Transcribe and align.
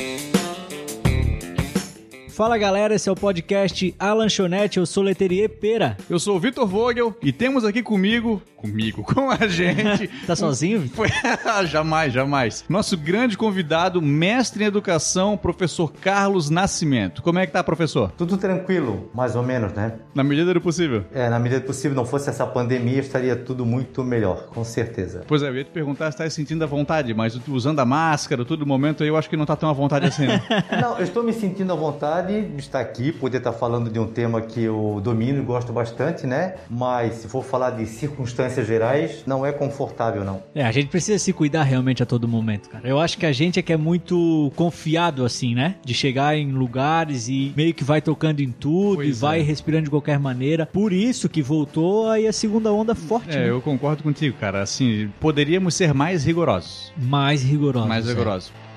Thank 0.00 0.34
you. 0.34 0.39
Fala 2.40 2.56
galera, 2.56 2.94
esse 2.94 3.06
é 3.06 3.12
o 3.12 3.14
podcast 3.14 3.94
A 3.98 4.14
Lanchonete, 4.14 4.78
eu 4.78 4.86
sou 4.86 5.02
Leterier 5.02 5.46
Pera. 5.46 5.98
Eu 6.08 6.18
sou 6.18 6.36
o 6.36 6.40
Vitor 6.40 6.66
Vogel 6.66 7.14
e 7.22 7.34
temos 7.34 7.66
aqui 7.66 7.82
comigo, 7.82 8.40
comigo, 8.56 9.04
com 9.14 9.30
a 9.30 9.46
gente. 9.46 10.08
tá 10.26 10.34
sozinho? 10.34 10.88
Foi... 10.88 11.08
jamais, 11.68 12.14
jamais. 12.14 12.64
Nosso 12.66 12.96
grande 12.96 13.36
convidado, 13.36 14.00
mestre 14.00 14.64
em 14.64 14.66
educação, 14.66 15.36
professor 15.36 15.92
Carlos 15.92 16.48
Nascimento. 16.48 17.20
Como 17.20 17.38
é 17.38 17.44
que 17.44 17.52
tá, 17.52 17.62
professor? 17.62 18.10
Tudo 18.16 18.38
tranquilo, 18.38 19.10
mais 19.12 19.36
ou 19.36 19.42
menos, 19.42 19.74
né? 19.74 19.96
Na 20.14 20.24
medida 20.24 20.54
do 20.54 20.62
possível. 20.62 21.04
É, 21.12 21.28
na 21.28 21.38
medida 21.38 21.60
do 21.60 21.66
possível, 21.66 21.94
não 21.94 22.06
fosse 22.06 22.30
essa 22.30 22.46
pandemia, 22.46 23.00
estaria 23.00 23.36
tudo 23.36 23.66
muito 23.66 24.02
melhor, 24.02 24.46
com 24.46 24.64
certeza. 24.64 25.24
Pois 25.28 25.42
é, 25.42 25.48
eu 25.50 25.56
ia 25.56 25.64
te 25.64 25.70
perguntar 25.70 26.10
se 26.10 26.16
tá 26.16 26.30
sentindo 26.30 26.64
a 26.64 26.66
vontade, 26.66 27.12
mas 27.12 27.38
usando 27.46 27.80
a 27.80 27.84
máscara, 27.84 28.46
todo 28.46 28.64
momento, 28.64 29.04
eu 29.04 29.14
acho 29.14 29.28
que 29.28 29.36
não 29.36 29.44
tá 29.44 29.56
tão 29.56 29.68
à 29.68 29.74
vontade 29.74 30.06
assim, 30.06 30.26
né? 30.26 30.42
não, 30.80 30.96
eu 30.96 31.04
estou 31.04 31.22
me 31.22 31.34
sentindo 31.34 31.70
à 31.70 31.76
vontade 31.76 32.29
de 32.30 32.60
estar 32.60 32.80
aqui, 32.80 33.12
poder 33.12 33.38
estar 33.38 33.52
falando 33.52 33.90
de 33.90 33.98
um 33.98 34.06
tema 34.06 34.40
que 34.40 34.62
eu 34.62 35.00
domino 35.02 35.38
e 35.38 35.44
gosto 35.44 35.72
bastante, 35.72 36.26
né? 36.26 36.54
Mas 36.68 37.14
se 37.14 37.28
for 37.28 37.44
falar 37.44 37.70
de 37.70 37.86
circunstâncias 37.86 38.66
gerais, 38.66 39.22
não 39.26 39.44
é 39.44 39.52
confortável, 39.52 40.24
não. 40.24 40.42
É, 40.54 40.64
a 40.64 40.72
gente 40.72 40.88
precisa 40.88 41.18
se 41.18 41.32
cuidar 41.32 41.64
realmente 41.64 42.02
a 42.02 42.06
todo 42.06 42.26
momento, 42.28 42.68
cara. 42.68 42.86
Eu 42.86 42.98
acho 42.98 43.18
que 43.18 43.26
a 43.26 43.32
gente 43.32 43.58
é 43.58 43.62
que 43.62 43.72
é 43.72 43.76
muito 43.76 44.52
confiado, 44.56 45.24
assim, 45.24 45.54
né? 45.54 45.76
De 45.84 45.94
chegar 45.94 46.36
em 46.36 46.52
lugares 46.52 47.28
e 47.28 47.52
meio 47.56 47.74
que 47.74 47.84
vai 47.84 48.00
tocando 48.00 48.40
em 48.40 48.50
tudo 48.50 48.96
pois 48.96 49.08
e 49.08 49.12
vai 49.12 49.40
é. 49.40 49.42
respirando 49.42 49.84
de 49.84 49.90
qualquer 49.90 50.18
maneira. 50.18 50.66
Por 50.66 50.92
isso 50.92 51.28
que 51.28 51.42
voltou 51.42 52.08
aí 52.08 52.26
a 52.26 52.32
segunda 52.32 52.72
onda 52.72 52.94
forte. 52.94 53.36
É, 53.36 53.40
né? 53.40 53.50
eu 53.50 53.60
concordo 53.60 54.02
contigo, 54.02 54.36
cara. 54.38 54.62
Assim, 54.62 55.10
poderíamos 55.20 55.74
ser 55.74 55.94
mais 55.94 56.24
rigorosos. 56.24 56.92
Mais 56.96 57.42
rigorosos. 57.42 57.88
Mais 57.88 58.06
é. 58.06 58.08
rigorosos. 58.08 58.52
É. 58.66 58.69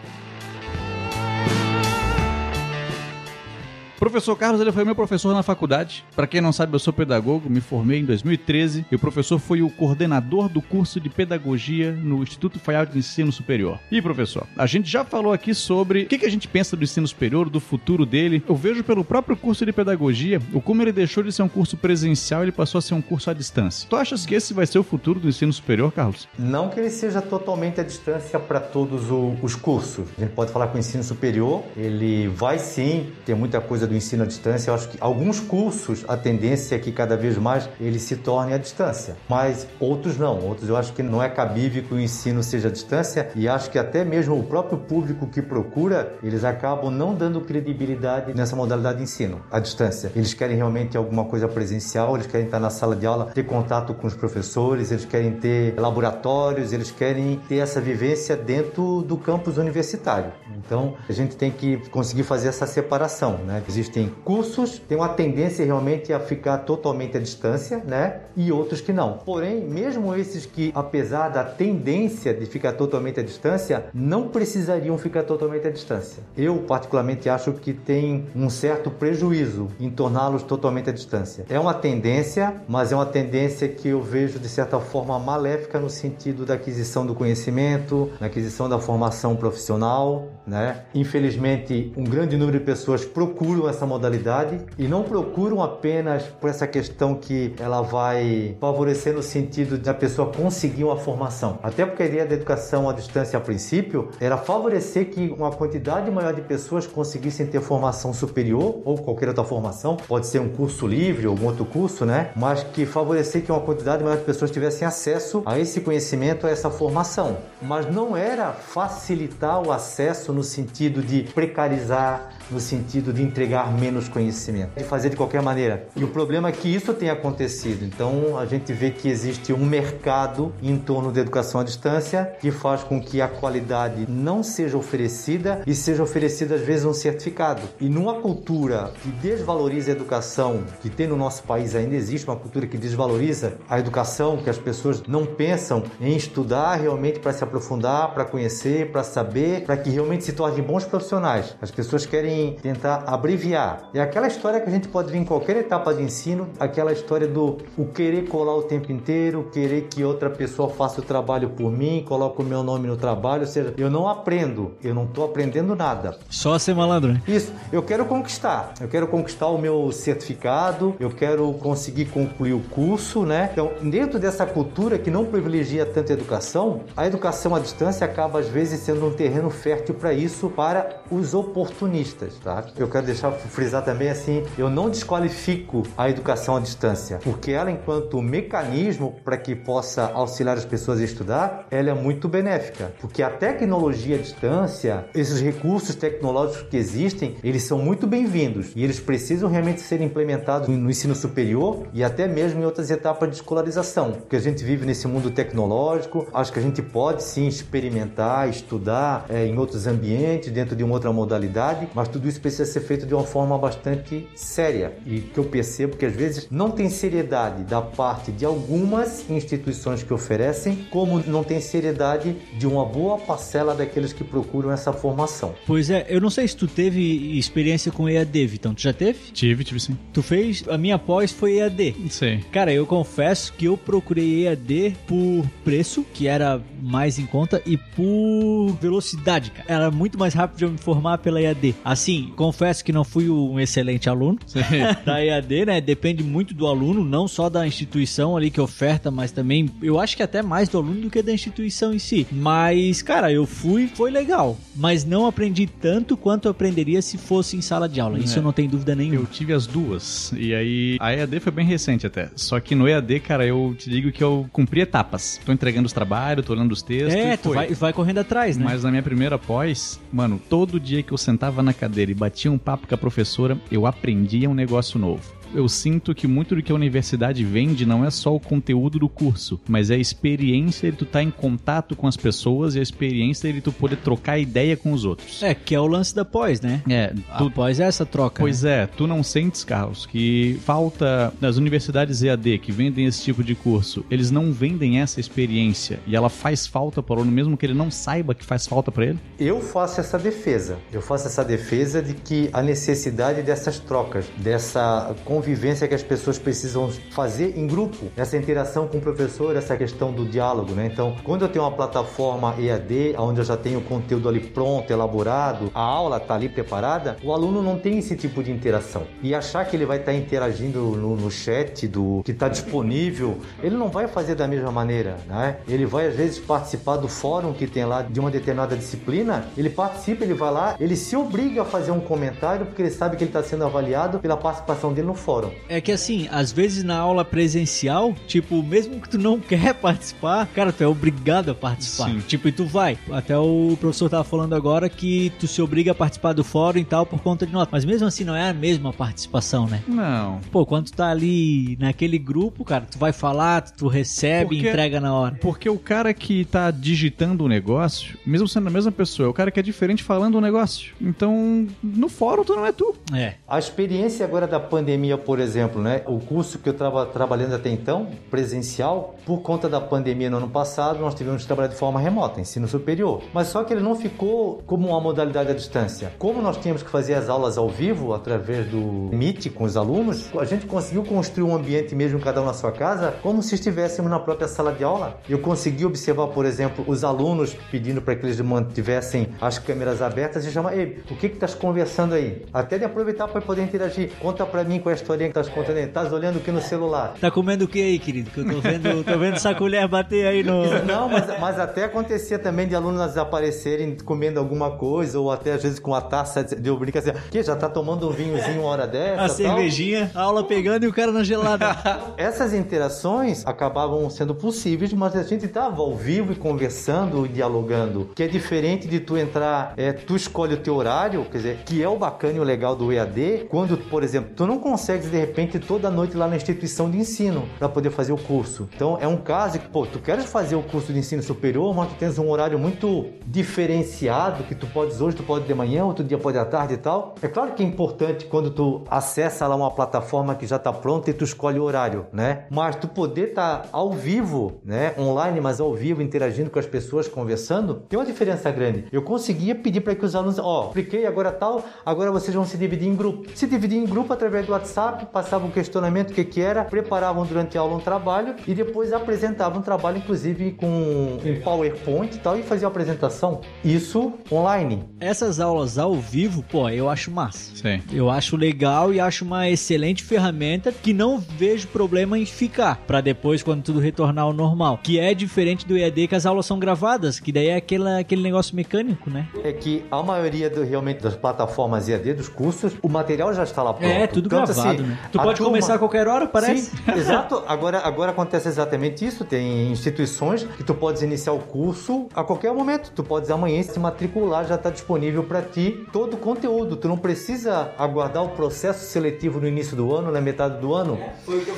Professor 4.03 4.35
Carlos, 4.35 4.59
ele 4.59 4.73
foi 4.73 4.83
meu 4.83 4.95
professor 4.95 5.33
na 5.33 5.41
faculdade. 5.41 6.03
Para 6.13 6.27
quem 6.27 6.41
não 6.41 6.51
sabe, 6.51 6.75
eu 6.75 6.79
sou 6.79 6.91
pedagogo, 6.91 7.49
me 7.49 7.61
formei 7.61 7.99
em 8.01 8.03
2013 8.03 8.85
e 8.91 8.95
o 8.95 8.99
professor 8.99 9.39
foi 9.39 9.61
o 9.61 9.69
coordenador 9.69 10.49
do 10.49 10.61
curso 10.61 10.99
de 10.99 11.09
pedagogia 11.09 11.93
no 11.93 12.21
Instituto 12.21 12.59
Faial 12.59 12.85
de 12.85 12.99
Ensino 12.99 13.31
Superior. 13.31 13.79
E 13.89 14.01
professor, 14.01 14.45
a 14.57 14.65
gente 14.65 14.89
já 14.89 15.05
falou 15.05 15.31
aqui 15.31 15.53
sobre 15.53 16.01
o 16.01 16.07
que, 16.07 16.25
a 16.25 16.29
gente 16.29 16.49
pensa 16.49 16.75
do 16.75 16.83
ensino 16.83 17.07
superior, 17.07 17.49
do 17.49 17.61
futuro 17.61 18.05
dele. 18.05 18.43
Eu 18.45 18.57
vejo 18.57 18.83
pelo 18.83 19.05
próprio 19.05 19.37
curso 19.37 19.65
de 19.65 19.71
pedagogia 19.71 20.41
o 20.51 20.59
como 20.59 20.81
ele 20.81 20.91
deixou 20.91 21.23
de 21.23 21.31
ser 21.31 21.43
um 21.43 21.47
curso 21.47 21.77
presencial 21.77 22.43
ele 22.43 22.51
passou 22.51 22.79
a 22.79 22.81
ser 22.81 22.95
um 22.95 23.01
curso 23.01 23.29
à 23.29 23.33
distância. 23.33 23.87
Tu 23.89 23.95
achas 23.95 24.25
que 24.25 24.35
esse 24.35 24.53
vai 24.53 24.65
ser 24.65 24.79
o 24.79 24.83
futuro 24.83 25.17
do 25.17 25.29
ensino 25.29 25.53
superior, 25.53 25.93
Carlos? 25.93 26.27
Não 26.37 26.67
que 26.67 26.77
ele 26.77 26.89
seja 26.89 27.21
totalmente 27.21 27.79
à 27.79 27.85
distância 27.85 28.37
para 28.37 28.59
todos 28.59 29.05
os 29.41 29.55
cursos. 29.55 30.09
A 30.17 30.21
gente 30.21 30.33
pode 30.33 30.51
falar 30.51 30.67
que 30.67 30.75
o 30.75 30.79
ensino 30.79 31.05
superior, 31.05 31.63
ele 31.77 32.27
vai 32.27 32.59
sim 32.59 33.09
ter 33.25 33.33
muita 33.33 33.61
coisa 33.61 33.87
do 33.87 33.92
do 33.93 33.97
ensino 33.97 34.23
à 34.23 34.25
distância, 34.25 34.71
eu 34.71 34.75
acho 34.75 34.89
que 34.89 34.97
alguns 34.99 35.39
cursos 35.39 36.03
a 36.07 36.17
tendência 36.17 36.75
é 36.75 36.79
que 36.79 36.91
cada 36.91 37.15
vez 37.15 37.37
mais 37.37 37.69
eles 37.79 38.01
se 38.01 38.15
tornem 38.17 38.55
à 38.55 38.57
distância, 38.57 39.15
mas 39.29 39.67
outros 39.79 40.17
não. 40.17 40.39
Outros 40.39 40.67
eu 40.67 40.75
acho 40.75 40.93
que 40.93 41.03
não 41.03 41.21
é 41.21 41.29
cabível 41.29 41.83
que 41.83 41.93
o 41.93 41.99
ensino 41.99 42.41
seja 42.43 42.67
à 42.67 42.71
distância 42.71 43.29
e 43.35 43.47
acho 43.47 43.69
que 43.69 43.77
até 43.77 44.03
mesmo 44.03 44.37
o 44.37 44.43
próprio 44.43 44.79
público 44.79 45.27
que 45.27 45.41
procura, 45.41 46.15
eles 46.23 46.43
acabam 46.43 46.91
não 46.91 47.13
dando 47.13 47.39
credibilidade 47.41 48.33
nessa 48.33 48.55
modalidade 48.55 48.97
de 48.97 49.03
ensino 49.03 49.41
à 49.51 49.59
distância. 49.59 50.11
Eles 50.15 50.33
querem 50.33 50.57
realmente 50.57 50.97
alguma 50.97 51.25
coisa 51.25 51.47
presencial, 51.47 52.15
eles 52.15 52.27
querem 52.27 52.47
estar 52.47 52.59
na 52.59 52.69
sala 52.69 52.95
de 52.95 53.05
aula, 53.05 53.25
ter 53.25 53.43
contato 53.43 53.93
com 53.93 54.07
os 54.07 54.15
professores, 54.15 54.91
eles 54.91 55.05
querem 55.05 55.33
ter 55.33 55.75
laboratórios, 55.77 56.73
eles 56.73 56.89
querem 56.89 57.39
ter 57.47 57.57
essa 57.57 57.79
vivência 57.79 58.35
dentro 58.35 59.03
do 59.03 59.17
campus 59.17 59.57
universitário. 59.57 60.31
Então, 60.57 60.95
a 61.07 61.11
gente 61.11 61.35
tem 61.35 61.51
que 61.51 61.77
conseguir 61.89 62.23
fazer 62.23 62.47
essa 62.47 62.65
separação, 62.65 63.37
né? 63.45 63.61
Existe 63.67 63.82
existem 63.83 64.11
cursos, 64.23 64.79
tem 64.79 64.97
uma 64.97 65.09
tendência 65.09 65.65
realmente 65.65 66.13
a 66.13 66.19
ficar 66.19 66.59
totalmente 66.59 67.17
à 67.17 67.19
distância, 67.19 67.83
né? 67.85 68.21
E 68.35 68.51
outros 68.51 68.81
que 68.81 68.93
não. 68.93 69.19
Porém, 69.25 69.61
mesmo 69.61 70.15
esses 70.15 70.45
que, 70.45 70.71
apesar 70.73 71.29
da 71.29 71.43
tendência 71.43 72.33
de 72.33 72.45
ficar 72.45 72.73
totalmente 72.73 73.19
à 73.19 73.23
distância, 73.23 73.85
não 73.93 74.29
precisariam 74.29 74.97
ficar 74.97 75.23
totalmente 75.23 75.67
à 75.67 75.71
distância. 75.71 76.23
Eu, 76.37 76.59
particularmente, 76.59 77.29
acho 77.29 77.51
que 77.53 77.73
tem 77.73 78.25
um 78.35 78.49
certo 78.49 78.89
prejuízo 78.89 79.67
em 79.79 79.89
torná-los 79.89 80.43
totalmente 80.43 80.89
à 80.89 80.93
distância. 80.93 81.45
É 81.49 81.59
uma 81.59 81.73
tendência, 81.73 82.55
mas 82.67 82.91
é 82.91 82.95
uma 82.95 83.05
tendência 83.05 83.67
que 83.67 83.89
eu 83.89 84.01
vejo 84.01 84.39
de 84.39 84.47
certa 84.47 84.79
forma 84.79 85.19
maléfica 85.19 85.79
no 85.79 85.89
sentido 85.89 86.45
da 86.45 86.53
aquisição 86.53 87.05
do 87.05 87.13
conhecimento, 87.13 88.09
na 88.19 88.27
aquisição 88.27 88.69
da 88.69 88.79
formação 88.79 89.35
profissional, 89.35 90.29
né? 90.47 90.83
Infelizmente, 90.93 91.91
um 91.97 92.03
grande 92.03 92.37
número 92.37 92.57
de 92.57 92.63
pessoas 92.63 93.05
procuram 93.05 93.62
essa 93.69 93.85
modalidade 93.85 94.59
e 94.77 94.87
não 94.87 95.03
procuram 95.03 95.61
apenas 95.61 96.23
por 96.23 96.49
essa 96.49 96.67
questão 96.67 97.15
que 97.15 97.53
ela 97.59 97.81
vai 97.81 98.55
favorecer 98.59 99.13
no 99.13 99.23
sentido 99.23 99.77
de 99.77 99.89
a 99.89 99.93
pessoa 99.93 100.31
conseguir 100.31 100.83
uma 100.83 100.97
formação. 100.97 101.59
Até 101.61 101.85
porque 101.85 102.03
a 102.03 102.05
ideia 102.05 102.25
da 102.25 102.35
educação 102.35 102.89
à 102.89 102.93
distância 102.93 103.37
a 103.37 103.41
princípio 103.41 104.09
era 104.19 104.37
favorecer 104.37 105.09
que 105.09 105.33
uma 105.37 105.51
quantidade 105.51 106.09
maior 106.11 106.33
de 106.33 106.41
pessoas 106.41 106.87
conseguissem 106.87 107.45
ter 107.45 107.61
formação 107.61 108.13
superior 108.13 108.81
ou 108.85 108.97
qualquer 108.97 109.27
outra 109.27 109.43
formação, 109.43 109.95
pode 109.95 110.27
ser 110.27 110.39
um 110.39 110.49
curso 110.49 110.87
livre 110.87 111.27
ou 111.27 111.37
um 111.37 111.45
outro 111.45 111.65
curso, 111.65 112.05
né? 112.05 112.31
Mas 112.35 112.63
que 112.63 112.85
favorecer 112.85 113.43
que 113.43 113.51
uma 113.51 113.61
quantidade 113.61 114.03
maior 114.03 114.17
de 114.17 114.23
pessoas 114.23 114.51
tivessem 114.51 114.87
acesso 114.87 115.43
a 115.45 115.59
esse 115.59 115.81
conhecimento, 115.81 116.47
a 116.47 116.49
essa 116.49 116.69
formação. 116.69 117.37
Mas 117.61 117.89
não 117.91 118.15
era 118.15 118.51
facilitar 118.51 119.61
o 119.61 119.71
acesso 119.71 120.33
no 120.33 120.43
sentido 120.43 121.01
de 121.01 121.23
precarizar, 121.33 122.29
no 122.49 122.59
sentido 122.59 123.13
de 123.13 123.21
entregar 123.21 123.71
menos 123.71 124.07
conhecimento, 124.07 124.77
de 124.77 124.83
fazer 124.83 125.09
de 125.09 125.15
qualquer 125.15 125.41
maneira. 125.41 125.87
E 125.95 126.03
o 126.03 126.07
problema 126.07 126.49
é 126.49 126.51
que 126.51 126.73
isso 126.73 126.93
tem 126.93 127.09
acontecido. 127.09 127.83
Então 127.83 128.37
a 128.37 128.45
gente 128.45 128.71
vê 128.73 128.91
que 128.91 129.07
existe 129.07 129.53
um 129.53 129.65
mercado 129.65 130.53
em 130.61 130.77
torno 130.77 131.11
da 131.11 131.21
educação 131.21 131.61
à 131.61 131.63
distância 131.63 132.35
que 132.39 132.51
faz 132.51 132.83
com 132.83 133.01
que 133.01 133.21
a 133.21 133.27
qualidade 133.27 134.05
não 134.09 134.43
seja 134.43 134.77
oferecida 134.77 135.61
e 135.65 135.73
seja 135.73 136.03
oferecida 136.03 136.55
às 136.55 136.61
vezes 136.61 136.85
um 136.85 136.93
certificado. 136.93 137.61
E 137.79 137.89
numa 137.89 138.15
cultura 138.15 138.91
que 139.01 139.09
desvaloriza 139.09 139.91
a 139.91 139.95
educação, 139.95 140.63
que 140.81 140.89
tem 140.89 141.07
no 141.07 141.15
nosso 141.15 141.43
país 141.43 141.75
ainda 141.75 141.95
existe 141.95 142.27
uma 142.27 142.35
cultura 142.35 142.67
que 142.67 142.77
desvaloriza 142.77 143.57
a 143.69 143.79
educação, 143.79 144.37
que 144.37 144.49
as 144.49 144.57
pessoas 144.57 145.03
não 145.07 145.25
pensam 145.25 145.83
em 145.99 146.15
estudar 146.15 146.75
realmente 146.75 147.19
para 147.19 147.33
se 147.33 147.43
aprofundar, 147.43 148.13
para 148.13 148.25
conhecer, 148.25 148.91
para 148.91 149.03
saber, 149.03 149.63
para 149.63 149.77
que 149.77 149.89
realmente 149.89 150.23
se 150.23 150.33
tornem 150.33 150.63
bons 150.63 150.85
profissionais. 150.85 151.55
As 151.61 151.71
pessoas 151.71 152.05
querem 152.05 152.32
tentar 152.61 153.03
abreviar. 153.07 153.89
É 153.93 154.01
aquela 154.01 154.27
história 154.27 154.59
que 154.59 154.69
a 154.69 154.71
gente 154.71 154.87
pode 154.87 155.11
ver 155.11 155.17
em 155.17 155.25
qualquer 155.25 155.57
etapa 155.57 155.93
de 155.93 156.03
ensino, 156.03 156.49
aquela 156.59 156.91
história 156.91 157.27
do 157.27 157.57
o 157.77 157.85
querer 157.85 158.27
colar 158.27 158.55
o 158.55 158.63
tempo 158.63 158.91
inteiro, 158.91 159.49
querer 159.51 159.83
que 159.83 160.03
outra 160.03 160.29
pessoa 160.29 160.69
faça 160.69 161.01
o 161.01 161.03
trabalho 161.03 161.49
por 161.49 161.71
mim, 161.71 162.03
coloque 162.07 162.41
o 162.41 162.45
meu 162.45 162.63
nome 162.63 162.87
no 162.87 162.97
trabalho, 162.97 163.41
ou 163.41 163.47
seja, 163.47 163.73
eu 163.77 163.89
não 163.89 164.07
aprendo, 164.07 164.73
eu 164.83 164.93
não 164.93 165.05
estou 165.05 165.25
aprendendo 165.25 165.75
nada. 165.75 166.17
Só 166.29 166.57
ser 166.57 166.73
malandro, 166.73 167.13
né? 167.13 167.21
Isso, 167.27 167.51
eu 167.71 167.81
quero 167.83 168.05
conquistar, 168.05 168.73
eu 168.79 168.87
quero 168.87 169.07
conquistar 169.07 169.47
o 169.47 169.57
meu 169.57 169.91
certificado, 169.91 170.95
eu 170.99 171.09
quero 171.09 171.51
conseguir 171.53 172.05
concluir 172.05 172.53
o 172.53 172.59
curso, 172.59 173.25
né? 173.25 173.49
Então, 173.51 173.71
dentro 173.81 174.19
dessa 174.19 174.45
cultura 174.45 174.97
que 174.97 175.11
não 175.11 175.25
privilegia 175.25 175.85
tanto 175.85 176.11
a 176.11 176.13
educação, 176.13 176.81
a 176.95 177.05
educação 177.05 177.55
à 177.55 177.59
distância 177.59 178.05
acaba 178.05 178.39
às 178.39 178.47
vezes 178.47 178.79
sendo 178.79 179.05
um 179.07 179.11
terreno 179.11 179.49
fértil 179.49 179.95
para 179.95 180.13
isso, 180.13 180.49
para 180.49 181.01
os 181.11 181.33
oportunistas, 181.33 182.22
tá? 182.43 182.65
Eu 182.77 182.87
quero 182.87 183.05
deixar 183.05 183.31
frisar 183.31 183.83
também 183.83 184.09
assim, 184.09 184.43
eu 184.57 184.69
não 184.69 184.89
desqualifico 184.89 185.83
a 185.97 186.09
educação 186.09 186.55
à 186.55 186.59
distância, 186.59 187.19
porque 187.23 187.51
ela 187.51 187.71
enquanto 187.71 188.21
mecanismo 188.21 189.15
para 189.23 189.37
que 189.37 189.55
possa 189.55 190.11
auxiliar 190.13 190.57
as 190.57 190.65
pessoas 190.65 190.99
a 190.99 191.03
estudar, 191.03 191.67
ela 191.69 191.89
é 191.89 191.93
muito 191.93 192.27
benéfica, 192.27 192.91
porque 192.99 193.21
a 193.21 193.29
tecnologia 193.29 194.15
à 194.15 194.19
distância, 194.19 195.05
esses 195.13 195.41
recursos 195.41 195.95
tecnológicos 195.95 196.67
que 196.69 196.77
existem, 196.77 197.35
eles 197.43 197.63
são 197.63 197.77
muito 197.77 198.07
bem-vindos 198.07 198.71
e 198.75 198.83
eles 198.83 198.99
precisam 198.99 199.49
realmente 199.49 199.81
ser 199.81 200.01
implementados 200.01 200.67
no 200.67 200.89
ensino 200.89 201.15
superior 201.15 201.87
e 201.93 202.03
até 202.03 202.27
mesmo 202.27 202.61
em 202.61 202.65
outras 202.65 202.89
etapas 202.89 203.29
de 203.29 203.35
escolarização, 203.35 204.11
porque 204.13 204.35
a 204.35 204.39
gente 204.39 204.63
vive 204.63 204.85
nesse 204.85 205.07
mundo 205.07 205.31
tecnológico, 205.31 206.27
acho 206.33 206.51
que 206.51 206.59
a 206.59 206.61
gente 206.61 206.81
pode 206.81 207.23
sim 207.23 207.47
experimentar, 207.47 208.49
estudar 208.49 209.25
é, 209.29 209.45
em 209.45 209.57
outros 209.57 209.87
ambientes, 209.87 210.51
dentro 210.51 210.75
de 210.75 210.83
uma 210.83 210.93
outra 210.93 211.11
modalidade, 211.11 211.87
mas 211.93 212.07
tudo 212.13 212.29
isso 212.29 212.39
precisa 212.39 212.65
ser 212.65 212.81
feito 212.81 213.05
de 213.05 213.13
uma 213.13 213.23
forma 213.23 213.57
bastante 213.57 214.27
séria 214.35 214.93
e 215.05 215.19
que 215.19 215.37
eu 215.37 215.43
percebo 215.43 215.97
que 215.97 216.05
às 216.05 216.15
vezes 216.15 216.47
não 216.49 216.69
tem 216.71 216.89
seriedade 216.89 217.63
da 217.63 217.81
parte 217.81 218.31
de 218.31 218.45
algumas 218.45 219.29
instituições 219.29 220.03
que 220.03 220.13
oferecem, 220.13 220.87
como 220.89 221.19
não 221.25 221.43
tem 221.43 221.59
seriedade 221.59 222.35
de 222.57 222.67
uma 222.67 222.85
boa 222.85 223.17
parcela 223.17 223.73
daqueles 223.73 224.13
que 224.13 224.23
procuram 224.23 224.71
essa 224.71 224.93
formação. 224.93 225.55
Pois 225.65 225.89
é, 225.89 226.05
eu 226.07 226.21
não 226.21 226.29
sei 226.29 226.47
se 226.47 226.55
tu 226.55 226.67
teve 226.67 227.37
experiência 227.37 227.91
com 227.91 228.07
EAD, 228.07 228.45
Vitão. 228.45 228.73
Tu 228.73 228.83
já 228.83 228.93
teve? 228.93 229.19
Tive, 229.33 229.63
tive 229.63 229.79
sim. 229.79 229.97
Tu 230.13 230.21
fez? 230.21 230.63
A 230.67 230.77
minha 230.77 230.99
pós 230.99 231.31
foi 231.31 231.57
EAD. 231.57 231.95
Sei. 232.09 232.39
Cara, 232.51 232.71
eu 232.71 232.85
confesso 232.85 233.53
que 233.53 233.65
eu 233.65 233.75
procurei 233.75 234.45
EAD 234.45 234.95
por 235.07 235.45
preço, 235.63 236.05
que 236.13 236.27
era 236.27 236.61
mais 236.81 237.17
em 237.17 237.25
conta, 237.25 237.61
e 237.65 237.77
por 237.77 238.77
velocidade, 238.79 239.51
cara. 239.51 239.65
Era 239.67 239.91
muito 239.91 240.19
mais 240.19 240.33
rápido 240.33 240.57
de 240.57 240.65
eu 240.65 240.71
me 240.71 240.77
formar 240.77 241.17
pela 241.17 241.41
EAD. 241.41 241.75
Assim, 242.03 242.33
confesso 242.35 242.83
que 242.83 242.91
não 242.91 243.05
fui 243.05 243.29
um 243.29 243.57
excelente 243.57 244.09
aluno 244.09 244.37
da 245.05 245.23
EAD, 245.23 245.65
né? 245.67 245.79
Depende 245.79 246.21
muito 246.21 246.53
do 246.53 246.67
aluno, 246.67 247.01
não 247.01 247.29
só 247.29 247.47
da 247.49 247.65
instituição 247.65 248.35
ali 248.35 248.51
que 248.51 248.59
oferta, 248.59 249.09
mas 249.09 249.31
também, 249.31 249.69
eu 249.81 249.97
acho 249.97 250.17
que 250.17 250.21
até 250.21 250.41
mais 250.41 250.67
do 250.67 250.77
aluno 250.77 250.99
do 250.99 251.09
que 251.09 251.21
da 251.23 251.31
instituição 251.31 251.93
em 251.93 251.99
si. 251.99 252.27
Mas, 252.29 253.01
cara, 253.01 253.31
eu 253.31 253.45
fui, 253.45 253.87
foi 253.87 254.11
legal, 254.11 254.57
mas 254.75 255.05
não 255.05 255.25
aprendi 255.25 255.65
tanto 255.65 256.17
quanto 256.17 256.45
eu 256.49 256.51
aprenderia 256.51 257.01
se 257.01 257.17
fosse 257.17 257.55
em 257.55 257.61
sala 257.61 257.87
de 257.87 258.01
aula. 258.01 258.19
Isso 258.19 258.35
É. 258.35 258.39
eu 258.39 258.43
não 258.43 258.51
tenho 258.51 258.69
dúvida 258.69 258.93
nenhuma. 258.93 259.21
Eu 259.21 259.25
tive 259.25 259.53
as 259.53 259.65
duas. 259.65 260.33
E 260.35 260.53
aí, 260.53 260.97
a 260.99 261.13
EAD 261.13 261.39
foi 261.39 261.53
bem 261.53 261.65
recente 261.65 262.05
até. 262.05 262.29
Só 262.35 262.59
que 262.59 262.75
no 262.75 262.85
EAD, 262.85 263.21
cara, 263.21 263.45
eu 263.47 263.73
te 263.79 263.89
digo 263.89 264.11
que 264.11 264.21
eu 264.21 264.45
cumpri 264.51 264.81
etapas. 264.81 265.39
Tô 265.45 265.53
entregando 265.53 265.85
os 265.85 265.93
trabalhos, 265.93 266.45
tô 266.45 266.51
olhando 266.51 266.73
os 266.73 266.81
textos. 266.81 267.13
É, 267.15 267.37
tu 267.37 267.53
vai, 267.53 267.67
vai 267.73 267.93
correndo 267.93 268.17
atrás, 268.17 268.57
né? 268.57 268.65
Mas 268.65 268.83
na 268.83 268.91
minha 268.91 269.03
primeira 269.03 269.39
pós, 269.39 270.01
mano, 270.11 270.37
todo 270.49 270.77
dia 270.81 271.01
que 271.01 271.13
eu 271.13 271.17
sentava 271.17 271.63
na 271.63 271.71
cadeira 271.71 271.92
e 272.01 272.15
batia 272.15 272.51
um 272.51 272.57
papo 272.57 272.87
com 272.87 272.95
a 272.95 272.97
professora, 272.97 273.57
eu 273.71 273.85
aprendia 273.85 274.49
um 274.49 274.53
negócio 274.53 274.99
novo. 274.99 275.42
Eu 275.53 275.69
sinto 275.69 276.15
que 276.15 276.27
muito 276.27 276.55
do 276.55 276.63
que 276.63 276.71
a 276.71 276.75
universidade 276.75 277.45
vende 277.45 277.85
não 277.85 278.03
é 278.03 278.09
só 278.09 278.35
o 278.35 278.39
conteúdo 278.39 278.97
do 278.97 279.07
curso, 279.07 279.59
mas 279.67 279.91
é 279.91 279.95
a 279.95 279.97
experiência 279.97 280.91
de 280.91 280.97
tu 280.97 281.03
estar 281.03 281.21
em 281.21 281.29
contato 281.29 281.95
com 281.95 282.07
as 282.07 282.17
pessoas 282.17 282.75
e 282.75 282.79
a 282.79 282.81
experiência 282.81 283.53
de 283.53 283.61
tu 283.61 283.71
poder 283.71 283.97
trocar 283.97 284.39
ideia 284.39 284.75
com 284.75 284.91
os 284.91 285.05
outros. 285.05 285.43
É, 285.43 285.53
que 285.53 285.75
é 285.75 285.79
o 285.79 285.85
lance 285.85 286.15
da 286.15 286.25
pós, 286.25 286.59
né? 286.59 286.81
É, 286.89 287.13
A 287.29 287.37
tu, 287.37 287.51
pós 287.51 287.79
é 287.79 287.83
essa 287.83 288.05
troca. 288.05 288.41
Pois 288.41 288.63
né? 288.63 288.83
é, 288.83 288.87
tu 288.87 289.05
não 289.05 289.21
sentes, 289.21 289.63
Carlos, 289.63 290.07
que 290.07 290.59
falta 290.65 291.31
nas 291.39 291.57
universidades 291.57 292.23
EAD 292.23 292.57
que 292.57 292.71
vendem 292.71 293.05
esse 293.05 293.23
tipo 293.23 293.43
de 293.43 293.53
curso, 293.53 294.03
eles 294.09 294.31
não 294.31 294.51
vendem 294.51 294.99
essa 294.99 295.19
experiência 295.19 295.99
e 296.07 296.15
ela 296.15 296.29
faz 296.29 296.65
falta 296.65 297.03
para 297.03 297.13
o 297.13 297.17
aluno, 297.17 297.31
mesmo 297.31 297.55
que 297.55 297.65
ele 297.65 297.75
não 297.75 297.91
saiba 297.91 298.33
que 298.33 298.43
faz 298.43 298.65
falta 298.65 298.91
para 298.91 299.05
ele? 299.05 299.19
Eu 299.39 299.61
faço 299.61 299.99
essa 299.99 300.17
defesa. 300.17 300.79
Eu 300.91 301.01
faço 301.01 301.27
essa 301.27 301.43
defesa 301.43 302.01
de 302.01 302.15
que 302.15 302.49
a 302.51 302.61
necessidade 302.63 303.43
dessas 303.43 303.77
trocas, 303.77 304.25
dessa 304.37 305.15
convivência 305.23 305.42
que 305.87 305.93
as 305.93 306.03
pessoas 306.03 306.37
precisam 306.37 306.89
fazer 307.11 307.57
em 307.57 307.67
grupo, 307.67 308.11
essa 308.15 308.37
interação 308.37 308.87
com 308.87 308.97
o 308.97 309.01
professor, 309.01 309.55
essa 309.55 309.75
questão 309.75 310.11
do 310.11 310.25
diálogo, 310.25 310.73
né? 310.73 310.89
Então, 310.91 311.15
quando 311.23 311.43
eu 311.43 311.49
tenho 311.49 311.65
uma 311.65 311.71
plataforma 311.71 312.55
EAD, 312.59 313.15
onde 313.17 313.41
eu 313.41 313.45
já 313.45 313.57
tenho 313.57 313.79
o 313.79 313.81
conteúdo 313.81 314.29
ali 314.29 314.39
pronto, 314.39 314.91
elaborado, 314.91 315.71
a 315.73 315.81
aula 315.81 316.17
está 316.17 316.35
ali 316.35 316.49
preparada, 316.49 317.17
o 317.23 317.33
aluno 317.33 317.61
não 317.61 317.77
tem 317.77 317.97
esse 317.97 318.15
tipo 318.15 318.43
de 318.43 318.51
interação. 318.51 319.03
E 319.21 319.33
achar 319.33 319.65
que 319.65 319.75
ele 319.75 319.85
vai 319.85 319.97
estar 319.97 320.13
interagindo 320.13 320.79
no, 320.79 321.15
no 321.15 321.31
chat 321.31 321.87
do 321.87 322.21
que 322.23 322.31
está 322.31 322.47
disponível, 322.47 323.37
ele 323.61 323.75
não 323.75 323.89
vai 323.89 324.07
fazer 324.07 324.35
da 324.35 324.47
mesma 324.47 324.71
maneira, 324.71 325.17
né? 325.27 325.57
Ele 325.67 325.85
vai 325.85 326.07
às 326.07 326.15
vezes 326.15 326.39
participar 326.39 326.97
do 326.97 327.07
fórum 327.07 327.53
que 327.53 327.67
tem 327.67 327.85
lá 327.85 328.01
de 328.01 328.19
uma 328.19 328.31
determinada 328.31 328.75
disciplina, 328.75 329.45
ele 329.57 329.69
participa, 329.69 330.23
ele 330.23 330.33
vai 330.33 330.51
lá, 330.51 330.75
ele 330.79 330.95
se 330.95 331.15
obriga 331.15 331.61
a 331.61 331.65
fazer 331.65 331.91
um 331.91 331.99
comentário 331.99 332.65
porque 332.65 332.81
ele 332.81 332.91
sabe 332.91 333.17
que 333.17 333.23
ele 333.23 333.29
está 333.29 333.43
sendo 333.43 333.65
avaliado 333.65 334.19
pela 334.19 334.37
participação 334.37 334.93
dele 334.93 335.07
no 335.07 335.13
fórum. 335.13 335.32
É 335.67 335.81
que 335.81 335.91
assim, 335.91 336.27
às 336.31 336.51
vezes 336.51 336.83
na 336.83 336.97
aula 336.97 337.25
presencial, 337.25 338.13
tipo, 338.27 338.61
mesmo 338.61 338.99
que 338.99 339.09
tu 339.09 339.17
não 339.17 339.39
quer 339.41 339.73
participar, 339.73 340.47
cara, 340.47 340.71
tu 340.71 340.83
é 340.83 340.87
obrigado 340.87 341.51
a 341.51 341.55
participar. 341.55 342.09
Sim. 342.09 342.19
Tipo, 342.27 342.47
e 342.47 342.51
tu 342.51 342.65
vai. 342.65 342.97
Até 343.11 343.37
o 343.37 343.77
professor 343.79 344.09
tava 344.09 344.23
falando 344.23 344.53
agora 344.53 344.89
que 344.89 345.31
tu 345.39 345.47
se 345.47 345.61
obriga 345.61 345.91
a 345.91 345.95
participar 345.95 346.33
do 346.33 346.43
fórum 346.43 346.79
e 346.79 346.85
tal 346.85 347.05
por 347.05 347.21
conta 347.21 347.45
de 347.45 347.53
nota. 347.53 347.69
Mas 347.71 347.85
mesmo 347.85 348.07
assim 348.07 348.23
não 348.23 348.35
é 348.35 348.49
a 348.49 348.53
mesma 348.53 348.93
participação, 348.93 349.67
né? 349.67 349.81
Não. 349.87 350.39
Pô, 350.51 350.65
quando 350.65 350.85
tu 350.85 350.93
tá 350.93 351.09
ali 351.09 351.77
naquele 351.79 352.17
grupo, 352.17 352.63
cara, 352.63 352.85
tu 352.89 352.97
vai 352.97 353.11
falar, 353.11 353.61
tu 353.61 353.87
recebe 353.87 354.55
e 354.55 354.59
entrega 354.59 354.99
na 354.99 355.13
hora. 355.13 355.37
Porque 355.41 355.69
o 355.69 355.77
cara 355.77 356.13
que 356.13 356.45
tá 356.45 356.71
digitando 356.71 357.45
o 357.45 357.47
negócio, 357.47 358.17
mesmo 358.25 358.47
sendo 358.47 358.67
a 358.67 358.71
mesma 358.71 358.91
pessoa, 358.91 359.27
é 359.27 359.29
o 359.29 359.33
cara 359.33 359.51
que 359.51 359.59
é 359.59 359.63
diferente 359.63 360.03
falando 360.03 360.35
o 360.35 360.41
negócio. 360.41 360.93
Então, 361.01 361.67
no 361.81 362.09
fórum 362.09 362.43
tu 362.43 362.55
não 362.55 362.65
é 362.65 362.71
tu. 362.71 362.95
É. 363.13 363.35
A 363.47 363.59
experiência 363.59 364.25
agora 364.25 364.47
da 364.47 364.59
pandemia, 364.59 365.17
por 365.25 365.39
exemplo, 365.39 365.81
né? 365.81 366.01
O 366.05 366.19
curso 366.19 366.59
que 366.59 366.69
eu 366.69 366.73
estava 366.73 367.05
trabalhando 367.05 367.55
até 367.55 367.69
então, 367.69 368.07
presencial, 368.29 369.15
por 369.25 369.41
conta 369.41 369.69
da 369.69 369.79
pandemia 369.79 370.29
no 370.29 370.37
ano 370.37 370.49
passado, 370.49 370.99
nós 370.99 371.15
tivemos 371.15 371.41
que 371.41 371.47
trabalhar 371.47 371.69
de 371.69 371.75
forma 371.75 371.99
remota, 371.99 372.41
ensino 372.41 372.67
superior. 372.67 373.21
Mas 373.33 373.47
só 373.47 373.63
que 373.63 373.73
ele 373.73 373.81
não 373.81 373.95
ficou 373.95 374.61
como 374.65 374.89
uma 374.89 374.99
modalidade 374.99 375.51
à 375.51 375.53
distância. 375.53 376.11
Como 376.19 376.41
nós 376.41 376.57
tínhamos 376.57 376.83
que 376.83 376.89
fazer 376.89 377.13
as 377.15 377.29
aulas 377.29 377.57
ao 377.57 377.69
vivo, 377.69 378.13
através 378.13 378.67
do 378.67 379.09
Meet 379.13 379.49
com 379.53 379.63
os 379.63 379.77
alunos, 379.77 380.29
a 380.37 380.45
gente 380.45 380.65
conseguiu 380.65 381.03
construir 381.03 381.43
um 381.43 381.55
ambiente 381.55 381.95
mesmo 381.95 382.19
cada 382.19 382.41
um 382.41 382.45
na 382.45 382.53
sua 382.53 382.71
casa, 382.71 383.13
como 383.21 383.41
se 383.41 383.55
estivéssemos 383.55 384.09
na 384.09 384.19
própria 384.19 384.47
sala 384.47 384.71
de 384.71 384.83
aula. 384.83 385.19
Eu 385.29 385.39
consegui 385.39 385.85
observar, 385.85 386.27
por 386.27 386.45
exemplo, 386.45 386.83
os 386.87 387.03
alunos 387.03 387.55
pedindo 387.71 388.01
para 388.01 388.15
que 388.15 388.25
eles 388.25 388.39
mantivessem 388.41 389.27
as 389.39 389.57
câmeras 389.57 390.01
abertas 390.01 390.45
e 390.45 390.51
chamar, 390.51 390.77
ei, 390.77 391.01
o 391.09 391.15
que 391.15 391.29
que 391.29 391.35
estás 391.35 391.55
conversando 391.55 392.13
aí? 392.13 392.45
Até 392.53 392.77
de 392.77 392.85
aproveitar 392.85 393.27
para 393.27 393.41
poder 393.41 393.63
interagir. 393.63 394.11
Conta 394.19 394.45
para 394.45 394.63
mim 394.63 394.79
qual 394.79 394.91
é 394.91 394.93
a 394.93 394.95
historinha 394.95 395.12
contando 395.49 395.77
aí. 395.77 395.83
Estás 395.83 396.11
olhando 396.11 396.37
o 396.37 396.39
que 396.39 396.51
no 396.51 396.61
celular? 396.61 397.13
Tá 397.19 397.31
comendo 397.31 397.65
o 397.65 397.67
que 397.67 397.81
aí, 397.81 397.99
querido? 397.99 398.31
Que 398.31 398.39
eu 398.39 398.45
tô 398.45 398.59
vendo, 398.59 399.03
tô 399.03 399.17
vendo 399.17 399.35
essa 399.35 399.53
colher 399.55 399.87
bater 399.87 400.27
aí 400.27 400.43
no. 400.43 400.63
Não, 400.83 401.09
mas, 401.09 401.39
mas 401.39 401.59
até 401.59 401.85
acontecia 401.85 402.39
também 402.39 402.67
de 402.67 402.75
alunos 402.75 403.17
aparecerem 403.17 403.97
comendo 404.03 404.39
alguma 404.39 404.71
coisa, 404.71 405.19
ou 405.19 405.31
até 405.31 405.53
às 405.53 405.63
vezes 405.63 405.79
com 405.79 405.93
a 405.93 406.01
taça 406.01 406.43
de 406.43 406.67
eu 406.67 406.77
brincar 406.77 406.99
assim, 406.99 407.11
que 407.31 407.41
já 407.41 407.55
tá 407.55 407.69
tomando 407.69 408.09
um 408.09 408.11
vinhozinho 408.11 408.61
uma 408.61 408.69
hora 408.69 408.87
dessa. 408.87 409.13
A 409.13 409.27
tal?" 409.27 409.35
cervejinha, 409.35 410.11
a 410.13 410.21
aula 410.21 410.43
pegando 410.43 410.85
e 410.85 410.87
o 410.87 410.93
cara 410.93 411.11
na 411.11 411.23
gelada. 411.23 411.75
Essas 412.17 412.53
interações 412.53 413.45
acabavam 413.45 414.09
sendo 414.09 414.33
possíveis, 414.35 414.93
mas 414.93 415.15
a 415.15 415.23
gente 415.23 415.45
estava 415.45 415.81
ao 415.81 415.95
vivo 415.95 416.33
e 416.33 416.35
conversando 416.35 417.25
e 417.25 417.29
dialogando, 417.29 418.09
que 418.15 418.23
é 418.23 418.27
diferente 418.27 418.87
de 418.87 418.99
tu 418.99 419.17
entrar, 419.17 419.73
é, 419.77 419.91
tu 419.91 420.15
escolhe 420.15 420.53
o 420.53 420.57
teu 420.57 420.75
horário, 420.75 421.25
quer 421.25 421.37
dizer, 421.37 421.57
que 421.65 421.81
é 421.81 421.87
o 421.87 421.97
bacana 421.97 422.37
e 422.37 422.39
o 422.39 422.43
legal 422.43 422.75
do 422.75 422.91
EAD, 422.91 423.47
quando, 423.49 423.77
por 423.77 424.03
exemplo, 424.03 424.31
tu 424.35 424.45
não 424.45 424.59
de 424.99 425.17
repente 425.17 425.59
toda 425.59 425.89
noite 425.89 426.15
lá 426.15 426.27
na 426.27 426.35
instituição 426.35 426.89
de 426.89 426.97
ensino 426.97 427.47
para 427.57 427.69
poder 427.69 427.89
fazer 427.89 428.13
o 428.13 428.17
curso. 428.17 428.67
Então 428.75 428.97
é 428.99 429.07
um 429.07 429.17
caso 429.17 429.59
que, 429.59 429.67
pô, 429.67 429.85
tu 429.85 429.99
queres 429.99 430.25
fazer 430.25 430.55
o 430.55 430.63
curso 430.63 430.93
de 430.93 430.99
ensino 430.99 431.21
superior, 431.21 431.73
mas 431.75 431.89
tu 431.89 431.95
tens 431.95 432.17
um 432.17 432.29
horário 432.29 432.57
muito 432.59 433.07
diferenciado, 433.25 434.43
que 434.43 434.55
tu 434.55 434.67
podes 434.67 435.01
hoje, 435.01 435.17
tu 435.17 435.23
pode 435.23 435.45
de 435.45 435.53
manhã, 435.53 435.85
outro 435.85 436.03
dia 436.03 436.17
pode 436.17 436.37
à 436.37 436.45
tarde 436.45 436.75
e 436.75 436.77
tal. 436.77 437.15
É 437.21 437.27
claro 437.27 437.53
que 437.53 437.63
é 437.63 437.65
importante 437.65 438.25
quando 438.25 438.51
tu 438.51 438.83
acessa 438.89 439.47
lá 439.47 439.55
uma 439.55 439.71
plataforma 439.71 440.35
que 440.35 440.45
já 440.45 440.57
está 440.57 440.71
pronta 440.71 441.09
e 441.09 441.13
tu 441.13 441.23
escolhe 441.23 441.59
o 441.59 441.63
horário, 441.63 442.05
né? 442.11 442.45
Mas 442.49 442.75
tu 442.75 442.87
poder 442.87 443.29
estar 443.29 443.67
ao 443.71 443.91
vivo, 443.91 444.59
né? 444.63 444.93
Online, 444.97 445.39
mas 445.41 445.59
ao 445.59 445.73
vivo, 445.73 446.01
interagindo 446.01 446.49
com 446.49 446.59
as 446.59 446.65
pessoas, 446.65 447.07
conversando, 447.07 447.75
tem 447.87 447.97
uma 447.97 448.05
diferença 448.05 448.51
grande. 448.51 448.85
Eu 448.91 449.01
conseguia 449.01 449.55
pedir 449.55 449.81
para 449.81 449.95
que 449.95 450.05
os 450.05 450.15
alunos, 450.15 450.39
ó, 450.39 450.67
apliquei 450.67 451.05
agora 451.05 451.31
tal, 451.31 451.63
agora 451.85 452.11
vocês 452.11 452.33
vão 452.35 452.45
se 452.45 452.57
dividir 452.57 452.87
em 452.87 452.95
grupo. 452.95 453.29
Se 453.35 453.47
dividir 453.47 453.77
em 453.77 453.85
grupo 453.85 454.13
através 454.13 454.45
do 454.45 454.51
WhatsApp, 454.51 454.82
passavam 454.91 455.47
um 455.47 455.51
questionamento, 455.51 456.11
o 456.11 456.13
que 456.13 456.23
que 456.23 456.41
era, 456.41 456.63
preparavam 456.63 457.25
durante 457.25 457.57
a 457.57 457.61
aula 457.61 457.75
um 457.75 457.79
trabalho 457.79 458.35
e 458.47 458.53
depois 458.53 458.91
apresentavam 458.91 459.59
um 459.59 459.61
trabalho, 459.61 459.97
inclusive 459.97 460.51
com 460.51 460.67
um 460.67 461.41
PowerPoint 461.43 462.15
e 462.15 462.19
tal, 462.19 462.37
e 462.37 462.43
faziam 462.43 462.67
a 462.67 462.71
apresentação. 462.71 463.41
Isso 463.63 464.13
online. 464.31 464.83
Essas 464.99 465.39
aulas 465.39 465.77
ao 465.77 465.95
vivo, 465.95 466.43
pô, 466.43 466.69
eu 466.69 466.89
acho 466.89 467.11
massa. 467.11 467.55
Sim. 467.55 467.81
Eu 467.91 468.09
acho 468.09 468.35
legal 468.35 468.93
e 468.93 468.99
acho 468.99 469.23
uma 469.23 469.49
excelente 469.49 470.03
ferramenta 470.03 470.71
que 470.71 470.93
não 470.93 471.17
vejo 471.17 471.67
problema 471.67 472.17
em 472.17 472.25
ficar 472.25 472.77
para 472.87 473.01
depois 473.01 473.43
quando 473.43 473.63
tudo 473.63 473.79
retornar 473.79 474.25
ao 474.25 474.33
normal. 474.33 474.79
Que 474.83 474.99
é 474.99 475.13
diferente 475.13 475.65
do 475.65 475.77
EAD 475.77 476.07
que 476.07 476.15
as 476.15 476.25
aulas 476.25 476.45
são 476.45 476.59
gravadas, 476.59 477.19
que 477.19 477.31
daí 477.31 477.47
é 477.47 477.55
aquela, 477.55 477.99
aquele 477.99 478.21
negócio 478.21 478.55
mecânico, 478.55 479.09
né? 479.09 479.27
É 479.43 479.51
que 479.51 479.85
a 479.91 480.01
maioria 480.01 480.49
do, 480.49 480.63
realmente 480.63 481.01
das 481.01 481.15
plataformas 481.15 481.87
EAD, 481.87 482.13
dos 482.13 482.29
cursos, 482.29 482.73
o 482.81 482.89
material 482.89 483.33
já 483.33 483.43
está 483.43 483.61
lá 483.63 483.73
pronto. 483.73 483.91
É, 483.91 484.07
tudo 484.07 484.29
Tanto 484.29 484.53
gravado. 484.53 484.72
Né? 484.81 484.97
Tu 485.11 485.19
pode 485.19 485.37
turma... 485.37 485.51
começar 485.51 485.75
a 485.75 485.79
qualquer 485.79 486.07
hora, 486.07 486.25
parece? 486.27 486.71
Sim, 486.75 486.91
exato. 486.95 487.43
Agora, 487.47 487.79
agora 487.79 488.11
acontece 488.11 488.47
exatamente 488.47 489.05
isso. 489.05 489.23
Tem 489.23 489.71
instituições 489.71 490.43
que 490.43 490.63
tu 490.63 490.73
podes 490.73 491.01
iniciar 491.01 491.33
o 491.33 491.39
curso 491.39 492.07
a 492.13 492.23
qualquer 492.23 492.53
momento. 492.53 492.91
Tu 492.95 493.03
podes 493.03 493.29
amanhã 493.29 493.61
se 493.63 493.79
matricular, 493.79 494.45
já 494.45 494.55
está 494.55 494.69
disponível 494.69 495.23
para 495.23 495.41
ti 495.41 495.85
todo 495.91 496.15
o 496.15 496.17
conteúdo. 496.17 496.75
Tu 496.75 496.87
não 496.87 496.97
precisa 496.97 497.71
aguardar 497.77 498.23
o 498.23 498.29
processo 498.29 498.85
seletivo 498.85 499.39
no 499.39 499.47
início 499.47 499.75
do 499.75 499.93
ano, 499.93 500.11
na 500.11 500.21
metade 500.21 500.59
do 500.59 500.73
ano. 500.73 500.99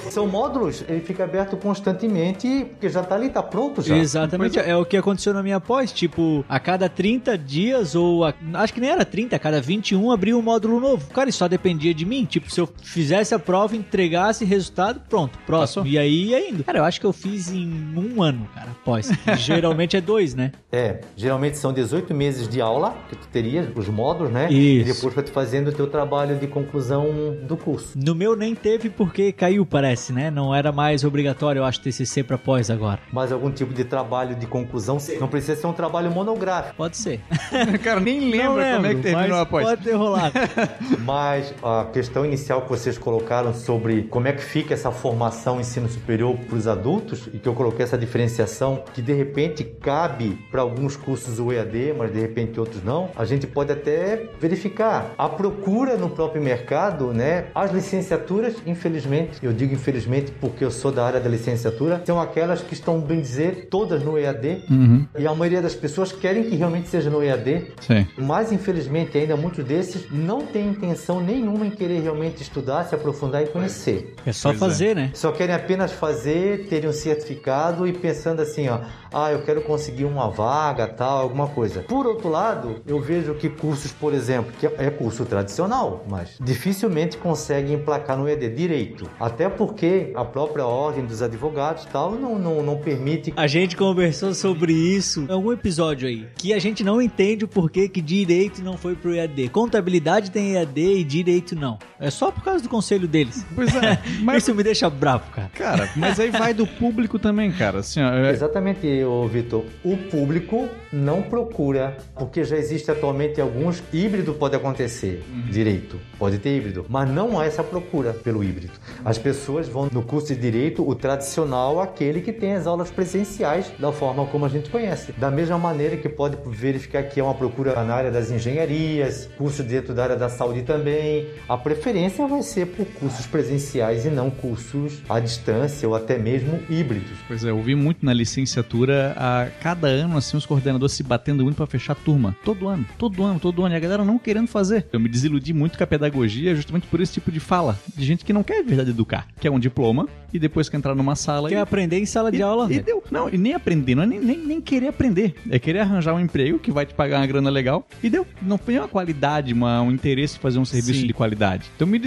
São 0.10 0.27
módulos, 0.27 0.84
ele 0.88 1.01
fica 1.01 1.24
aberto 1.24 1.57
constantemente, 1.57 2.65
porque 2.72 2.89
já 2.89 3.01
está 3.01 3.15
ali, 3.15 3.27
está 3.27 3.43
pronto 3.43 3.81
já. 3.81 3.95
Exatamente, 3.98 4.60
é. 4.60 4.69
é 4.69 4.77
o 4.77 4.86
que 4.86 4.98
aconteceu 4.98 5.34
na 5.34 5.43
minha 5.43 5.60
pós. 5.60 5.91
Tipo, 5.91 6.43
a 6.48 6.60
cada 6.60 6.89
30 6.89 7.38
dias, 7.38 7.95
ou 7.95 8.24
a, 8.24 8.34
acho 8.55 8.74
que 8.74 8.81
nem 8.81 8.89
era 8.89 9.05
30, 9.05 9.36
a 9.36 9.39
cada 9.39 9.62
21 9.62 10.12
abriu 10.12 10.38
um 10.38 10.41
módulo 10.41 10.79
novo. 10.79 11.07
Cara, 11.13 11.29
isso 11.29 11.39
só 11.39 11.48
dependia 11.48 11.93
de 11.93 12.05
mim. 12.05 12.25
Tipo, 12.25 12.51
se 12.51 12.60
eu 12.60 12.69
fizesse 13.05 13.35
a 13.35 13.39
prova, 13.39 13.75
entregasse 13.75 14.43
resultado, 14.43 15.00
pronto, 15.07 15.38
próximo. 15.45 15.83
Passou. 15.83 15.85
E 15.85 15.97
aí 15.97 16.29
ia 16.29 16.50
indo. 16.50 16.63
Cara, 16.63 16.79
eu 16.79 16.83
acho 16.83 17.00
que 17.00 17.05
eu 17.05 17.13
fiz 17.13 17.51
em 17.51 17.93
um 17.95 18.21
ano, 18.24 18.47
cara, 18.53 18.69
pós. 18.83 19.12
Geralmente 19.38 19.95
é 19.95 20.01
dois, 20.01 20.33
né? 20.33 20.51
É, 20.71 21.00
geralmente 21.15 21.57
são 21.57 21.71
18 21.71 22.13
meses 22.13 22.50
de 22.50 22.59
aula 22.59 22.97
que 23.07 23.15
tu 23.15 23.27
teria, 23.27 23.71
os 23.75 23.88
módulos, 23.88 24.31
né? 24.31 24.51
Isso. 24.51 24.89
E 24.89 24.93
depois 24.93 25.13
pra 25.13 25.24
tu 25.24 25.31
fazendo 25.31 25.69
o 25.69 25.71
teu 25.71 25.88
trabalho 25.88 26.35
de 26.35 26.47
conclusão 26.47 27.38
do 27.43 27.55
curso. 27.55 27.97
No 27.97 28.13
meu 28.13 28.35
nem 28.35 28.53
teve 28.53 28.89
porque 28.89 29.31
caiu, 29.31 29.65
parece, 29.65 30.12
né? 30.12 30.29
Não 30.29 30.53
era 30.53 30.71
mais 30.71 31.03
obrigatório, 31.03 31.59
eu 31.59 31.63
acho, 31.63 31.79
TCC 31.79 32.24
pra 32.24 32.38
pós 32.38 32.69
agora. 32.69 33.00
Mas 33.13 33.31
algum 33.31 33.51
tipo 33.51 33.74
de 33.74 33.85
trabalho 33.85 34.35
de 34.35 34.47
conclusão, 34.47 34.97
não 35.19 35.27
precisa 35.27 35.55
ser 35.55 35.67
um 35.67 35.74
trabalho 35.74 36.12
monográfico. 36.12 36.75
Pode 36.75 36.97
ser. 36.97 37.21
cara, 37.81 38.00
nem 38.00 38.29
lembra 38.29 38.75
como 38.75 38.88
é 38.88 38.95
que 38.95 39.01
terminou 39.01 39.39
a 39.39 39.45
pós. 39.45 39.65
Pode 39.65 39.83
ter 39.83 39.93
rolado. 39.93 40.33
mas 41.05 41.53
a 41.63 41.85
questão 41.85 42.25
inicial 42.25 42.63
que 42.63 42.69
vocês 42.69 42.95
colocaram 42.98 43.54
sobre 43.54 44.04
como 44.04 44.28
é 44.28 44.34
que 44.34 44.44
fica 44.44 44.74
essa 44.74 44.92
formação 44.92 45.60
ensino 45.60 45.88
superior 45.88 46.38
para 46.38 46.56
os 46.56 46.68
adultos 46.68 47.28
e 47.34 47.38
que 47.38 47.48
eu 47.48 47.54
coloquei 47.54 47.84
essa 47.84 47.98
diferenciação 47.98 48.84
que 48.94 49.02
de 49.02 49.14
repente 49.14 49.64
cabe 49.64 50.38
para 50.52 50.62
alguns 50.62 50.96
cursos 50.96 51.40
o 51.40 51.52
EAD, 51.52 51.94
mas 51.98 52.12
de 52.12 52.20
repente 52.20 52.60
outros 52.60 52.84
não, 52.84 53.10
a 53.16 53.25
gente 53.25 53.48
pode 53.48 53.72
até 53.72 54.30
verificar 54.40 55.14
a 55.18 55.30
procura 55.30 55.98
no 55.98 56.10
próprio 56.10 56.42
mercado, 56.42 57.14
né? 57.14 57.46
As 57.54 57.72
licenciaturas, 57.72 58.56
infelizmente, 58.66 59.40
eu 59.44 59.54
digo 59.54 59.74
infelizmente 59.74 60.32
porque 60.40 60.64
eu 60.64 60.72
sou 60.72 60.92
da 60.92 61.06
área 61.06 61.20
da 61.20 61.30
licenciatura, 61.30 62.02
são 62.06 62.20
aquelas 62.20 62.62
que 62.62 62.74
estão, 62.74 63.00
bem 63.00 63.22
dizer, 63.22 63.68
todas 63.70 64.04
no 64.04 64.18
EAD 64.18 64.64
uhum. 64.70 65.06
e 65.18 65.28
a 65.28 65.34
maioria 65.34 65.62
das 65.62 65.75
pessoas 65.75 66.12
querem 66.12 66.44
que 66.44 66.56
realmente 66.56 66.88
seja 66.88 67.10
no 67.10 67.24
EAD, 67.24 67.74
Sim. 67.82 68.08
mas 68.18 68.52
infelizmente 68.52 69.18
ainda 69.18 69.36
muitos 69.36 69.64
desses 69.64 70.10
não 70.12 70.42
têm 70.42 70.70
intenção 70.70 71.20
nenhuma 71.20 71.66
em 71.66 71.72
querer 71.72 72.02
realmente 72.02 72.42
estudar, 72.42 72.85
se 72.86 72.96
aprofundar 72.96 73.44
e 73.44 73.48
conhecer. 73.48 74.13
É 74.25 74.32
só 74.32 74.50
pois 74.50 74.60
fazer, 74.60 74.92
é. 74.92 74.96
né? 74.96 75.12
Só 75.13 75.32
querem 75.32 75.56
apenas 75.56 75.92
fazer, 75.92 76.68
terem 76.68 76.89
um 76.89 76.94
certificado 76.94 77.88
e 77.88 77.94
pensando 77.94 78.42
assim, 78.42 78.68
ó, 78.70 78.80
ah, 79.13 79.32
eu 79.32 79.44
quero 79.44 79.62
conseguir 79.62 80.06
uma 80.06 80.30
vaga, 80.30 80.88
tal, 80.88 81.22
alguma 81.22 81.48
coisa. 81.48 81.82
Por 81.82 82.06
outro 82.06 82.30
lado, 82.30 82.82
eu 82.86 83.00
vejo 83.00 83.34
que 83.36 83.50
cursos, 83.50 83.92
por 83.92 84.13
exemplo, 84.13 84.51
que 84.60 84.65
é 84.65 84.89
curso 84.89 85.25
tradicional, 85.25 86.06
mas 86.10 86.38
dificilmente 86.39 87.18
conseguem 87.18 87.75
emplacar 87.75 88.18
no 88.18 88.27
ED 88.27 88.50
direito. 88.50 89.10
Até 89.20 89.48
porque 89.50 90.12
a 90.15 90.25
própria 90.25 90.65
ordem 90.65 91.06
dos 91.06 91.22
advogados 91.22 91.86
tal 91.86 92.12
não, 92.12 92.38
não, 92.38 92.62
não 92.62 92.77
permite. 92.77 93.34
A 93.38 93.48
gente 93.48 93.77
conversou 93.77 94.34
sobre 94.34 94.74
isso 94.74 95.22
em 95.22 95.32
algum 95.32 95.51
episódio 95.51 96.08
aí, 96.08 96.27
que 96.36 96.54
a 96.54 96.60
gente 96.60 96.84
não 96.84 97.01
entende 97.01 97.46
o 97.46 97.48
porquê 97.48 97.88
que 97.88 98.01
direito 98.01 98.62
não 98.63 98.77
foi 98.77 98.96
pro 98.96 99.13
EAD. 99.13 99.50
Contabilidade 99.50 100.32
tem 100.32 100.56
EAD 100.56 100.80
e 100.80 101.04
direito 101.04 101.56
não. 101.56 101.77
É 102.00 102.10
só 102.10 102.32
por 102.32 102.44
causa 102.44 102.62
do 102.62 102.70
conselho 102.75 103.08
deles. 103.08 103.46
Pois 103.55 103.74
é. 103.75 104.00
Mas... 104.22 104.44
Isso 104.44 104.53
me 104.53 104.63
deixa 104.63 104.89
bravo, 104.89 105.32
cara. 105.32 105.50
Cara, 105.53 105.89
mas 105.96 106.20
aí 106.20 106.29
vai 106.29 106.53
do 106.53 106.67
público 106.67 107.17
também, 107.17 107.51
cara. 107.51 107.79
Assim, 107.79 108.01
ó, 108.01 108.13
é... 108.13 108.32
Exatamente, 108.32 108.86
Vitor. 109.29 109.63
O 109.84 109.96
público 109.98 110.67
não 110.91 111.22
procura, 111.22 111.98
porque 112.15 112.44
já 112.44 112.58
existe 112.58 112.91
atualmente 112.91 113.39
alguns. 113.39 113.82
Híbrido 113.94 114.34
pode 114.34 114.55
acontecer, 114.55 115.24
uhum. 115.29 115.51
direito. 115.51 116.00
Pode 116.20 116.38
ter 116.38 116.55
híbrido. 116.55 116.86
Mas 116.89 117.10
não 117.10 117.39
há 117.39 117.46
essa 117.46 117.63
procura 117.63 118.13
pelo 118.13 118.44
híbrido. 118.44 118.74
As 119.03 119.17
pessoas 119.17 119.67
vão 119.67 119.89
no 119.91 120.01
curso 120.01 120.27
de 120.27 120.39
direito, 120.39 120.88
o 120.88 120.94
tradicional, 120.96 121.79
aquele 121.82 122.22
que 122.22 122.34
tem 122.34 122.53
as 122.53 122.67
aulas 122.67 122.91
presenciais 122.91 123.72
da 123.79 123.91
forma 123.91 124.25
como 124.27 124.46
a 124.46 124.50
gente 124.50 124.70
conhece. 124.70 125.13
Da 125.13 125.32
mesma 125.32 125.58
maneira 125.58 125.98
que 125.98 126.10
pode 126.10 126.38
verificar 126.46 127.03
que 127.03 127.20
é 127.20 127.24
uma 127.24 127.34
procura 127.34 127.84
na 127.84 127.96
área 127.96 128.12
das 128.12 128.32
engenharias, 128.32 129.29
curso 129.38 129.63
dentro 129.63 129.94
da 129.94 130.03
área 130.03 130.15
da 130.15 130.29
saúde 130.29 130.63
também. 130.63 131.27
A 131.48 131.58
preferência 131.58 132.27
vai 132.27 132.41
ser 132.41 132.64
por 132.65 132.86
cursos 132.86 133.25
presenciais 133.25 134.05
e 134.05 134.10
não 134.10 134.29
cursos 134.29 135.01
à 135.10 135.19
distância 135.19 135.88
ou 135.88 135.95
até 135.95 136.17
mesmo 136.17 136.62
híbridos. 136.69 137.17
Pois 137.27 137.43
é, 137.43 137.50
eu 137.50 137.62
vi 137.62 137.75
muito 137.75 138.05
na 138.05 138.13
licenciatura 138.13 139.13
a 139.17 139.48
cada 139.62 139.88
ano 139.88 140.17
assim 140.17 140.38
os 140.38 140.45
coordenadores 140.45 140.93
se 140.93 141.03
batendo 141.03 141.43
muito 141.43 141.55
para 141.55 141.65
fechar 141.65 141.93
a 141.93 141.95
turma. 141.95 142.36
Todo 142.43 142.67
ano, 142.67 142.86
todo 142.98 143.24
ano, 143.24 143.39
todo 143.39 143.63
ano. 143.63 143.75
E 143.75 143.77
a 143.77 143.79
galera 143.79 144.03
não 144.03 144.17
querendo 144.17 144.48
fazer. 144.48 144.88
Eu 144.91 145.00
me 145.00 145.10
desiludi 145.10 145.53
muito 145.53 145.77
com 145.77 145.84
a 145.84 145.88
pedagogia 145.88 146.55
justamente 146.55 146.88
por 146.88 147.01
esse 147.01 147.13
tipo 147.13 147.31
de 147.31 147.39
fala. 147.39 147.77
De 147.95 148.05
gente 148.05 148.25
que 148.25 148.34
não 148.34 148.43
quer 148.43 148.62
de 148.62 148.67
verdade 148.67 148.89
educar. 148.89 149.27
Quer 149.39 149.50
um 149.50 149.60
diploma 149.60 150.07
e 150.34 150.39
depois 150.39 150.67
quer 150.67 150.77
entrar 150.77 150.93
numa 150.95 151.15
sala. 151.15 151.50
Quer 151.50 151.55
e... 151.55 151.60
aprender 151.60 151.98
em 151.98 152.05
sala 152.05 152.31
de 152.31 152.39
e, 152.39 152.41
aula. 152.41 152.72
E 152.72 152.79
deu. 152.79 153.03
Não, 153.10 153.29
e 153.29 153.38
nem 153.38 153.53
aprender, 153.53 153.95
não 153.95 154.03
é 154.03 154.05
nem, 154.05 154.19
nem, 154.19 154.38
nem, 154.38 154.62
querer 154.62 154.88
aprender. 154.88 155.36
É 155.50 155.57
querer 155.57 155.79
arranjar 155.79 156.13
um 156.13 156.19
emprego 156.19 156.60
que 156.60 156.72
vai 156.72 156.86
te 156.86 156.93
pagar 156.93 157.19
uma 157.19 157.27
grana 157.27 157.50
legal. 157.50 157.88
E 158.03 158.10
deu. 158.10 158.25
Não 158.41 158.57
foi 158.57 158.77
uma 158.77 158.88
qualidade, 158.88 159.53
uma, 159.53 159.81
um 159.81 159.91
interesse 159.91 160.38
em 160.38 160.39
fazer 160.39 160.60
um 160.60 160.65
serviço 160.65 161.01
Sim. 161.01 161.07
de 161.07 161.13
qualidade. 161.13 161.69
Então 161.75 161.88
me 161.88 161.98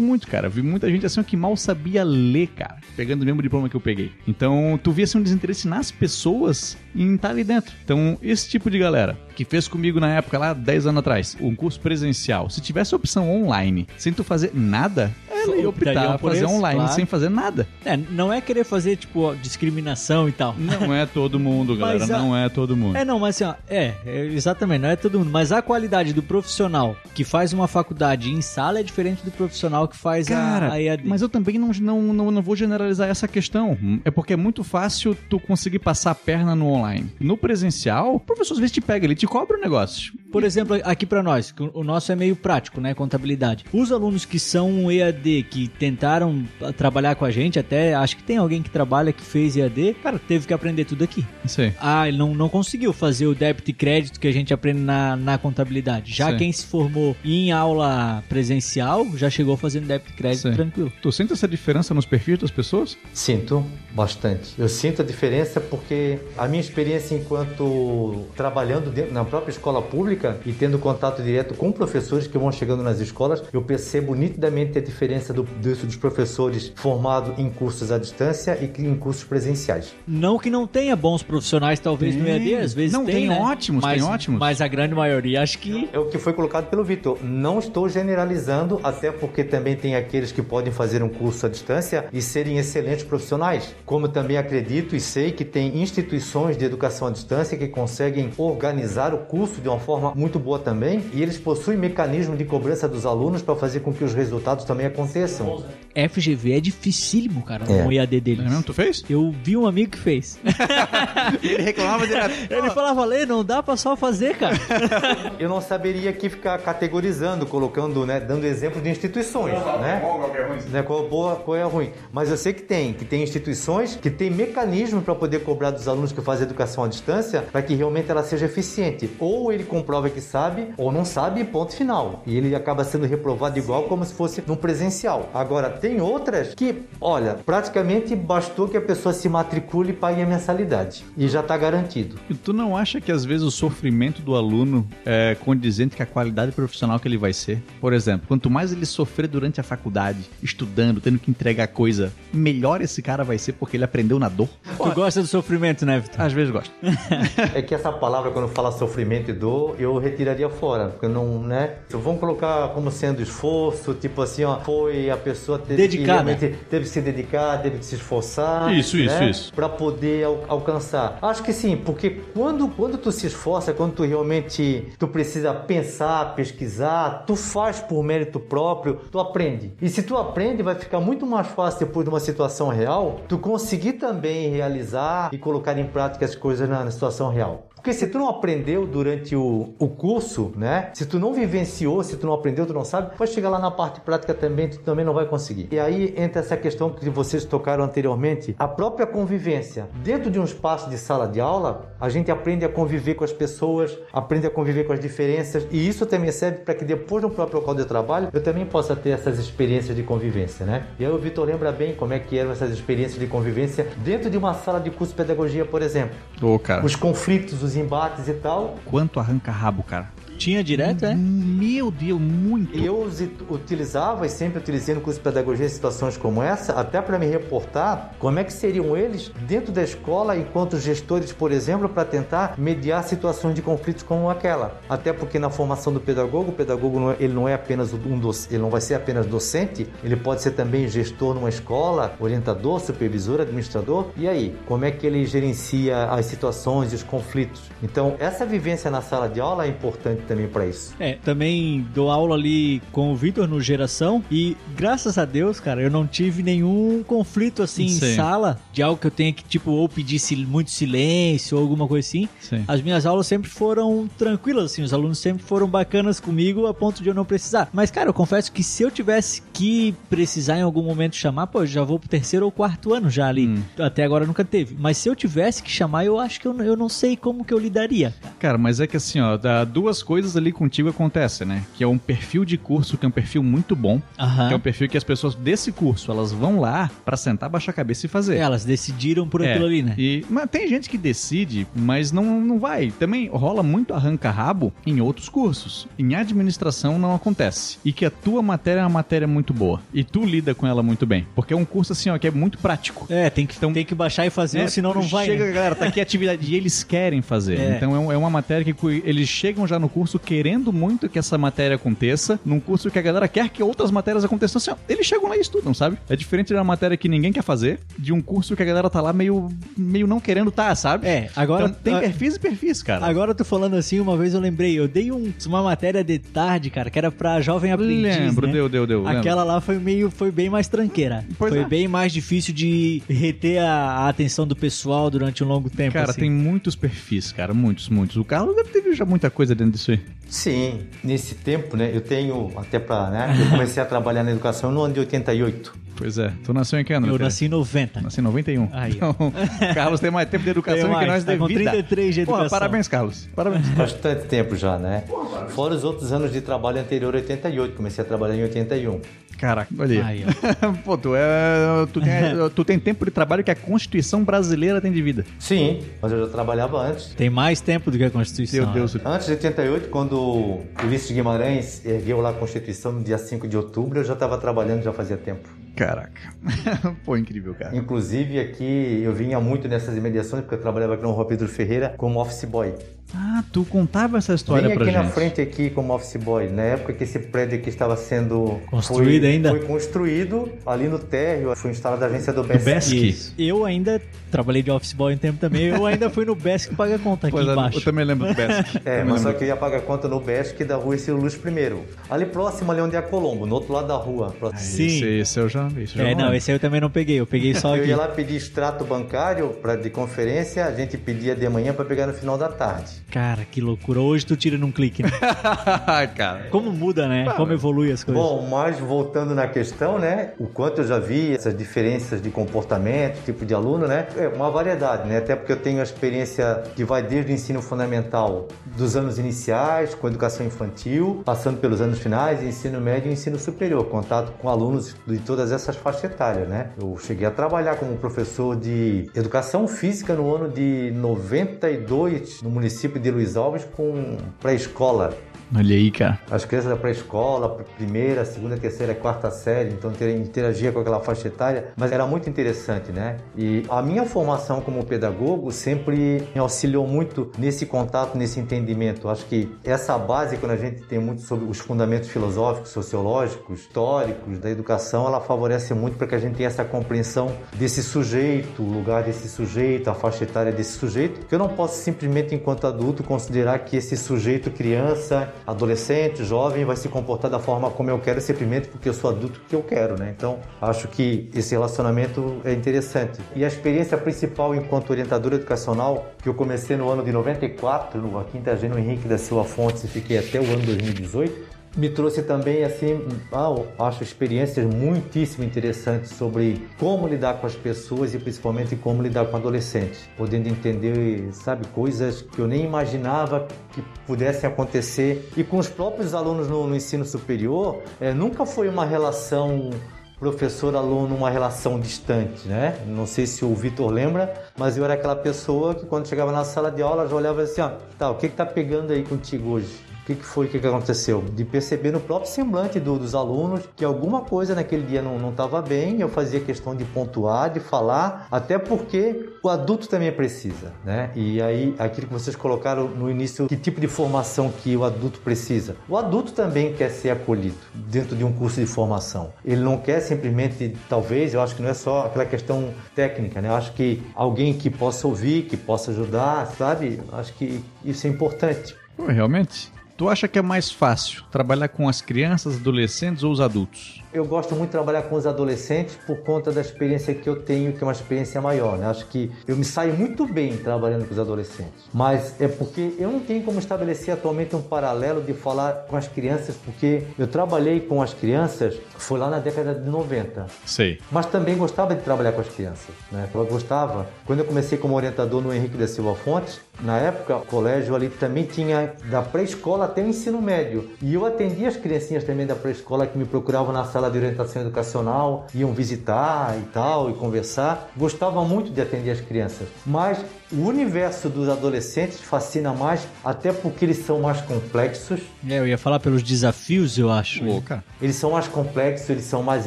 muito, 0.00 0.26
cara. 0.26 0.48
Vi 0.48 0.62
muita 0.62 0.90
gente 0.90 1.04
assim 1.06 1.22
que 1.22 1.36
mal 1.36 1.56
sabia 1.56 2.04
ler, 2.04 2.48
cara. 2.48 2.78
Pegando 2.96 3.22
o 3.22 3.24
mesmo 3.24 3.42
diploma 3.42 3.68
que 3.68 3.76
eu 3.76 3.80
peguei. 3.80 4.12
Então 4.26 4.78
tu 4.82 4.92
via 4.92 5.04
assim, 5.04 5.18
um 5.18 5.22
desinteresse 5.22 5.68
nas 5.68 5.90
pessoas 5.90 6.76
em 6.94 7.14
estar 7.14 7.30
ali 7.30 7.44
dentro. 7.44 7.74
Então, 7.84 8.18
esse 8.22 8.48
tipo 8.48 8.70
de 8.70 8.78
galera 8.78 9.16
que 9.34 9.44
fez 9.44 9.68
comigo 9.68 10.00
na 10.00 10.14
época 10.14 10.36
lá, 10.38 10.52
10 10.52 10.88
anos 10.88 10.98
atrás, 10.98 11.36
um 11.40 11.54
curso 11.54 11.78
presencial, 11.80 12.50
se 12.50 12.60
tivesse 12.60 12.94
opção 12.94 13.30
online, 13.30 13.86
sem 13.96 14.12
tu 14.12 14.24
fazer 14.24 14.50
nada, 14.52 15.14
ela 15.30 15.56
ia 15.56 15.68
optar 15.68 16.18
por 16.18 16.30
fazer 16.30 16.44
esse, 16.44 16.52
online 16.52 16.80
claro. 16.80 16.94
sem 16.94 17.06
fazer 17.06 17.28
nada. 17.28 17.66
É, 17.84 17.96
não 17.96 18.32
é 18.32 18.40
querer 18.40 18.64
fazer, 18.64 18.96
tipo, 18.96 19.34
discriminação 19.36 20.28
e 20.28 20.32
tal. 20.32 20.54
Não 20.58 20.94
é 20.94 21.06
todo 21.06 21.38
mundo, 21.38 21.76
galera, 21.78 22.04
a... 22.04 22.18
não 22.18 22.36
é 22.36 22.48
todo 22.48 22.76
mundo. 22.76 22.96
É, 22.96 23.04
não, 23.04 23.18
mas 23.18 23.40
assim, 23.40 23.44
ó, 23.44 23.54
é, 23.68 23.94
é, 24.04 24.24
exatamente, 24.26 24.82
não 24.82 24.88
é 24.88 24.96
todo 24.96 25.18
mundo. 25.18 25.30
Mas 25.30 25.52
a 25.52 25.62
qualidade 25.62 26.12
do 26.12 26.22
profissional 26.22 26.96
que 27.14 27.24
faz 27.24 27.52
uma 27.52 27.68
faculdade 27.68 28.32
em 28.32 28.40
sala 28.40 28.80
é 28.80 28.82
diferente 28.82 29.24
do 29.24 29.30
profissional 29.30 29.87
que 29.88 29.96
faz 29.96 30.28
Cara, 30.28 30.68
a, 30.68 30.72
a 30.72 30.82
EAD. 30.82 31.02
Mas 31.06 31.22
eu 31.22 31.28
também 31.28 31.58
não, 31.58 31.70
não, 31.80 32.02
não, 32.12 32.30
não 32.30 32.42
vou 32.42 32.54
generalizar 32.54 33.08
essa 33.08 33.26
questão. 33.26 33.76
É 34.04 34.10
porque 34.10 34.32
é 34.32 34.36
muito 34.36 34.62
fácil 34.62 35.16
tu 35.28 35.38
conseguir 35.40 35.78
passar 35.78 36.10
a 36.12 36.14
perna 36.14 36.54
no 36.54 36.66
online. 36.66 37.10
No 37.18 37.36
presencial, 37.36 38.14
o 38.14 38.20
professor 38.20 38.54
às 38.54 38.60
vezes 38.60 38.72
te 38.72 38.80
pega, 38.80 39.06
ele 39.06 39.14
te 39.14 39.26
cobra 39.26 39.56
o 39.56 39.60
negócio. 39.60 40.12
Por 40.30 40.44
exemplo, 40.44 40.78
aqui 40.84 41.06
para 41.06 41.22
nós, 41.22 41.54
o 41.72 41.82
nosso 41.82 42.12
é 42.12 42.16
meio 42.16 42.36
prático, 42.36 42.80
né? 42.80 42.94
Contabilidade. 42.94 43.64
Os 43.72 43.90
alunos 43.90 44.24
que 44.24 44.38
são 44.38 44.90
EAD, 44.90 45.46
que 45.50 45.68
tentaram 45.68 46.44
trabalhar 46.76 47.14
com 47.14 47.24
a 47.24 47.30
gente, 47.30 47.58
até 47.58 47.94
acho 47.94 48.16
que 48.16 48.22
tem 48.22 48.36
alguém 48.36 48.62
que 48.62 48.70
trabalha 48.70 49.12
que 49.12 49.22
fez 49.22 49.56
EAD, 49.56 49.94
cara, 50.02 50.18
teve 50.18 50.46
que 50.46 50.52
aprender 50.52 50.84
tudo 50.84 51.04
aqui. 51.04 51.24
Sim. 51.46 51.72
Ah, 51.80 52.06
ele 52.06 52.18
não, 52.18 52.34
não 52.34 52.48
conseguiu 52.48 52.92
fazer 52.92 53.26
o 53.26 53.34
débito 53.34 53.70
e 53.70 53.74
crédito 53.74 54.20
que 54.20 54.28
a 54.28 54.32
gente 54.32 54.52
aprende 54.52 54.80
na, 54.80 55.16
na 55.16 55.38
contabilidade. 55.38 56.12
Já 56.12 56.30
Sim. 56.32 56.36
quem 56.36 56.52
se 56.52 56.66
formou 56.66 57.16
em 57.24 57.52
aula 57.52 58.22
presencial 58.28 59.06
já 59.16 59.30
chegou 59.30 59.56
fazendo 59.78 59.86
débito 59.86 60.10
e 60.10 60.12
crédito 60.14 60.42
Sim. 60.42 60.54
tranquilo. 60.54 60.92
Tu 61.00 61.12
sente 61.12 61.32
essa 61.32 61.48
diferença 61.48 61.94
nos 61.94 62.04
perfis 62.04 62.38
das 62.38 62.50
pessoas? 62.50 62.96
Sinto 63.12 63.64
bastante. 63.92 64.54
Eu 64.58 64.68
sinto 64.68 65.02
a 65.02 65.04
diferença 65.04 65.60
porque 65.60 66.18
a 66.36 66.46
minha 66.46 66.60
experiência 66.60 67.14
enquanto 67.14 68.26
trabalhando 68.36 68.90
dentro, 68.90 69.12
na 69.12 69.24
própria 69.24 69.52
escola 69.52 69.80
pública 69.80 70.38
e 70.44 70.52
tendo 70.52 70.78
contato 70.78 71.22
direto 71.22 71.54
com 71.54 71.72
professores 71.72 72.26
que 72.26 72.36
vão 72.36 72.50
chegando 72.52 72.82
nas 72.82 73.00
escolas, 73.00 73.42
eu 73.52 73.62
percebo 73.62 74.14
nitidamente 74.14 74.78
a 74.78 74.80
diferença 74.80 75.32
do, 75.32 75.44
disso 75.60 75.86
dos 75.86 75.96
professores 75.96 76.72
formados 76.74 77.38
em 77.38 77.50
cursos 77.50 77.90
à 77.90 77.98
distância 77.98 78.58
e 78.60 78.82
em 78.82 78.94
cursos 78.96 79.24
presenciais. 79.24 79.94
Não 80.06 80.38
que 80.38 80.50
não 80.50 80.66
tenha 80.66 80.94
bons 80.96 81.22
profissionais, 81.22 81.80
talvez 81.80 82.14
tem. 82.14 82.22
no 82.22 82.28
EAD, 82.28 82.54
às 82.56 82.74
vezes 82.74 82.92
não, 82.92 83.04
tem, 83.04 83.14
tem 83.14 83.28
né? 83.28 83.38
ótimos, 83.40 83.82
mas, 83.82 84.00
tem 84.00 84.10
ótimos. 84.10 84.40
Mas 84.40 84.60
a 84.60 84.68
grande 84.68 84.94
maioria, 84.94 85.42
acho 85.42 85.58
que... 85.58 85.88
É 85.92 85.98
o 85.98 86.06
que 86.06 86.18
foi 86.18 86.32
colocado 86.32 86.68
pelo 86.68 86.84
Vitor. 86.84 87.18
Não 87.22 87.58
estou 87.58 87.88
generalizando, 87.88 88.80
até 88.82 89.10
porque 89.10 89.44
também 89.44 89.67
tem 89.76 89.96
aqueles 89.96 90.32
que 90.32 90.42
podem 90.42 90.72
fazer 90.72 91.02
um 91.02 91.08
curso 91.08 91.46
à 91.46 91.48
distância 91.48 92.06
e 92.12 92.22
serem 92.22 92.58
excelentes 92.58 93.04
profissionais. 93.04 93.74
Como 93.84 94.08
também 94.08 94.36
acredito 94.36 94.94
e 94.94 95.00
sei 95.00 95.32
que 95.32 95.44
tem 95.44 95.82
instituições 95.82 96.56
de 96.56 96.64
educação 96.64 97.08
à 97.08 97.10
distância 97.10 97.56
que 97.56 97.68
conseguem 97.68 98.30
organizar 98.36 99.14
o 99.14 99.18
curso 99.18 99.60
de 99.60 99.68
uma 99.68 99.78
forma 99.78 100.12
muito 100.14 100.38
boa 100.38 100.58
também 100.58 101.02
e 101.12 101.22
eles 101.22 101.38
possuem 101.38 101.78
mecanismo 101.78 102.36
de 102.36 102.44
cobrança 102.44 102.88
dos 102.88 103.06
alunos 103.06 103.42
para 103.42 103.56
fazer 103.56 103.80
com 103.80 103.92
que 103.92 104.04
os 104.04 104.14
resultados 104.14 104.64
também 104.64 104.86
aconteçam. 104.86 105.64
FGV 105.94 106.52
é 106.52 106.60
dificílimo, 106.60 107.42
cara, 107.42 107.64
é. 107.68 107.82
no 107.82 107.92
EAD 107.92 108.20
deles. 108.20 108.46
É 108.46 108.48
mesmo? 108.48 108.62
Tu 108.62 108.74
fez? 108.74 109.04
Eu 109.08 109.34
vi 109.42 109.56
um 109.56 109.66
amigo 109.66 109.92
que 109.92 109.98
fez. 109.98 110.38
ele 111.42 111.62
reclamava 111.62 112.06
direto. 112.06 112.34
Ele 112.50 112.70
falava, 112.70 113.04
Lê, 113.04 113.26
não 113.26 113.44
dá 113.44 113.62
pra 113.62 113.76
só 113.76 113.96
fazer, 113.96 114.36
cara. 114.36 114.56
eu 115.38 115.48
não 115.48 115.60
saberia 115.60 116.10
aqui 116.10 116.28
ficar 116.28 116.58
categorizando, 116.58 117.46
colocando, 117.46 118.04
né, 118.06 118.20
dando 118.20 118.44
exemplo 118.44 118.80
de 118.80 118.88
instituições, 118.90 119.54
né? 119.78 120.00
Qual 120.00 120.34
é 120.34 120.42
ruim? 120.42 120.58
Né, 120.70 120.82
qual, 120.82 121.08
boa, 121.08 121.36
qual 121.36 121.56
é 121.56 121.62
ruim. 121.64 121.90
Mas 122.12 122.30
eu 122.30 122.36
sei 122.36 122.52
que 122.52 122.62
tem, 122.62 122.92
que 122.92 123.04
tem 123.04 123.22
instituições 123.22 123.96
que 123.96 124.10
tem 124.10 124.30
mecanismo 124.30 125.00
para 125.02 125.14
poder 125.14 125.40
cobrar 125.40 125.70
dos 125.70 125.88
alunos 125.88 126.12
que 126.12 126.20
fazem 126.20 126.46
educação 126.46 126.84
à 126.84 126.88
distância 126.88 127.42
para 127.42 127.62
que 127.62 127.74
realmente 127.74 128.10
ela 128.10 128.22
seja 128.22 128.46
eficiente. 128.46 129.10
Ou 129.18 129.52
ele 129.52 129.64
comprova 129.64 130.08
que 130.10 130.20
sabe, 130.20 130.68
ou 130.76 130.92
não 130.92 131.04
sabe, 131.04 131.44
ponto 131.44 131.74
final. 131.74 132.22
E 132.26 132.36
ele 132.36 132.54
acaba 132.54 132.84
sendo 132.84 133.06
reprovado 133.06 133.58
igual 133.58 133.84
como 133.84 134.04
se 134.04 134.14
fosse 134.14 134.42
no 134.46 134.56
presencial. 134.56 135.28
Agora, 135.32 135.70
tem 135.70 136.00
outras 136.00 136.54
que, 136.54 136.82
olha, 137.00 137.34
praticamente 137.34 138.14
bastou 138.14 138.68
que 138.68 138.76
a 138.76 138.80
pessoa 138.80 139.12
se 139.12 139.28
matricule 139.28 139.90
e 139.90 139.92
pague 139.92 140.22
a 140.22 140.26
mensalidade. 140.26 141.04
E 141.16 141.28
já 141.28 141.40
está 141.40 141.56
garantido. 141.56 142.16
E 142.28 142.34
tu 142.34 142.52
não 142.52 142.76
acha 142.76 143.00
que 143.00 143.10
às 143.10 143.24
vezes 143.24 143.42
o 143.42 143.50
sofrimento 143.50 144.22
do 144.22 144.34
aluno 144.34 144.86
é 145.04 145.36
condizente 145.44 145.96
com 145.96 146.02
a 146.02 146.06
qualidade 146.06 146.52
profissional 146.52 146.98
que 147.00 147.08
ele 147.08 147.18
vai 147.18 147.32
ser? 147.32 147.62
Por 147.80 147.92
exemplo, 147.92 148.26
quanto 148.28 148.50
mais 148.50 148.72
ele 148.72 148.86
sofrer 148.86 149.26
durante 149.26 149.47
a 149.60 149.62
faculdade, 149.62 150.18
estudando, 150.42 151.00
tendo 151.00 151.18
que 151.18 151.30
entregar 151.30 151.68
coisa, 151.68 152.12
melhor 152.32 152.80
esse 152.80 153.00
cara 153.02 153.24
vai 153.24 153.38
ser 153.38 153.52
porque 153.52 153.76
ele 153.76 153.84
aprendeu 153.84 154.18
na 154.18 154.28
dor. 154.28 154.48
Tu 154.76 154.90
gosta 154.92 155.20
do 155.20 155.26
sofrimento, 155.26 155.86
né, 155.86 156.00
Vitor? 156.00 156.20
Às 156.20 156.32
vezes 156.32 156.52
gosto. 156.52 156.72
é 157.54 157.62
que 157.62 157.74
essa 157.74 157.92
palavra, 157.92 158.30
quando 158.30 158.48
fala 158.48 158.72
sofrimento 158.72 159.30
e 159.30 159.34
dor, 159.34 159.76
eu 159.78 159.96
retiraria 159.98 160.48
fora. 160.48 160.88
Porque 160.88 161.08
não, 161.08 161.40
né? 161.42 161.74
Vamos 161.90 162.20
colocar 162.20 162.68
como 162.68 162.90
sendo 162.90 163.22
esforço, 163.22 163.94
tipo 163.94 164.22
assim, 164.22 164.44
ó, 164.44 164.58
foi 164.60 165.10
a 165.10 165.16
pessoa 165.16 165.58
teve 165.58 165.76
Dedicada. 165.76 166.34
que 166.34 166.48
teve 166.48 166.84
que 166.84 166.90
se 166.90 167.00
dedicar, 167.00 167.60
teve 167.62 167.78
que 167.78 167.84
se 167.84 167.94
esforçar. 167.94 168.74
Isso, 168.74 168.96
né? 168.96 169.04
isso, 169.04 169.24
isso. 169.24 169.54
Pra 169.54 169.68
poder 169.68 170.24
al 170.24 170.44
alcançar. 170.48 171.18
Acho 171.22 171.42
que 171.42 171.52
sim, 171.52 171.76
porque 171.76 172.10
quando, 172.34 172.68
quando 172.68 172.98
tu 172.98 173.12
se 173.12 173.26
esforça, 173.26 173.72
quando 173.72 173.94
tu 173.94 174.04
realmente 174.04 174.88
tu 174.98 175.08
precisa 175.08 175.52
pensar, 175.54 176.34
pesquisar, 176.34 177.24
tu 177.26 177.36
faz 177.36 177.80
por 177.80 178.02
mérito 178.02 178.40
próprio, 178.40 179.00
tu 179.10 179.18
aprende. 179.18 179.37
E 179.80 179.88
se 179.88 180.02
tu 180.02 180.16
aprende, 180.16 180.62
vai 180.62 180.74
ficar 180.74 181.00
muito 181.00 181.26
mais 181.26 181.46
fácil 181.46 181.86
depois 181.86 182.04
de 182.04 182.10
uma 182.10 182.20
situação 182.20 182.68
real, 182.68 183.20
tu 183.28 183.38
conseguir 183.38 183.94
também 183.94 184.50
realizar 184.50 185.30
e 185.32 185.38
colocar 185.38 185.78
em 185.78 185.86
prática 185.86 186.24
as 186.24 186.34
coisas 186.34 186.68
na, 186.68 186.84
na 186.84 186.90
situação 186.90 187.30
real. 187.30 187.67
Porque 187.78 187.92
se 187.92 188.08
tu 188.08 188.18
não 188.18 188.28
aprendeu 188.28 188.86
durante 188.86 189.36
o, 189.36 189.72
o 189.78 189.88
curso, 189.88 190.52
né? 190.56 190.90
Se 190.94 191.06
tu 191.06 191.18
não 191.18 191.32
vivenciou, 191.32 192.02
se 192.02 192.16
tu 192.16 192.26
não 192.26 192.34
aprendeu, 192.34 192.66
tu 192.66 192.74
não 192.74 192.84
sabe, 192.84 193.16
vai 193.16 193.26
chegar 193.26 193.48
lá 193.48 193.58
na 193.58 193.70
parte 193.70 194.00
prática 194.00 194.34
também, 194.34 194.68
tu 194.68 194.80
também 194.80 195.04
não 195.04 195.14
vai 195.14 195.26
conseguir. 195.26 195.68
E 195.70 195.78
aí 195.78 196.12
entra 196.16 196.40
essa 196.40 196.56
questão 196.56 196.90
que 196.90 197.08
vocês 197.08 197.44
tocaram 197.44 197.84
anteriormente, 197.84 198.54
a 198.58 198.66
própria 198.66 199.06
convivência. 199.06 199.88
Dentro 200.02 200.30
de 200.30 200.38
um 200.40 200.44
espaço 200.44 200.90
de 200.90 200.98
sala 200.98 201.26
de 201.26 201.40
aula, 201.40 201.92
a 202.00 202.08
gente 202.08 202.30
aprende 202.30 202.64
a 202.64 202.68
conviver 202.68 203.14
com 203.14 203.24
as 203.24 203.32
pessoas, 203.32 203.96
aprende 204.12 204.46
a 204.46 204.50
conviver 204.50 204.84
com 204.84 204.92
as 204.92 205.00
diferenças, 205.00 205.66
e 205.70 205.88
isso 205.88 206.04
também 206.04 206.32
serve 206.32 206.58
para 206.58 206.74
que 206.74 206.84
depois 206.84 207.22
no 207.22 207.30
próprio 207.30 207.60
local 207.60 207.74
de 207.74 207.84
trabalho 207.84 208.28
eu 208.32 208.42
também 208.42 208.66
possa 208.66 208.96
ter 208.96 209.10
essas 209.10 209.38
experiências 209.38 209.96
de 209.96 210.02
convivência, 210.02 210.66
né? 210.66 210.86
E 210.98 211.04
aí 211.04 211.10
o 211.10 211.18
Vitor 211.18 211.46
lembra 211.46 211.70
bem 211.70 211.94
como 211.94 212.12
é 212.12 212.18
que 212.18 212.36
eram 212.36 212.50
essas 212.50 212.70
experiências 212.70 213.20
de 213.20 213.26
convivência 213.26 213.86
dentro 213.98 214.28
de 214.28 214.36
uma 214.36 214.54
sala 214.54 214.80
de 214.80 214.90
curso 214.90 215.12
de 215.12 215.16
pedagogia, 215.16 215.64
por 215.64 215.80
exemplo. 215.80 216.16
Ô, 216.42 216.58
cara. 216.58 216.84
Os 216.84 216.96
conflitos, 216.96 217.62
os 217.68 217.76
embates 217.76 218.26
e 218.28 218.34
tal. 218.34 218.76
Quanto 218.84 219.20
arranca 219.20 219.52
rabo, 219.52 219.82
cara. 219.82 220.08
Tinha 220.38 220.62
direto, 220.62 221.04
é? 221.04 221.14
Meu 221.16 221.90
Deus, 221.90 222.20
muito. 222.20 222.78
Eu 222.78 223.10
utilizava 223.50 224.24
e 224.24 224.28
sempre 224.28 224.60
utilizei 224.60 224.94
no 224.94 225.00
curso 225.00 225.18
de 225.18 225.24
pedagogia 225.24 225.66
em 225.66 225.68
situações 225.68 226.16
como 226.16 226.40
essa, 226.40 226.72
até 226.74 227.02
para 227.02 227.18
me 227.18 227.26
reportar 227.26 228.14
como 228.20 228.38
é 228.38 228.44
que 228.44 228.52
seriam 228.52 228.96
eles 228.96 229.32
dentro 229.48 229.72
da 229.72 229.82
escola 229.82 230.36
enquanto 230.36 230.78
gestores, 230.78 231.32
por 231.32 231.50
exemplo, 231.50 231.88
para 231.88 232.04
tentar 232.04 232.54
mediar 232.56 233.02
situações 233.02 233.56
de 233.56 233.62
conflitos 233.62 234.04
como 234.04 234.30
aquela. 234.30 234.80
Até 234.88 235.12
porque 235.12 235.40
na 235.40 235.50
formação 235.50 235.92
do 235.92 236.00
pedagogo, 236.00 236.50
o 236.50 236.54
pedagogo 236.54 237.00
não 237.00 237.10
é, 237.10 237.16
ele 237.18 237.32
não 237.32 237.48
é 237.48 237.54
apenas 237.54 237.92
um 237.92 238.18
docente, 238.18 238.54
ele 238.54 238.62
não 238.62 238.70
vai 238.70 238.80
ser 238.80 238.94
apenas 238.94 239.26
docente, 239.26 239.88
ele 240.04 240.14
pode 240.14 240.40
ser 240.40 240.52
também 240.52 240.86
gestor 240.86 241.34
numa 241.34 241.48
escola, 241.48 242.14
orientador, 242.20 242.78
supervisor, 242.78 243.40
administrador. 243.40 244.06
E 244.16 244.28
aí, 244.28 244.56
como 244.66 244.84
é 244.84 244.92
que 244.92 245.04
ele 245.04 245.26
gerencia 245.26 246.04
as 246.04 246.26
situações 246.26 246.92
e 246.92 246.94
os 246.94 247.02
conflitos? 247.02 247.62
Então, 247.82 248.14
essa 248.20 248.46
vivência 248.46 248.88
na 248.88 249.02
sala 249.02 249.28
de 249.28 249.40
aula 249.40 249.64
é 249.64 249.68
importante 249.68 250.27
também 250.28 250.46
para 250.46 250.66
isso. 250.66 250.94
É, 251.00 251.14
também 251.24 251.86
dou 251.94 252.10
aula 252.10 252.34
ali 252.34 252.80
com 252.92 253.12
o 253.12 253.16
Vitor 253.16 253.48
no 253.48 253.60
Geração 253.60 254.22
e 254.30 254.56
graças 254.76 255.16
a 255.18 255.24
Deus, 255.24 255.58
cara, 255.58 255.82
eu 255.82 255.90
não 255.90 256.06
tive 256.06 256.42
nenhum 256.42 257.02
conflito 257.04 257.62
assim 257.62 257.88
Sim. 257.88 258.12
em 258.12 258.14
sala 258.14 258.60
de 258.72 258.82
algo 258.82 259.00
que 259.00 259.06
eu 259.06 259.10
tenha 259.10 259.32
que, 259.32 259.42
tipo, 259.42 259.70
ou 259.70 259.88
pedir 259.88 260.18
muito 260.46 260.70
silêncio 260.70 261.56
ou 261.56 261.62
alguma 261.62 261.88
coisa 261.88 262.06
assim. 262.06 262.28
Sim. 262.40 262.64
As 262.68 262.82
minhas 262.82 263.06
aulas 263.06 263.26
sempre 263.26 263.48
foram 263.48 264.08
tranquilas, 264.18 264.72
assim, 264.72 264.82
os 264.82 264.92
alunos 264.92 265.18
sempre 265.18 265.42
foram 265.42 265.66
bacanas 265.66 266.20
comigo 266.20 266.66
a 266.66 266.74
ponto 266.74 267.02
de 267.02 267.08
eu 267.08 267.14
não 267.14 267.24
precisar. 267.24 267.68
Mas, 267.72 267.90
cara, 267.90 268.10
eu 268.10 268.14
confesso 268.14 268.52
que 268.52 268.62
se 268.62 268.82
eu 268.82 268.90
tivesse 268.90 269.42
que 269.52 269.94
precisar 270.10 270.58
em 270.58 270.62
algum 270.62 270.82
momento 270.82 271.16
chamar, 271.16 271.46
pô, 271.46 271.62
eu 271.62 271.66
já 271.66 271.82
vou 271.82 271.98
pro 271.98 272.08
terceiro 272.08 272.44
ou 272.44 272.52
quarto 272.52 272.92
ano 272.92 273.08
já 273.08 273.28
ali. 273.28 273.48
Hum. 273.48 273.62
Até 273.78 274.04
agora 274.04 274.26
nunca 274.26 274.44
teve. 274.44 274.76
Mas 274.78 274.98
se 274.98 275.08
eu 275.08 275.16
tivesse 275.16 275.62
que 275.62 275.70
chamar, 275.70 276.04
eu 276.04 276.18
acho 276.18 276.40
que 276.40 276.46
eu, 276.46 276.56
eu 276.62 276.76
não 276.76 276.88
sei 276.88 277.16
como 277.16 277.44
que 277.44 277.54
eu 277.54 277.58
lidaria. 277.58 278.14
Cara, 278.38 278.58
mas 278.58 278.80
é 278.80 278.86
que 278.86 278.96
assim, 278.96 279.20
ó, 279.20 279.36
dá 279.36 279.64
duas 279.64 280.02
coisas 280.02 280.17
coisas 280.18 280.36
ali 280.36 280.50
contigo 280.50 280.88
acontecem, 280.88 281.46
né? 281.46 281.62
Que 281.74 281.84
é 281.84 281.86
um 281.86 281.96
perfil 281.96 282.44
de 282.44 282.58
curso 282.58 282.98
que 282.98 283.06
é 283.06 283.08
um 283.08 283.12
perfil 283.12 283.40
muito 283.40 283.76
bom, 283.76 284.02
uhum. 284.18 284.48
que 284.48 284.52
é 284.52 284.56
um 284.56 284.60
perfil 284.60 284.88
que 284.88 284.96
as 284.96 285.04
pessoas 285.04 285.36
desse 285.36 285.70
curso, 285.70 286.10
elas 286.10 286.32
vão 286.32 286.58
lá 286.58 286.90
para 287.04 287.16
sentar, 287.16 287.48
baixar 287.48 287.70
a 287.70 287.74
cabeça 287.74 288.06
e 288.06 288.08
fazer. 288.08 288.36
Elas 288.36 288.64
decidiram 288.64 289.28
por 289.28 289.40
é, 289.40 289.52
aquilo 289.52 289.66
ali, 289.66 289.80
né? 289.80 289.94
E, 289.96 290.26
mas 290.28 290.50
tem 290.50 290.66
gente 290.66 290.90
que 290.90 290.98
decide, 290.98 291.68
mas 291.72 292.10
não, 292.10 292.40
não 292.40 292.58
vai. 292.58 292.90
Também 292.90 293.28
rola 293.28 293.62
muito 293.62 293.94
arranca-rabo 293.94 294.72
em 294.84 295.00
outros 295.00 295.28
cursos. 295.28 295.86
Em 295.96 296.16
administração 296.16 296.98
não 296.98 297.14
acontece. 297.14 297.78
E 297.84 297.92
que 297.92 298.04
a 298.04 298.10
tua 298.10 298.42
matéria 298.42 298.80
é 298.80 298.82
uma 298.82 298.88
matéria 298.88 299.28
muito 299.28 299.54
boa. 299.54 299.80
E 299.94 300.02
tu 300.02 300.24
lida 300.24 300.52
com 300.52 300.66
ela 300.66 300.82
muito 300.82 301.06
bem. 301.06 301.28
Porque 301.36 301.54
é 301.54 301.56
um 301.56 301.64
curso 301.64 301.92
assim, 301.92 302.10
ó, 302.10 302.18
que 302.18 302.26
é 302.26 302.30
muito 302.32 302.58
prático. 302.58 303.06
É, 303.08 303.30
tem 303.30 303.46
que, 303.46 303.56
então, 303.56 303.72
tem 303.72 303.84
que 303.84 303.94
baixar 303.94 304.26
e 304.26 304.30
fazer, 304.30 304.60
é, 304.60 304.66
senão 304.66 304.92
não 304.92 305.02
vai. 305.02 305.26
Chega, 305.26 305.44
né? 305.44 305.52
galera, 305.52 305.74
tá 305.76 305.86
aqui 305.86 306.00
a 306.00 306.02
atividade. 306.02 306.44
e 306.52 306.56
eles 306.56 306.82
querem 306.82 307.22
fazer. 307.22 307.58
É. 307.68 307.76
Então 307.76 308.10
é, 308.10 308.14
é 308.14 308.16
uma 308.16 308.30
matéria 308.30 308.64
que 308.64 309.02
eles 309.04 309.28
chegam 309.28 309.66
já 309.66 309.78
no 309.78 309.88
curso 309.88 310.07
curso 310.08 310.18
querendo 310.18 310.72
muito 310.72 311.08
que 311.08 311.18
essa 311.18 311.36
matéria 311.36 311.76
aconteça, 311.76 312.40
num 312.44 312.58
curso 312.58 312.90
que 312.90 312.98
a 312.98 313.02
galera 313.02 313.28
quer 313.28 313.50
que 313.50 313.62
outras 313.62 313.90
matérias 313.90 314.24
aconteçam. 314.24 314.58
Assim, 314.58 314.70
eles 314.88 315.06
chegam 315.06 315.28
lá 315.28 315.36
e 315.36 315.40
estudam, 315.40 315.74
sabe? 315.74 315.98
É 316.08 316.16
diferente 316.16 316.48
de 316.48 316.54
uma 316.54 316.64
matéria 316.64 316.96
que 316.96 317.08
ninguém 317.08 317.30
quer 317.30 317.42
fazer, 317.42 317.78
de 317.98 318.12
um 318.12 318.22
curso 318.22 318.56
que 318.56 318.62
a 318.62 318.66
galera 318.66 318.88
tá 318.88 319.02
lá 319.02 319.12
meio, 319.12 319.48
meio 319.76 320.06
não 320.06 320.18
querendo 320.18 320.50
tá, 320.50 320.74
sabe? 320.74 321.06
É, 321.06 321.28
agora. 321.36 321.66
Então, 321.66 321.76
tem 321.82 322.00
perfis 322.00 322.36
e 322.36 322.40
perfis, 322.40 322.82
cara. 322.82 323.04
Agora 323.04 323.34
tu 323.34 323.44
falando 323.44 323.76
assim, 323.76 324.00
uma 324.00 324.16
vez 324.16 324.32
eu 324.32 324.40
lembrei, 324.40 324.78
eu 324.78 324.88
dei 324.88 325.12
um, 325.12 325.30
uma 325.46 325.62
matéria 325.62 326.02
de 326.02 326.18
tarde, 326.18 326.70
cara, 326.70 326.88
que 326.88 326.98
era 326.98 327.10
pra 327.10 327.40
jovem 327.42 327.72
aprendiz. 327.72 328.16
Lembro, 328.16 328.46
né? 328.46 328.52
deu, 328.54 328.68
deu, 328.68 328.86
deu. 328.86 329.06
Aquela 329.06 329.42
lembro. 329.42 329.54
lá 329.54 329.60
foi 329.60 329.78
meio, 329.78 330.10
foi 330.10 330.30
bem 330.30 330.48
mais 330.48 330.68
tranqueira. 330.68 331.24
Pois 331.36 331.52
foi 331.52 331.62
é. 331.62 331.66
bem 331.66 331.86
mais 331.86 332.12
difícil 332.12 332.54
de 332.54 333.02
reter 333.08 333.58
a, 333.58 333.72
a, 333.72 334.08
atenção 334.08 334.46
do 334.46 334.56
pessoal 334.56 335.10
durante 335.10 335.44
um 335.44 335.48
longo 335.48 335.68
tempo. 335.68 335.92
Cara, 335.92 336.10
assim. 336.10 336.20
tem 336.22 336.30
muitos 336.30 336.74
perfis, 336.74 337.30
cara, 337.30 337.52
muitos, 337.52 337.90
muitos. 337.90 338.16
O 338.16 338.24
Carlos 338.24 338.56
deve 338.56 338.70
ter 338.70 338.94
já 338.94 339.04
muita 339.04 339.30
coisa 339.30 339.54
dentro 339.54 339.72
disso 339.72 339.90
aí. 339.90 339.97
Sim, 340.28 340.82
nesse 341.02 341.34
tempo, 341.34 341.76
né, 341.76 341.90
eu 341.92 342.02
tenho 342.02 342.52
até 342.56 342.78
para, 342.78 343.10
né, 343.10 343.36
eu 343.40 343.48
comecei 343.50 343.82
a 343.82 343.86
trabalhar 343.86 344.22
na 344.22 344.30
educação 344.30 344.70
no 344.70 344.82
ano 344.82 344.94
de 344.94 345.00
88. 345.00 345.88
Pois 345.98 346.16
é. 346.16 346.32
Tu 346.44 346.52
nasceu 346.52 346.78
em 346.78 346.84
que 346.84 346.92
ano? 346.92 347.08
Eu 347.08 347.18
nasci 347.18 347.46
em 347.46 347.48
90. 347.48 348.00
Nasci 348.02 348.20
em 348.20 348.24
91. 348.24 348.68
Aí, 348.72 348.92
então, 348.92 349.16
Carlos 349.74 349.98
tem 349.98 350.12
mais 350.12 350.28
tempo 350.28 350.44
de 350.44 350.50
educação 350.50 350.96
que 350.96 351.06
nós 351.06 351.24
tá 351.24 351.32
de 351.32 351.38
com 351.38 351.46
vida. 351.48 351.70
33 351.70 352.14
de 352.14 352.20
educação. 352.20 352.44
Pô, 352.44 352.50
parabéns, 352.50 352.86
Carlos. 352.86 353.28
Parabéns. 353.34 353.68
Bastante 353.74 354.26
tempo 354.26 354.54
já, 354.54 354.78
né? 354.78 355.02
Fora 355.48 355.74
os 355.74 355.82
outros 355.82 356.12
anos 356.12 356.32
de 356.32 356.40
trabalho 356.40 356.80
anterior, 356.80 357.12
88. 357.16 357.74
Comecei 357.74 358.04
a 358.04 358.06
trabalhar 358.06 358.36
em 358.36 358.42
81. 358.44 359.00
Caraca, 359.38 359.72
olha 359.78 360.04
aí. 360.04 360.24
Pô, 360.84 360.98
tu, 360.98 361.14
é, 361.14 361.86
tu, 361.92 362.00
tem, 362.00 362.12
tu 362.54 362.64
tem 362.64 362.78
tempo 362.78 363.04
de 363.04 363.10
trabalho 363.10 363.44
que 363.44 363.50
a 363.50 363.54
Constituição 363.54 364.24
brasileira 364.24 364.80
tem 364.80 364.90
de 364.92 365.00
vida. 365.00 365.24
Sim, 365.38 365.80
mas 366.02 366.10
eu 366.10 366.26
já 366.26 366.32
trabalhava 366.32 366.78
antes. 366.80 367.14
Tem 367.14 367.30
mais 367.30 367.60
tempo 367.60 367.90
do 367.90 367.96
que 367.96 368.04
a 368.04 368.10
Constituição. 368.10 368.64
Meu 368.64 368.74
Deus. 368.74 368.94
Né? 368.94 369.00
Antes 369.04 369.26
de 369.26 369.32
88, 369.32 369.88
quando 369.90 370.60
Ulisses 370.84 371.12
Guimarães 371.12 371.86
ergueu 371.86 372.20
lá 372.20 372.30
a 372.30 372.34
Constituição 372.34 372.92
no 372.92 373.02
dia 373.02 373.16
5 373.16 373.46
de 373.46 373.56
outubro, 373.56 374.00
eu 374.00 374.04
já 374.04 374.14
estava 374.14 374.36
trabalhando 374.36 374.82
já 374.82 374.92
fazia 374.92 375.16
tempo. 375.16 375.48
Caraca. 375.76 376.20
Pô, 377.04 377.16
incrível, 377.16 377.54
cara. 377.54 377.76
Inclusive, 377.76 378.38
aqui 378.40 379.00
eu 379.02 379.12
vinha 379.12 379.38
muito 379.40 379.68
nessas 379.68 379.96
imediações, 379.96 380.42
porque 380.42 380.54
eu 380.56 380.60
trabalhava 380.60 380.94
aqui 380.94 381.02
no 381.02 381.12
Rua 381.12 381.26
Pedro 381.26 381.48
Ferreira 381.48 381.94
como 381.96 382.20
office 382.20 382.44
boy. 382.44 382.72
Ah, 383.14 383.42
tu 383.50 383.64
contava 383.64 384.18
essa 384.18 384.34
história 384.34 384.68
Vim 384.68 384.74
pra 384.74 384.82
aqui 384.84 384.92
gente. 384.92 385.02
na 385.02 385.08
frente 385.10 385.40
aqui 385.40 385.70
como 385.70 385.94
office 385.94 386.16
boy, 386.22 386.46
na 386.50 386.62
época 386.62 386.92
que 386.92 387.04
esse 387.04 387.18
prédio 387.18 387.58
aqui 387.58 387.70
estava 387.70 387.96
sendo 387.96 388.60
Construído 388.66 389.22
foi, 389.22 389.30
ainda? 389.30 389.48
Foi 389.48 389.60
construído 389.60 390.52
ali 390.66 390.88
no 390.88 390.98
térreo, 390.98 391.56
foi 391.56 391.70
instalada 391.70 392.04
a 392.04 392.08
agência 392.10 392.34
do 392.34 392.44
BESC. 392.44 392.64
BESC? 392.66 393.08
Isso. 393.08 393.34
Eu 393.38 393.64
ainda 393.64 393.98
trabalhei 394.30 394.62
de 394.62 394.70
office 394.70 394.92
boy 394.92 395.14
um 395.14 395.16
tempo 395.16 395.38
também. 395.40 395.62
Eu 395.68 395.86
ainda 395.86 396.10
fui 396.10 396.26
no 396.26 396.34
Besc 396.34 396.74
pagar 396.74 396.98
conta 396.98 397.28
aqui 397.28 397.36
Pois 397.36 397.48
é, 397.48 397.52
embaixo. 397.52 397.78
eu 397.78 397.82
também 397.84 398.04
lembro 398.04 398.28
do 398.28 398.34
Besc. 398.34 398.78
É, 398.84 399.02
mas 399.02 399.22
só 399.22 399.32
que 399.32 399.44
eu 399.44 399.48
ia 399.48 399.56
pagar 399.56 399.80
conta 399.80 400.06
no 400.06 400.20
BESC 400.20 400.62
da 400.64 400.76
rua 400.76 400.98
Ciro 400.98 401.16
Luz 401.16 401.34
primeiro. 401.34 401.84
Ali 402.10 402.26
próximo, 402.26 402.70
ali 402.72 402.82
onde 402.82 402.94
é 402.94 402.98
a 402.98 403.02
Colombo, 403.02 403.46
no 403.46 403.54
outro 403.54 403.72
lado 403.72 403.88
da 403.88 403.96
rua. 403.96 404.34
próximo. 404.38 404.60
Sim. 404.60 404.84
Esse, 404.86 405.04
esse 405.20 405.40
eu 405.40 405.48
já, 405.48 405.57
esse 405.66 405.98
eu 405.98 406.04
já 406.04 406.10
É, 406.10 406.14
não, 406.14 406.22
lembro. 406.24 406.36
esse 406.36 406.50
aí 406.50 406.56
eu 406.56 406.60
também 406.60 406.80
não 406.80 406.90
peguei. 406.90 407.18
Eu 407.20 407.26
peguei 407.26 407.54
só 407.54 407.74
Eu 407.76 407.80
aqui. 407.82 407.90
ia 407.90 407.96
lá 407.96 408.08
pedir 408.08 408.36
extrato 408.36 408.84
bancário 408.84 409.48
pra, 409.60 409.74
de 409.76 409.90
conferência, 409.90 410.64
a 410.64 410.72
gente 410.72 410.96
pedia 410.96 411.34
de 411.34 411.48
manhã 411.48 411.72
para 411.74 411.84
pegar 411.84 412.06
no 412.06 412.14
final 412.14 412.38
da 412.38 412.48
tarde. 412.48 412.92
Cara, 413.10 413.44
que 413.44 413.60
loucura. 413.60 414.00
Hoje 414.00 414.24
tu 414.24 414.36
tira 414.36 414.56
num 414.56 414.70
clique, 414.70 415.02
né? 415.02 415.10
Cara. 416.16 416.46
Como 416.50 416.70
muda, 416.70 417.08
né? 417.08 417.26
Como 417.36 417.52
evolui 417.52 417.90
as 417.92 418.04
coisas. 418.04 418.22
Bom, 418.22 418.46
mas 418.48 418.78
voltando 418.78 419.34
na 419.34 419.46
questão, 419.48 419.98
né? 419.98 420.32
O 420.38 420.46
quanto 420.46 420.80
eu 420.82 420.86
já 420.86 420.98
vi 420.98 421.34
essas 421.34 421.56
diferenças 421.56 422.20
de 422.22 422.30
comportamento, 422.30 423.24
tipo 423.24 423.44
de 423.44 423.54
aluno, 423.54 423.86
né? 423.86 424.06
É 424.16 424.28
uma 424.28 424.50
variedade, 424.50 425.08
né? 425.08 425.18
Até 425.18 425.34
porque 425.34 425.52
eu 425.52 425.56
tenho 425.56 425.80
a 425.80 425.82
experiência 425.82 426.62
que 426.76 426.84
vai 426.84 427.02
desde 427.02 427.32
o 427.32 427.34
ensino 427.34 427.62
fundamental 427.62 428.48
dos 428.76 428.96
anos 428.96 429.18
iniciais, 429.18 429.94
com 429.94 430.06
educação 430.08 430.46
infantil, 430.46 431.22
passando 431.24 431.58
pelos 431.58 431.80
anos 431.80 431.98
finais, 431.98 432.42
ensino 432.42 432.80
médio 432.80 433.08
e 433.10 433.12
ensino 433.12 433.38
superior, 433.38 433.84
contato 433.86 434.32
com 434.38 434.48
alunos 434.48 434.94
de 435.06 435.18
todas 435.18 435.47
essas 435.52 435.76
faixas 435.76 436.04
etárias, 436.04 436.48
né? 436.48 436.70
Eu 436.80 436.96
cheguei 436.98 437.26
a 437.26 437.30
trabalhar 437.30 437.76
como 437.76 437.96
professor 437.96 438.56
de 438.56 439.10
educação 439.14 439.66
física 439.68 440.14
no 440.14 440.34
ano 440.34 440.48
de 440.48 440.92
92 440.94 442.42
no 442.42 442.50
município 442.50 443.00
de 443.00 443.10
Luiz 443.10 443.36
Alves 443.36 443.64
com 443.64 444.16
pré-escola. 444.40 445.16
Olha 445.54 445.74
aí, 445.74 445.90
cara. 445.90 446.18
As 446.30 446.44
crianças 446.44 446.70
da 446.70 446.76
pré-escola, 446.76 447.48
primeira, 447.76 448.24
segunda, 448.24 448.56
terceira, 448.56 448.94
quarta 448.94 449.30
série, 449.30 449.70
então 449.70 449.90
ter- 449.90 450.14
interagia 450.16 450.70
com 450.72 450.80
aquela 450.80 451.00
faixa 451.00 451.28
etária, 451.28 451.68
mas 451.76 451.90
era 451.90 452.06
muito 452.06 452.28
interessante, 452.28 452.92
né? 452.92 453.16
E 453.36 453.64
a 453.68 453.80
minha 453.80 454.04
formação 454.04 454.60
como 454.60 454.84
pedagogo 454.84 455.50
sempre 455.50 456.22
me 456.34 456.40
auxiliou 456.40 456.86
muito 456.86 457.30
nesse 457.38 457.64
contato, 457.64 458.16
nesse 458.18 458.38
entendimento. 458.38 459.08
Acho 459.08 459.24
que 459.26 459.50
essa 459.64 459.96
base, 459.96 460.36
quando 460.36 460.52
a 460.52 460.56
gente 460.56 460.82
tem 460.82 460.98
muito 460.98 461.22
sobre 461.22 461.46
os 461.48 461.58
fundamentos 461.58 462.08
filosóficos, 462.10 462.70
sociológicos, 462.70 463.60
históricos 463.60 464.38
da 464.38 464.50
educação, 464.50 465.06
ela 465.06 465.20
favorece 465.20 465.72
muito 465.74 465.96
para 465.96 466.06
que 466.06 466.14
a 466.14 466.18
gente 466.18 466.36
tenha 466.36 466.48
essa 466.48 466.64
compreensão 466.64 467.32
desse 467.54 467.82
sujeito, 467.82 468.62
o 468.62 468.70
lugar 468.70 469.02
desse 469.02 469.28
sujeito, 469.28 469.88
a 469.88 469.94
faixa 469.94 470.24
etária 470.24 470.52
desse 470.52 470.72
sujeito, 470.78 471.24
que 471.26 471.34
eu 471.34 471.38
não 471.38 471.48
posso 471.48 471.82
simplesmente, 471.82 472.34
enquanto 472.34 472.66
adulto, 472.66 473.02
considerar 473.02 473.58
que 473.60 473.76
esse 473.76 473.96
sujeito, 473.96 474.50
criança, 474.50 475.32
adolescente, 475.46 476.24
jovem, 476.24 476.64
vai 476.64 476.76
se 476.76 476.88
comportar 476.88 477.30
da 477.30 477.38
forma 477.38 477.70
como 477.70 477.90
eu 477.90 477.98
quero, 477.98 478.20
simplesmente 478.20 478.68
porque 478.68 478.88
eu 478.88 478.94
sou 478.94 479.10
adulto 479.10 479.40
que 479.48 479.54
eu 479.54 479.62
quero, 479.62 479.98
né? 479.98 480.14
Então, 480.16 480.38
acho 480.60 480.88
que 480.88 481.30
esse 481.34 481.54
relacionamento 481.54 482.40
é 482.44 482.52
interessante. 482.52 483.20
E 483.34 483.44
a 483.44 483.48
experiência 483.48 483.96
principal 483.96 484.54
enquanto 484.54 484.90
orientador 484.90 485.32
educacional, 485.32 486.06
que 486.22 486.28
eu 486.28 486.34
comecei 486.34 486.76
no 486.76 486.88
ano 486.88 487.02
de 487.02 487.12
94, 487.12 488.00
no 488.00 488.24
Quinta 488.24 488.56
Gênio 488.56 488.78
Henrique 488.78 489.08
da 489.08 489.18
Silva 489.18 489.44
Fontes 489.44 489.84
e 489.84 489.88
fiquei 489.88 490.18
até 490.18 490.40
o 490.40 490.44
ano 490.44 490.62
2018, 490.64 491.57
me 491.76 491.88
trouxe 491.88 492.22
também 492.22 492.64
assim, 492.64 493.06
ah, 493.32 493.54
acho 493.86 494.02
experiências 494.02 494.66
muitíssimo 494.66 495.44
interessantes 495.44 496.10
sobre 496.10 496.68
como 496.78 497.06
lidar 497.06 497.40
com 497.40 497.46
as 497.46 497.54
pessoas 497.54 498.14
e 498.14 498.18
principalmente 498.18 498.76
como 498.76 499.02
lidar 499.02 499.26
com 499.26 499.36
adolescentes, 499.36 500.08
podendo 500.16 500.48
entender, 500.48 501.28
sabe, 501.32 501.66
coisas 501.68 502.22
que 502.22 502.38
eu 502.38 502.46
nem 502.46 502.64
imaginava 502.64 503.46
que 503.72 503.82
pudessem 504.06 504.48
acontecer 504.48 505.30
e 505.36 505.44
com 505.44 505.58
os 505.58 505.68
próprios 505.68 506.14
alunos 506.14 506.48
no, 506.48 506.66
no 506.66 506.74
ensino 506.74 507.04
superior, 507.04 507.82
eh, 508.00 508.12
nunca 508.12 508.44
foi 508.44 508.68
uma 508.68 508.84
relação 508.84 509.70
professor-aluno 510.18 511.14
uma 511.14 511.30
relação 511.30 511.78
distante, 511.78 512.48
né? 512.48 512.76
Não 512.86 513.06
sei 513.06 513.26
se 513.26 513.44
o 513.44 513.54
Vitor 513.54 513.90
lembra, 513.90 514.34
mas 514.58 514.76
eu 514.76 514.84
era 514.84 514.94
aquela 514.94 515.14
pessoa 515.14 515.74
que 515.74 515.86
quando 515.86 516.08
chegava 516.08 516.32
na 516.32 516.44
sala 516.44 516.70
de 516.70 516.82
aula 516.82 517.06
já 517.06 517.14
olhava 517.14 517.42
assim, 517.42 517.60
ó, 517.60 517.70
tá, 517.96 518.10
o 518.10 518.16
que 518.16 518.28
que 518.28 518.34
tá 518.34 518.44
pegando 518.44 518.92
aí 518.92 519.04
contigo 519.04 519.50
hoje? 519.50 519.87
Que, 520.08 520.14
que 520.14 520.24
foi, 520.24 520.48
que, 520.48 520.58
que 520.58 520.66
aconteceu? 520.66 521.22
De 521.34 521.44
perceber 521.44 521.90
no 521.92 522.00
próprio 522.00 522.30
semblante 522.30 522.80
do- 522.80 522.98
dos 522.98 523.14
alunos 523.14 523.60
que 523.76 523.84
alguma 523.84 524.22
coisa 524.22 524.54
naquele 524.54 524.84
dia 524.86 525.02
não 525.02 525.28
estava 525.28 525.60
bem, 525.60 526.00
eu 526.00 526.08
fazia 526.08 526.40
questão 526.40 526.74
de 526.74 526.82
pontuar, 526.82 527.50
de 527.52 527.60
falar, 527.60 528.26
até 528.30 528.56
porque 528.58 529.28
o 529.42 529.50
adulto 529.50 529.86
também 529.86 530.10
precisa, 530.10 530.72
né? 530.82 531.10
E 531.14 531.42
aí, 531.42 531.74
aquilo 531.78 532.06
que 532.06 532.12
vocês 532.14 532.34
colocaram 532.34 532.88
no 532.88 533.10
início, 533.10 533.46
que 533.48 533.54
tipo 533.56 533.82
de 533.82 533.86
formação 533.86 534.50
que 534.50 534.74
o 534.74 534.82
adulto 534.82 535.20
precisa? 535.20 535.76
O 535.86 535.94
adulto 535.94 536.32
também 536.32 536.72
quer 536.72 536.88
ser 536.88 537.10
acolhido 537.10 537.58
dentro 537.74 538.16
de 538.16 538.24
um 538.24 538.32
curso 538.32 538.58
de 538.58 538.66
formação. 538.66 539.34
Ele 539.44 539.60
não 539.60 539.76
quer 539.76 540.00
simplesmente, 540.00 540.74
talvez, 540.88 541.34
eu 541.34 541.42
acho 541.42 541.54
que 541.54 541.60
não 541.62 541.68
é 541.68 541.74
só 541.74 542.06
aquela 542.06 542.24
questão 542.24 542.70
técnica, 542.94 543.42
né? 543.42 543.48
Eu 543.50 543.54
acho 543.56 543.74
que 543.74 544.02
alguém 544.14 544.54
que 544.54 544.70
possa 544.70 545.06
ouvir, 545.06 545.42
que 545.42 545.56
possa 545.58 545.90
ajudar, 545.90 546.46
sabe? 546.56 546.98
Acho 547.12 547.34
que 547.34 547.62
isso 547.84 548.06
é 548.06 548.10
importante. 548.10 548.74
Pô, 548.96 549.04
realmente. 549.06 549.70
Tu 549.98 550.08
acha 550.08 550.28
que 550.28 550.38
é 550.38 550.42
mais 550.42 550.70
fácil 550.70 551.24
trabalhar 551.28 551.66
com 551.66 551.88
as 551.88 552.00
crianças, 552.00 552.54
adolescentes 552.54 553.24
ou 553.24 553.32
os 553.32 553.40
adultos? 553.40 553.97
Eu 554.12 554.24
gosto 554.24 554.54
muito 554.54 554.68
de 554.68 554.72
trabalhar 554.72 555.02
com 555.02 555.16
os 555.16 555.26
adolescentes 555.26 555.96
por 556.06 556.18
conta 556.18 556.50
da 556.50 556.62
experiência 556.62 557.14
que 557.14 557.28
eu 557.28 557.42
tenho, 557.42 557.74
que 557.74 557.82
é 557.82 557.86
uma 557.86 557.92
experiência 557.92 558.40
maior. 558.40 558.78
Né? 558.78 558.86
Acho 558.86 559.06
que 559.06 559.30
eu 559.46 559.54
me 559.54 559.64
saio 559.64 559.94
muito 559.94 560.26
bem 560.26 560.56
trabalhando 560.56 561.06
com 561.06 561.12
os 561.12 561.18
adolescentes. 561.18 561.84
Mas 561.92 562.40
é 562.40 562.48
porque 562.48 562.94
eu 562.98 563.10
não 563.10 563.20
tenho 563.20 563.42
como 563.42 563.58
estabelecer 563.58 564.14
atualmente 564.14 564.56
um 564.56 564.62
paralelo 564.62 565.22
de 565.22 565.34
falar 565.34 565.86
com 565.88 565.96
as 565.96 566.08
crianças, 566.08 566.56
porque 566.56 567.02
eu 567.18 567.26
trabalhei 567.26 567.80
com 567.80 568.00
as 568.00 568.14
crianças, 568.14 568.78
foi 568.96 569.18
lá 569.18 569.28
na 569.28 569.40
década 569.40 569.74
de 569.74 569.88
90. 569.88 570.46
Sei. 570.64 570.98
Mas 571.12 571.26
também 571.26 571.56
gostava 571.56 571.94
de 571.94 572.00
trabalhar 572.00 572.32
com 572.32 572.40
as 572.40 572.48
crianças, 572.48 572.94
né? 573.12 573.28
Eu 573.34 573.44
gostava. 573.44 574.06
Quando 574.24 574.38
eu 574.38 574.46
comecei 574.46 574.78
como 574.78 574.94
orientador 574.94 575.42
no 575.42 575.52
Henrique 575.52 575.76
da 575.76 575.86
Silva 575.86 576.14
Fontes, 576.14 576.60
na 576.80 576.96
época, 576.96 577.36
o 577.36 577.44
colégio 577.44 577.94
ali 577.94 578.08
também 578.08 578.44
tinha 578.44 578.94
da 579.10 579.20
pré-escola 579.20 579.86
até 579.86 580.02
o 580.02 580.06
ensino 580.06 580.40
médio. 580.40 580.90
E 581.02 581.14
eu 581.14 581.26
atendia 581.26 581.68
as 581.68 581.76
criancinhas 581.76 582.22
também 582.22 582.46
da 582.46 582.54
pré-escola 582.54 583.06
que 583.06 583.18
me 583.18 583.24
procuravam 583.24 583.72
na 583.72 583.84
sala 583.84 583.97
de 584.08 584.16
orientação 584.18 584.62
educacional, 584.62 585.48
iam 585.52 585.72
visitar 585.72 586.56
e 586.58 586.62
tal, 586.72 587.10
e 587.10 587.14
conversar. 587.14 587.90
Gostava 587.96 588.44
muito 588.44 588.70
de 588.70 588.80
atender 588.80 589.10
as 589.10 589.20
crianças. 589.20 589.66
Mas 589.84 590.24
o 590.52 590.62
universo 590.66 591.28
dos 591.28 591.48
adolescentes 591.48 592.20
fascina 592.20 592.72
mais, 592.72 593.06
até 593.24 593.52
porque 593.52 593.84
eles 593.84 593.98
são 593.98 594.20
mais 594.20 594.40
complexos, 594.42 595.20
É, 595.48 595.58
eu 595.58 595.66
ia 595.66 595.76
falar 595.76 595.98
pelos 595.98 596.22
desafios, 596.22 596.96
eu 596.96 597.10
acho. 597.10 597.42
Cara. 597.62 597.82
eles 598.00 598.16
são 598.16 598.30
mais 598.30 598.46
complexos, 598.46 599.10
eles 599.10 599.24
são 599.24 599.42
mais 599.42 599.66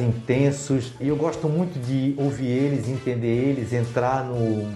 intensos 0.00 0.92
e 1.00 1.08
eu 1.08 1.16
gosto 1.16 1.48
muito 1.48 1.78
de 1.78 2.14
ouvir 2.16 2.46
eles, 2.46 2.88
entender 2.88 3.26
eles, 3.28 3.72
entrar 3.72 4.24
no 4.24 4.68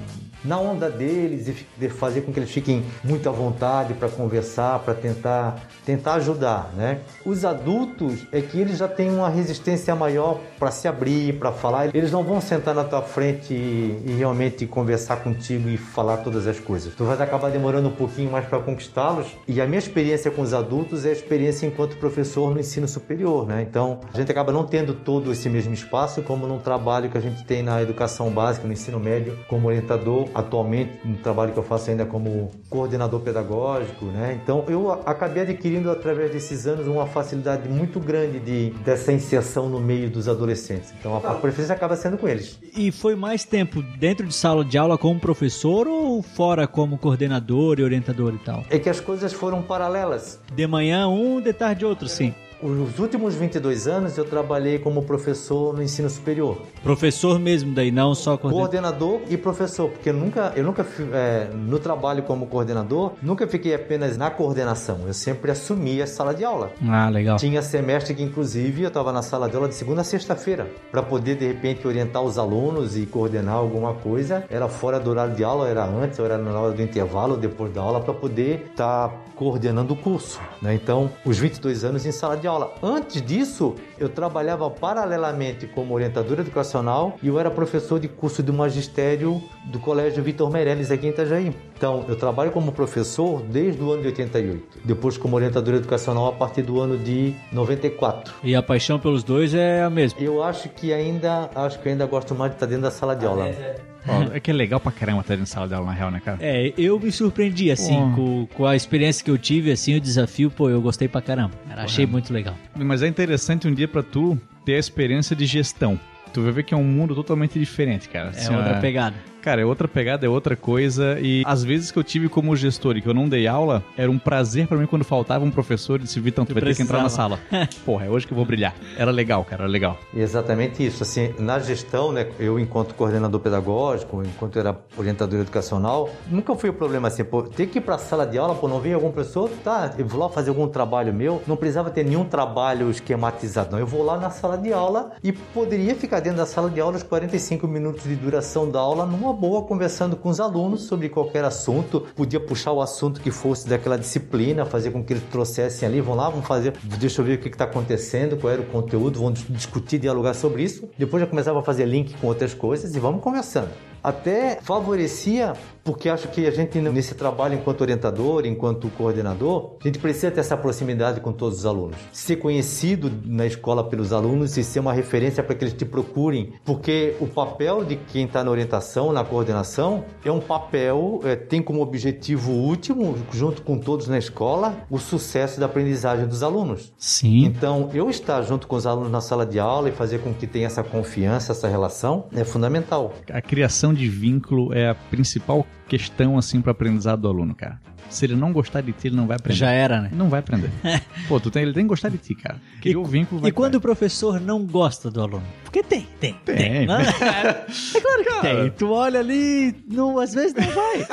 na 0.46 0.59
onda 0.59 0.88
deles 0.88 1.48
e 1.80 1.88
fazer 1.88 2.22
com 2.22 2.32
que 2.32 2.38
eles 2.38 2.50
fiquem 2.50 2.85
muito 3.02 3.28
à 3.28 3.32
vontade 3.32 3.94
para 3.94 4.09
conversar, 4.09 4.78
para 4.80 4.94
tentar 4.94 5.56
tentar 5.87 6.14
ajudar, 6.14 6.72
né? 6.76 6.98
Os 7.24 7.44
adultos 7.44 8.26
é 8.32 8.40
que 8.40 8.61
eles 8.61 8.78
já 8.78 8.88
têm 8.88 9.09
uma 9.09 9.28
resistência 9.28 9.94
maior 9.94 10.40
para 10.59 10.72
se 10.72 10.88
abrir, 10.88 11.38
para 11.38 11.52
falar. 11.52 11.94
Eles 11.94 12.11
não 12.11 12.24
vão 12.24 12.40
sentar 12.40 12.74
na 12.74 12.82
tua 12.82 13.02
frente 13.02 13.54
e, 13.54 14.02
e 14.04 14.12
realmente 14.18 14.66
conversar 14.66 15.18
contigo 15.18 15.68
e 15.68 15.76
falar 15.76 16.18
todas 16.18 16.46
as 16.48 16.59
coisas. 16.59 16.92
Tu 16.92 17.04
vai 17.04 17.16
acabar 17.16 17.50
demorando 17.50 17.88
um 17.88 17.92
pouquinho 17.92 18.32
mais 18.32 18.44
para 18.46 18.59
conquistá-los. 18.59 19.28
E 19.46 19.61
a 19.61 19.66
minha 19.66 19.78
experiência 19.78 20.28
com 20.28 20.42
os 20.42 20.52
adultos 20.52 21.06
é 21.06 21.11
a 21.11 21.12
experiência 21.12 21.66
enquanto 21.66 21.96
professor 21.98 22.52
no 22.52 22.59
ensino 22.59 22.88
superior, 22.88 23.46
né? 23.46 23.62
Então, 23.62 24.00
a 24.12 24.16
gente 24.16 24.30
acaba 24.30 24.50
não 24.50 24.64
tendo 24.64 24.92
todo 24.92 25.30
esse 25.30 25.48
mesmo 25.48 25.72
espaço 25.72 26.20
como 26.22 26.48
num 26.48 26.59
trabalho 26.59 27.09
que 27.09 27.16
a 27.16 27.20
gente 27.20 27.44
tem 27.44 27.62
na 27.62 27.80
educação 27.80 28.30
básica, 28.30 28.66
no 28.66 28.72
ensino 28.72 28.98
médio, 28.98 29.38
como 29.48 29.68
orientador, 29.68 30.28
atualmente 30.37 31.01
no 31.03 31.16
trabalho 31.16 31.53
que 31.53 31.59
eu 31.59 31.62
faço 31.62 31.90
ainda 31.90 32.05
como 32.05 32.51
coordenador 32.68 33.20
pedagógico, 33.20 34.05
né? 34.07 34.38
Então, 34.42 34.64
eu 34.68 34.92
acabei 35.07 35.42
adquirindo 35.42 35.90
através 35.90 36.31
desses 36.31 36.66
anos 36.66 36.87
uma 36.87 37.07
facilidade 37.07 37.66
muito 37.68 37.99
grande 37.99 38.38
de 38.38 38.70
dessa 38.85 39.12
inserção 39.12 39.68
no 39.68 39.81
meio 39.81 40.11
dos 40.11 40.29
adolescentes. 40.29 40.92
Então, 41.01 41.16
a, 41.16 41.31
a 41.31 41.35
preferência 41.35 41.75
acaba 41.75 41.96
sendo 41.96 42.18
com 42.18 42.29
eles. 42.29 42.59
E 42.77 42.92
foi 42.92 43.14
mais 43.14 43.44
tempo 43.44 43.83
dentro 43.99 44.27
de 44.27 44.35
sala 44.35 44.64
de 44.64 44.77
aula 44.77 44.99
como 44.99 45.18
professor 45.18 45.88
ou 45.88 46.20
fora 46.22 46.66
como 46.66 46.99
coordenador 46.99 47.81
e 47.81 47.83
orientador 47.83 48.35
e 48.35 48.38
tal? 48.38 48.64
É 48.68 48.79
que 48.79 48.90
as 48.90 49.01
coisas 49.01 49.33
foram 49.33 49.62
paralelas. 49.62 50.38
De 50.55 50.66
manhã 50.66 51.09
um, 51.09 51.40
de 51.40 51.53
tarde 51.53 51.85
outro, 51.85 52.09
sim. 52.09 52.35
Os 52.62 52.99
últimos 52.99 53.35
22 53.35 53.87
anos 53.87 54.16
eu 54.16 54.25
trabalhei 54.25 54.79
como 54.79 55.03
professor 55.03 55.75
no 55.75 55.83
ensino 55.83 56.09
superior. 56.09 56.62
Professor 56.83 57.38
mesmo 57.38 57.75
daí, 57.75 57.90
não 57.90 58.14
só 58.14 58.37
coordenador? 58.37 58.71
Coordenador 58.71 59.21
e 59.29 59.37
professor, 59.37 59.90
porque 59.90 60.09
eu 60.09 60.14
nunca, 60.14 60.53
eu 60.57 60.64
nunca 60.64 60.87
é, 61.12 61.49
no 61.53 61.79
trabalho 61.79 62.23
como 62.23 62.47
coordenador, 62.47 63.12
nunca 63.21 63.47
fiquei 63.47 63.75
apenas 63.75 64.16
na 64.16 64.31
coordenação. 64.31 65.01
Eu 65.07 65.12
sempre 65.12 65.51
assumi 65.51 66.01
a 66.01 66.07
sala 66.07 66.35
de 66.35 66.45
aula. 66.45 66.73
Ah, 66.88 67.11
legal. 67.11 67.37
Tinha 67.37 67.61
semestre 67.61 68.14
que, 68.14 68.23
inclusive, 68.23 68.83
eu 68.83 68.88
estava 68.88 69.12
na 69.12 69.23
sala 69.23 69.49
de 69.49 69.57
aula 69.57 69.69
de 69.69 69.75
segunda 69.75 70.01
a 70.01 70.05
sexta-feira, 70.05 70.66
para 70.90 71.03
poder, 71.03 71.37
de 71.37 71.47
repente, 71.47 71.87
orientar 71.87 72.23
os 72.23 72.38
alunos 72.38 72.97
e 72.97 73.05
coordenar 73.05 73.55
alguma 73.55 73.95
coisa. 73.95 74.45
Era 74.49 74.69
fora 74.69 74.99
do 74.99 75.11
horário 75.11 75.35
de 75.35 75.45
aula, 75.45 75.69
era 75.69 75.85
antes, 75.85 76.19
ou 76.19 76.25
era 76.25 76.38
na 76.38 76.59
hora 76.59 76.73
do 76.73 76.83
intervalo, 76.83 77.37
depois 77.37 77.73
da 77.73 77.83
aula, 77.83 78.01
para 78.01 78.14
poder 78.14 78.69
estar 78.71 79.09
tá 79.09 79.14
coordenando 79.35 79.92
o 79.92 79.97
curso. 79.97 80.40
Né? 80.62 80.75
Então, 80.75 81.11
os 81.25 81.38
22 81.38 81.85
anos 81.85 82.07
em 82.07 82.12
sala 82.12 82.37
de 82.37 82.45
aula. 82.46 82.74
Antes 82.82 83.20
disso, 83.22 83.74
eu 83.98 84.09
trabalhava 84.09 84.68
paralelamente 84.70 85.66
como 85.66 85.94
orientador 85.94 86.40
educacional 86.40 87.16
e 87.22 87.28
eu 87.28 87.38
era 87.38 87.50
professor 87.50 87.98
de 87.98 88.09
curso 88.09 88.42
de 88.42 88.52
magistério 88.52 89.42
do 89.64 89.78
Colégio 89.78 90.22
Vitor 90.22 90.50
Meirelles 90.50 90.90
aqui 90.90 91.06
em 91.06 91.11
Itajaí. 91.11 91.54
Então, 91.76 92.04
eu 92.09 92.16
trabalho 92.16 92.50
como 92.50 92.72
professor 92.72 93.42
desde 93.42 93.82
o 93.82 93.92
ano 93.92 94.02
de 94.02 94.09
88, 94.09 94.78
depois 94.85 95.18
como 95.18 95.37
orientador 95.37 95.74
educacional 95.74 96.26
a 96.28 96.32
partir 96.32 96.62
do 96.62 96.80
ano 96.80 96.96
de 96.96 97.35
94. 97.52 98.35
E 98.42 98.54
a 98.54 98.62
paixão 98.62 98.98
pelos 98.98 99.22
dois 99.22 99.54
é 99.54 99.82
a 99.82 99.90
mesma? 99.90 100.18
Eu 100.20 100.42
acho 100.42 100.68
que 100.70 100.92
ainda, 100.92 101.50
acho 101.54 101.78
que 101.80 101.88
ainda 101.88 102.06
gosto 102.06 102.35
mais 102.35 102.50
de 102.52 102.56
estar 102.56 102.66
dentro 102.66 102.82
da 102.82 102.90
sala 102.90 103.14
de 103.14 103.26
aula. 103.26 103.44
Ah, 103.44 103.48
é, 103.48 103.50
é. 103.50 103.95
É 104.33 104.40
que 104.40 104.51
é 104.51 104.55
legal 104.55 104.81
pra 104.81 104.92
caramba 104.92 105.21
estar 105.21 105.37
na 105.37 105.47
sala 105.47 105.69
de 105.69 105.75
aula, 105.75 105.87
na 105.87 105.92
real, 105.92 106.11
né, 106.11 106.21
cara? 106.25 106.38
É, 106.40 106.73
eu 106.77 106.99
me 106.99 107.11
surpreendi, 107.11 107.71
assim, 107.71 107.95
com, 108.14 108.47
com, 108.55 108.66
a 108.66 108.77
experiência 108.77 109.25
que 109.25 109.31
eu 109.31 109.38
tive, 109.38 109.71
assim, 109.71 109.97
o 109.97 110.01
desafio, 110.01 110.51
pô, 110.51 110.69
eu 110.71 110.81
gostei 110.81 111.09
pra 111.09 111.21
caramba. 111.21 111.55
Cara, 111.69 111.83
achei 111.83 112.07
muito 112.07 112.33
legal. 112.33 112.55
Mas 112.75 113.03
é 113.03 113.09
interessante 113.09 113.66
um 113.66 113.75
dia 113.75 113.88
pra 113.88 114.03
tu 114.03 114.38
ter 114.64 114.75
a 114.75 114.79
experiência 114.79 115.35
de 115.35 115.47
gestão. 115.47 115.99
Tu 116.33 116.42
vai 116.42 116.53
ver 116.53 116.64
que 116.64 116.75
é 116.75 116.77
um 116.77 116.85
mundo 116.85 117.14
totalmente 117.14 117.59
diferente, 117.59 118.09
cara. 118.09 118.29
É 118.29 118.31
assim, 118.31 118.55
outra 118.55 118.81
pegada. 118.81 119.16
Cara, 119.46 119.62
é 119.62 119.64
outra 119.64 119.87
pegada, 119.87 120.26
é 120.26 120.28
outra 120.28 120.56
coisa. 120.56 121.20
E 121.20 121.44
às 121.46 121.62
vezes 121.62 121.92
que 121.92 121.98
eu 122.00 122.02
tive 122.02 122.28
como 122.28 122.56
gestor 122.56 122.96
e 122.96 123.00
que 123.00 123.09
eu 123.09 123.14
não 123.14 123.28
dei 123.28 123.46
aula, 123.46 123.80
era 123.96 124.11
um 124.11 124.18
prazer 124.18 124.66
para 124.66 124.76
mim 124.76 124.87
quando 124.87 125.04
faltava 125.04 125.44
um 125.44 125.52
professor 125.52 126.00
e 126.00 126.02
disse, 126.02 126.18
Vitão, 126.18 126.44
tu 126.44 126.52
vai 126.52 126.64
ter 126.64 126.74
que 126.74 126.82
entrar 126.82 127.00
na 127.00 127.09
sala. 127.09 127.38
Porra, 127.87 128.06
é 128.06 128.11
hoje 128.11 128.26
que 128.26 128.32
eu 128.32 128.37
vou 128.37 128.44
brilhar. 128.44 128.74
Era 128.98 129.12
legal, 129.12 129.44
cara, 129.44 129.62
era 129.62 129.70
legal. 129.70 130.00
Exatamente 130.12 130.85
isso. 130.85 131.04
Assim, 131.04 131.32
na 131.38 131.61
gestão, 131.61 132.11
né, 132.11 132.26
eu 132.40 132.59
enquanto 132.59 132.92
coordenador 132.96 133.38
pedagógico, 133.38 134.20
enquanto 134.24 134.59
era 134.59 134.76
orientador 134.98 135.38
educacional, 135.38 136.11
nunca 136.28 136.52
fui 136.56 136.70
o 136.70 136.74
problema 136.74 137.06
assim, 137.06 137.22
pô, 137.22 137.44
ter 137.44 137.68
que 137.68 137.78
ir 137.78 137.82
pra 137.82 137.98
sala 137.98 138.26
de 138.26 138.37
aula, 138.37 138.56
pô, 138.56 138.66
não 138.66 138.80
veio 138.80 138.96
algum 138.96 139.12
professor, 139.12 139.48
tá, 139.62 139.94
eu 139.96 140.09
vou 140.09 140.18
lá 140.18 140.28
fazer 140.28 140.48
algum 140.48 140.66
trabalho 140.66 141.14
meu, 141.14 141.40
não 141.46 141.54
precisava 141.54 141.88
ter 141.88 142.04
nenhum 142.04 142.24
trabalho 142.24 142.90
esquematizado, 142.90 143.70
não. 143.70 143.78
Eu 143.78 143.87
vou 143.87 144.02
lá 144.02 144.18
na 144.18 144.30
sala 144.30 144.59
de 144.59 144.72
aula 144.72 145.12
e 145.22 145.30
poderia 145.30 145.94
ficar 145.94 146.18
dentro 146.18 146.38
da 146.38 146.46
sala 146.46 146.68
de 146.68 146.80
aula 146.80 146.96
os 146.96 147.04
45 147.04 147.68
minutos 147.68 148.02
de 148.02 148.16
duração 148.16 148.68
da 148.68 148.80
aula 148.80 149.06
numa 149.06 149.36
boa 149.37 149.62
conversando 149.62 150.16
com 150.16 150.31
os 150.31 150.40
alunos 150.40 150.83
sobre 150.83 151.09
qualquer 151.09 151.44
assunto, 151.44 152.07
podia 152.16 152.40
puxar 152.40 152.72
o 152.72 152.81
assunto 152.81 153.20
que 153.20 153.31
fosse 153.31 153.68
daquela 153.68 153.99
disciplina, 153.99 154.64
fazer 154.64 154.90
com 154.90 155.05
que 155.05 155.12
eles 155.12 155.22
trouxessem 155.31 155.87
ali, 155.87 156.01
vão 156.01 156.14
lá, 156.14 156.31
vão 156.31 156.42
fazer, 156.42 156.72
deixa 156.99 157.20
eu 157.20 157.25
ver 157.27 157.38
o 157.38 157.40
que 157.40 157.49
está 157.49 157.64
acontecendo, 157.64 158.37
qual 158.37 158.53
era 158.53 158.62
o 158.62 158.66
conteúdo, 158.66 159.20
vão 159.20 159.33
discutir, 159.33 159.99
dialogar 159.99 160.35
sobre 160.35 160.62
isso. 160.62 160.88
Depois 160.99 161.20
já 161.20 161.27
começava 161.27 161.61
a 161.61 161.62
fazer 161.62 161.85
link 161.85 162.14
com 162.14 162.27
outras 162.27 162.55
coisas 162.55 162.96
e 162.96 162.99
vamos 162.99 163.22
conversando 163.22 163.68
até 164.07 164.61
favorecia, 164.62 165.55
porque 165.83 166.09
acho 166.09 166.29
que 166.29 166.47
a 166.47 166.51
gente 166.53 166.79
nesse 166.79 167.16
trabalho 167.16 167.55
enquanto 167.55 167.81
orientador, 167.81 168.47
enquanto 168.47 168.88
coordenador, 168.90 169.77
a 169.81 169.87
gente 169.87 169.99
precisa 169.99 170.31
ter 170.31 170.38
essa 170.40 170.57
proximidade 170.57 171.21
com 171.21 171.33
todos 171.33 171.59
os 171.59 171.66
alunos. 171.66 171.97
Ser 172.12 172.37
conhecido 172.37 173.11
na 173.25 173.45
escola 173.47 173.83
pelos 173.83 174.12
alunos 174.12 174.57
e 174.57 174.62
ser 174.62 174.79
uma 174.79 174.92
referência 174.92 175.42
para 175.42 175.57
que 175.57 175.64
eles 175.64 175.75
te 175.75 175.85
procurem, 175.85 176.53
porque 176.64 177.16
o 177.21 177.27
papel 177.27 177.85
de 177.85 177.97
quem 177.97 178.27
está 178.27 178.45
na 178.45 178.51
orientação, 178.53 179.12
na 179.12 179.25
coordenação, 179.25 180.05
é 180.25 180.31
um 180.31 180.40
papel, 180.40 181.21
é, 181.25 181.35
tem 181.35 181.61
como 181.61 181.83
objetivo 181.83 182.53
último, 182.53 183.16
junto 183.33 183.62
com 183.62 183.77
todos 183.77 184.07
na 184.07 184.19
escola, 184.19 184.87
o 184.88 184.99
sucesso 184.99 185.59
da 185.59 185.66
aprendizagem 185.66 186.29
dos 186.29 186.45
alunos. 186.45 186.92
Sim. 186.97 187.45
Então, 187.45 187.90
eu 187.92 188.09
estar 188.09 188.40
junto 188.42 188.69
com 188.69 188.77
os 188.77 188.87
alunos 188.87 189.11
na 189.11 189.21
sala 189.21 189.45
de 189.45 189.59
aula 189.59 189.88
e 189.88 189.92
fazer 189.92 190.19
com 190.19 190.33
que 190.33 190.47
tenha 190.47 190.66
essa 190.66 190.85
confiança, 190.85 191.51
essa 191.51 191.66
relação, 191.66 192.27
é 192.33 192.45
fundamental. 192.45 193.12
A 193.29 193.42
criação 193.42 193.95
de 193.96 194.09
vínculo 194.09 194.72
é 194.72 194.90
a 194.90 194.94
principal 194.94 195.66
questão 195.88 196.37
assim 196.37 196.61
para 196.61 196.72
aprendizado 196.72 197.22
do 197.22 197.28
aluno, 197.28 197.54
cara. 197.54 197.80
Se 198.09 198.24
ele 198.24 198.37
não 198.37 198.52
gostar 198.52 198.82
de 198.82 198.92
ti, 198.92 199.09
ele 199.09 199.16
não 199.16 199.26
vai 199.26 199.37
aprender. 199.37 199.59
Já 199.59 199.70
era, 199.70 200.00
né? 200.00 200.11
Não 200.12 200.28
vai 200.28 200.40
aprender. 200.40 200.70
Pô, 201.28 201.40
tu 201.40 201.50
tem, 201.50 201.62
ele 201.62 201.72
tem 201.72 201.82
que 201.82 201.88
gostar 201.88 202.09
de 202.09 202.18
ti, 202.18 202.35
cara. 202.35 202.56
Que 202.80 202.90
e, 202.90 202.96
o 202.96 203.04
vínculo 203.04 203.40
vai 203.40 203.50
E 203.50 203.52
quando 203.52 203.72
vai. 203.72 203.78
o 203.78 203.80
professor 203.80 204.40
não 204.40 204.64
gosta 204.64 205.11
do 205.11 205.20
aluno? 205.20 205.44
Porque 205.64 205.82
tem, 205.82 206.06
tem. 206.20 206.35
Tem. 206.44 206.56
tem. 206.56 206.66
É, 206.66 206.85
é 206.87 208.00
claro 208.00 208.22
que 208.22 208.30
cara. 208.30 208.62
tem. 208.62 208.70
Tu 208.70 208.88
olha 208.88 209.20
ali, 209.20 209.74
não, 209.88 210.18
às 210.18 210.32
vezes 210.32 210.54
não 210.54 210.68
vai. 210.70 211.06